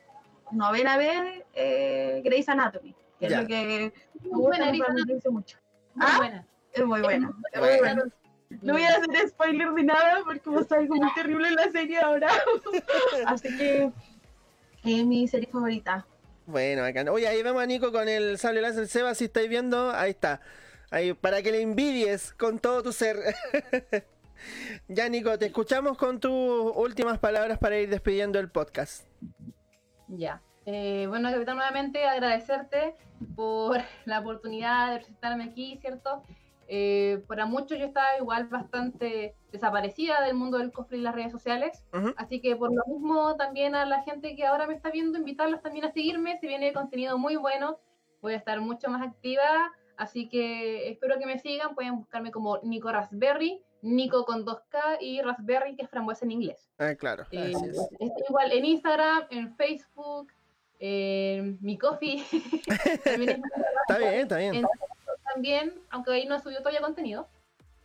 [0.50, 3.92] novena vez eh, Grey's Anatomy, que es lo que
[4.22, 4.94] me gusta buena,
[5.30, 5.58] mucho.
[5.94, 6.16] Muy ¿Ah?
[6.18, 6.46] buena.
[6.72, 7.32] Es muy buena.
[7.52, 8.04] es muy Buena.
[8.62, 11.70] No voy a hacer spoiler de nada porque va a algo muy terrible en la
[11.70, 12.28] serie ahora.
[13.26, 13.92] Así que
[14.84, 16.06] es mi serie favorita.
[16.46, 17.08] Bueno, bacán.
[17.10, 20.40] Oye, ahí vemos a Nico con el sable láser Seba, si estáis viendo, ahí está.
[20.90, 23.18] Ahí, para que le envidies con todo tu ser.
[24.88, 29.04] ya, Nico, te escuchamos con tus últimas palabras para ir despidiendo el podcast.
[30.08, 30.40] Ya.
[30.70, 32.94] Eh, bueno, Capitán, nuevamente agradecerte
[33.34, 36.22] por la oportunidad de presentarme aquí, ¿cierto?
[36.66, 41.32] Eh, para muchos yo estaba igual bastante desaparecida del mundo del cosplay y las redes
[41.32, 42.12] sociales, Ujú.
[42.18, 45.62] así que por lo mismo también a la gente que ahora me está viendo, invitarlos
[45.62, 47.78] también a seguirme, se viene contenido muy bueno,
[48.20, 52.58] voy a estar mucho más activa, así que espero que me sigan, pueden buscarme como
[52.58, 56.68] Nico Raspberry, Nico con 2K y Raspberry, que es frambuesa en inglés.
[56.78, 57.24] Ah, claro.
[57.30, 57.78] Eh, así es.
[57.92, 60.30] estoy igual en Instagram, en Facebook,
[60.78, 62.24] en mi coffee.
[63.04, 63.38] también, es-
[63.88, 64.54] Está bien, está bien.
[64.56, 67.26] en TikTok también, aunque ahí no he subido todavía contenido.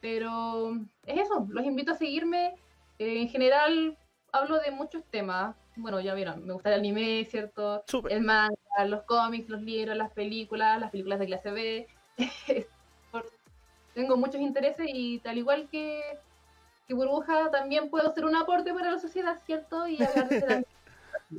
[0.01, 0.73] Pero
[1.05, 2.55] es eso, los invito a seguirme.
[2.99, 3.97] Eh, en general
[4.31, 5.55] hablo de muchos temas.
[5.75, 7.83] Bueno, ya vieron, me gusta el anime, ¿cierto?
[7.87, 8.11] Súper.
[8.11, 8.53] El manga,
[8.85, 11.87] los cómics, los libros, las películas, las películas de clase B.
[13.11, 13.31] Por-
[13.93, 16.01] Tengo muchos intereses y tal igual que,
[16.87, 19.87] que Burbuja, también puedo hacer un aporte para la sociedad, ¿cierto?
[19.87, 20.65] Y hablar de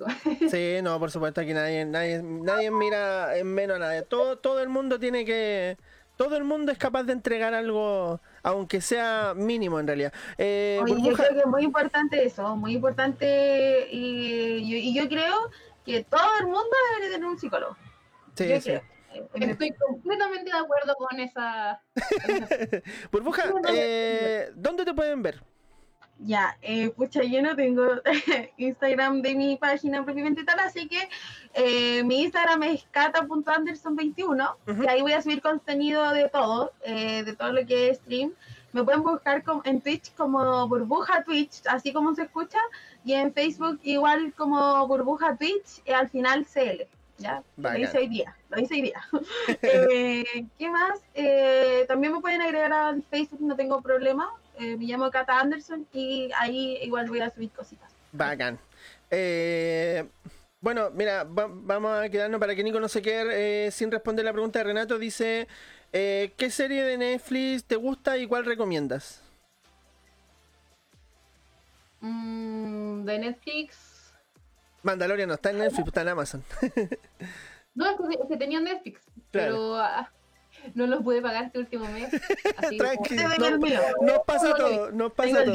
[0.50, 4.02] Sí, no, por supuesto, aquí nadie, nadie, nadie mira en menos a nadie.
[4.02, 5.76] Todo, todo el mundo tiene que.
[6.16, 10.12] Todo el mundo es capaz de entregar algo, aunque sea mínimo en realidad.
[10.38, 15.08] Eh, Oye, yo creo que es muy importante eso, muy importante y yo, y yo
[15.08, 15.50] creo
[15.84, 17.76] que todo el mundo debería tener un psicólogo.
[18.36, 18.70] sí, yo sí.
[18.70, 18.82] creo.
[19.12, 21.80] Eh, Estoy completamente de acuerdo con esa...
[22.26, 22.56] con esa-
[23.12, 23.42] Burbuja,
[23.72, 25.42] eh, ¿dónde te pueden ver?
[26.18, 27.84] Ya, eh, pucha, yo no tengo
[28.56, 31.08] Instagram de mi página propiamente tal, así que
[31.54, 34.82] eh, mi Instagram es cata.anderson21, Ujú.
[34.84, 38.32] y ahí voy a subir contenido de todo, eh, de todo lo que es stream.
[38.72, 42.58] Me pueden buscar en Twitch como burbuja Twitch, así como se escucha,
[43.04, 46.86] y en Facebook igual como burbuja Twitch, y al final CL.
[47.18, 47.42] ¿ya?
[47.56, 47.80] Bacán.
[47.80, 49.02] Lo hice hoy día, lo hice hoy día.
[49.62, 51.00] Eh, ¿Qué más?
[51.14, 54.28] Eh, también me pueden agregar al Facebook, no tengo problema.
[54.58, 57.90] Eh, me llamo Cata Anderson y ahí igual voy a subir cositas.
[58.12, 58.58] Bacán.
[59.10, 60.06] Eh,
[60.60, 64.24] bueno, mira, va- vamos a quedarnos para que Nico no se quede eh, sin responder
[64.24, 64.98] la pregunta de Renato.
[64.98, 65.48] Dice,
[65.92, 69.20] eh, ¿qué serie de Netflix te gusta y cuál recomiendas?
[72.00, 74.12] Mm, de Netflix...
[74.82, 76.44] Mandalorian no está en Netflix, está en Amazon.
[77.76, 77.96] No, es
[78.28, 79.00] que, tenía Netflix,
[79.32, 79.52] Claro.
[79.56, 80.08] pero ah,
[80.74, 82.08] no los pude pagar este último mes.
[82.56, 83.58] Así Tranqui, no-
[84.02, 85.54] nos pasa todo, Tengo pasa todo.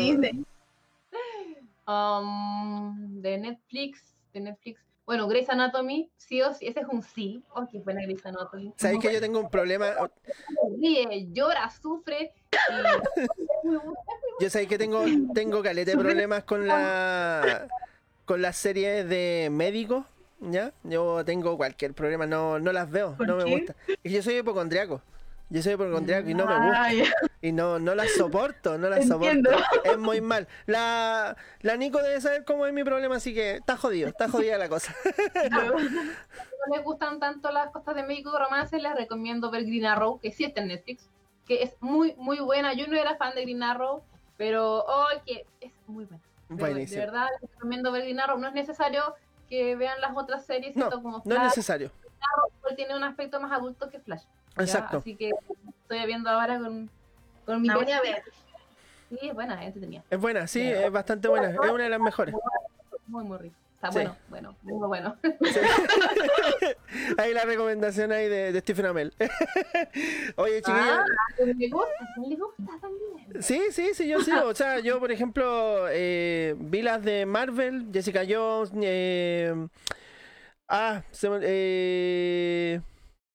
[1.87, 4.81] Um, de Netflix, de Netflix.
[5.05, 7.43] Bueno, Grey's Anatomy, sí o sí, ese es un sí.
[7.55, 8.73] Oh, qué buena Grey's Anatomy.
[8.77, 9.87] ¿Sabes que yo tengo un problema?
[10.79, 12.31] Ríe, llora, sufre.
[12.51, 13.73] y-.
[14.39, 15.03] Yo sé que tengo,
[15.33, 17.67] tengo caleta de problemas con la
[18.25, 20.05] con las series de médicos,
[20.41, 20.71] ¿ya?
[20.83, 23.75] Yo tengo cualquier problema, no, no las veo, ¿Por no me gusta.
[23.85, 25.01] Que yo soy hipocondriaco.
[25.51, 26.83] Yo soy hipocondriaco y no me gusta.
[26.83, 27.03] Ay,
[27.41, 29.49] Y no, no las soporto, no las Entiendo.
[29.49, 29.83] soporto.
[29.91, 30.47] Es muy mal.
[30.67, 34.57] La, la Nico debe saber cómo es mi problema, así que está jodido, está jodida
[34.59, 34.93] la cosa.
[35.51, 40.19] no les gustan tanto las cosas de médico y romance, les recomiendo ver Green Arrow,
[40.19, 41.09] que sí está en Netflix,
[41.47, 42.73] que es muy, muy buena.
[42.73, 44.03] Yo no era fan de Green Arrow,
[44.37, 46.21] pero oh, que es muy buena.
[46.49, 48.37] De- verdad, les recomiendo ver Green Arrow.
[48.37, 49.15] No es necesario
[49.49, 51.91] que vean las otras series, No, como no es Flash, necesario.
[52.21, 54.23] Arrow tiene un aspecto más adulto que Flash.
[54.57, 54.63] ¿ya?
[54.63, 54.97] Exacto.
[54.97, 55.31] Así que
[55.83, 56.89] estoy viendo ahora con,
[57.45, 58.23] con mi voy a ver.
[59.09, 60.03] Sí, es buena, es entretenida.
[60.09, 61.49] Es buena, sí, es bastante buena.
[61.49, 62.35] Es una de las mejores.
[63.07, 63.55] Muy, muy rica.
[63.75, 63.99] Está Sí.
[63.99, 65.15] bueno, bueno, muy bueno.
[65.23, 65.59] Sí.
[67.17, 69.13] ahí la recomendación ahí de, de Stephen Amell.
[70.35, 70.85] Oye, chiquillos.
[70.89, 71.05] Ah,
[71.39, 73.08] me gusta, me gusta también.
[73.39, 74.31] Sí, sí, sí, yo sí.
[74.31, 79.53] O sea, yo, por ejemplo, eh, vi las de Marvel, Jessica Jones, eh,
[80.67, 82.81] ah, se eh,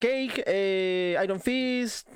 [0.01, 2.09] Cake, eh, Iron Fist,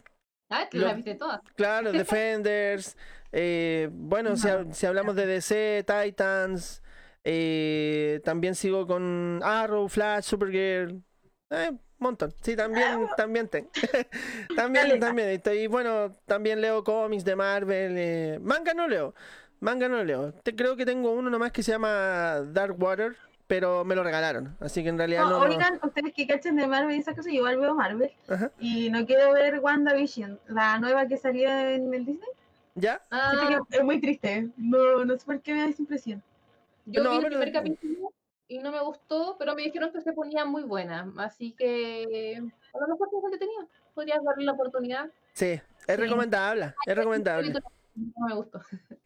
[0.50, 1.40] Ah, te las viste todas.
[1.56, 2.96] claro, Defenders.
[3.32, 6.82] eh, bueno, si, si hablamos de DC, Titans,
[7.24, 11.02] eh, también sigo con Arrow, Flash, Supergirl,
[11.50, 12.32] eh, montón.
[12.42, 13.68] Sí, también, también tengo.
[14.56, 15.28] también, también.
[15.30, 17.94] Estoy, bueno, también leo cómics de Marvel.
[17.96, 19.14] eh, manga no leo.
[19.60, 20.32] Manga no leo.
[20.32, 23.16] Te, creo que tengo uno nomás que se llama Dark Water,
[23.48, 24.56] pero me lo regalaron.
[24.60, 25.38] Así que en realidad No, no.
[25.40, 28.12] oigan, ustedes que cachen de Marvel y esas cosas, yo igual veo Marvel.
[28.28, 28.52] Ajá.
[28.60, 32.28] Y no quiero ver WandaVision, la nueva que salió en el Disney.
[32.76, 33.02] ¿Ya?
[33.10, 34.48] Ah, es muy triste.
[34.56, 36.22] No, no sé por qué me da esa impresión.
[36.86, 38.12] yo no, vi el pero- primer capítulo
[38.48, 41.12] y no me gustó, pero me dijeron que se ponía muy buena.
[41.18, 42.40] Así que
[42.74, 43.66] a lo mejor es entretenida.
[43.94, 45.10] Podrías darle la oportunidad.
[45.34, 45.96] Sí, es Sí.
[45.96, 46.74] recomendable.
[46.86, 47.52] Es recomendable.
[47.94, 48.60] No me gustó.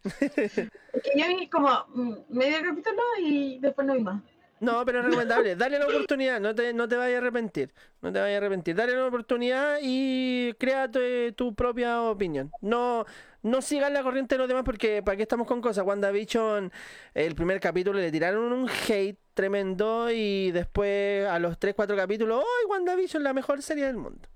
[0.04, 0.70] Es que
[1.16, 4.22] yo vi como mm, medio capítulo y después no vi más.
[4.60, 5.56] No, pero es recomendable.
[5.56, 7.72] Dale la oportunidad, no te, no te vayas a arrepentir.
[8.00, 8.76] No te vayas a arrepentir.
[8.76, 11.00] Dale la oportunidad y crea tu,
[11.34, 12.52] tu propia opinión.
[12.60, 13.04] No,
[13.42, 15.84] no sigas la corriente de los demás porque para qué estamos con cosas.
[15.84, 16.72] WandaVision,
[17.14, 22.70] el primer capítulo le tiraron un hate tremendo y después a los 3-4 capítulos, ¡ay,
[22.70, 24.28] WandaVision, la mejor serie del mundo!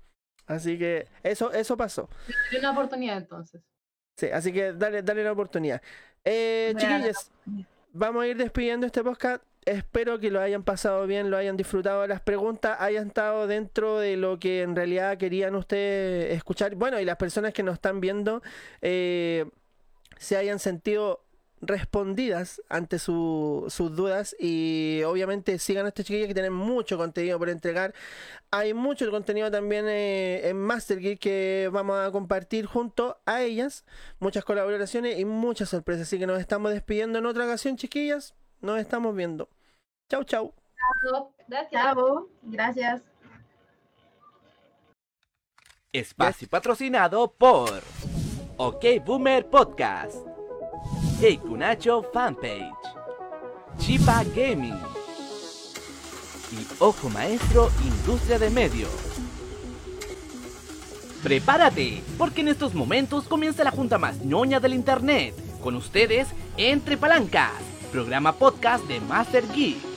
[0.45, 2.09] Así que eso, eso pasó.
[2.27, 3.61] Darle una oportunidad entonces.
[4.15, 5.81] Sí, así que dale, dale la oportunidad.
[6.23, 7.31] Eh, chiquillos,
[7.91, 9.43] vamos a ir despidiendo este podcast.
[9.67, 12.07] Espero que lo hayan pasado bien, lo hayan disfrutado.
[12.07, 16.75] Las preguntas hayan estado dentro de lo que en realidad querían ustedes escuchar.
[16.75, 18.41] Bueno, y las personas que nos están viendo
[18.81, 19.45] eh,
[20.17, 21.25] se hayan sentido
[21.59, 27.39] respondidas ante su- sus dudas y obviamente sigan a esta chiquilla que tienen mucho contenido
[27.39, 27.95] por entregar
[28.51, 33.85] hay mucho contenido también eh, en Master Geek que vamos a compartir junto a ellas
[34.19, 38.79] muchas colaboraciones y muchas sorpresas así que nos estamos despidiendo en otra ocasión chiquillas nos
[38.79, 39.49] estamos viendo
[40.09, 40.53] chau chau
[41.47, 41.81] Gracias.
[41.81, 42.27] Chao.
[42.43, 43.01] Gracias.
[45.91, 47.81] Espacio patrocinado por
[48.57, 50.15] OK Boomer Podcast,
[51.41, 52.73] Kunacho Fanpage,
[53.79, 54.77] Chipa Gaming
[56.51, 58.91] y Ojo Maestro Industria de Medios.
[61.23, 65.33] Prepárate, porque en estos momentos comienza la junta más ñoña del internet.
[65.61, 66.27] Con ustedes,
[66.57, 67.53] Entre Palancas,
[67.91, 69.96] programa podcast de Master Geek.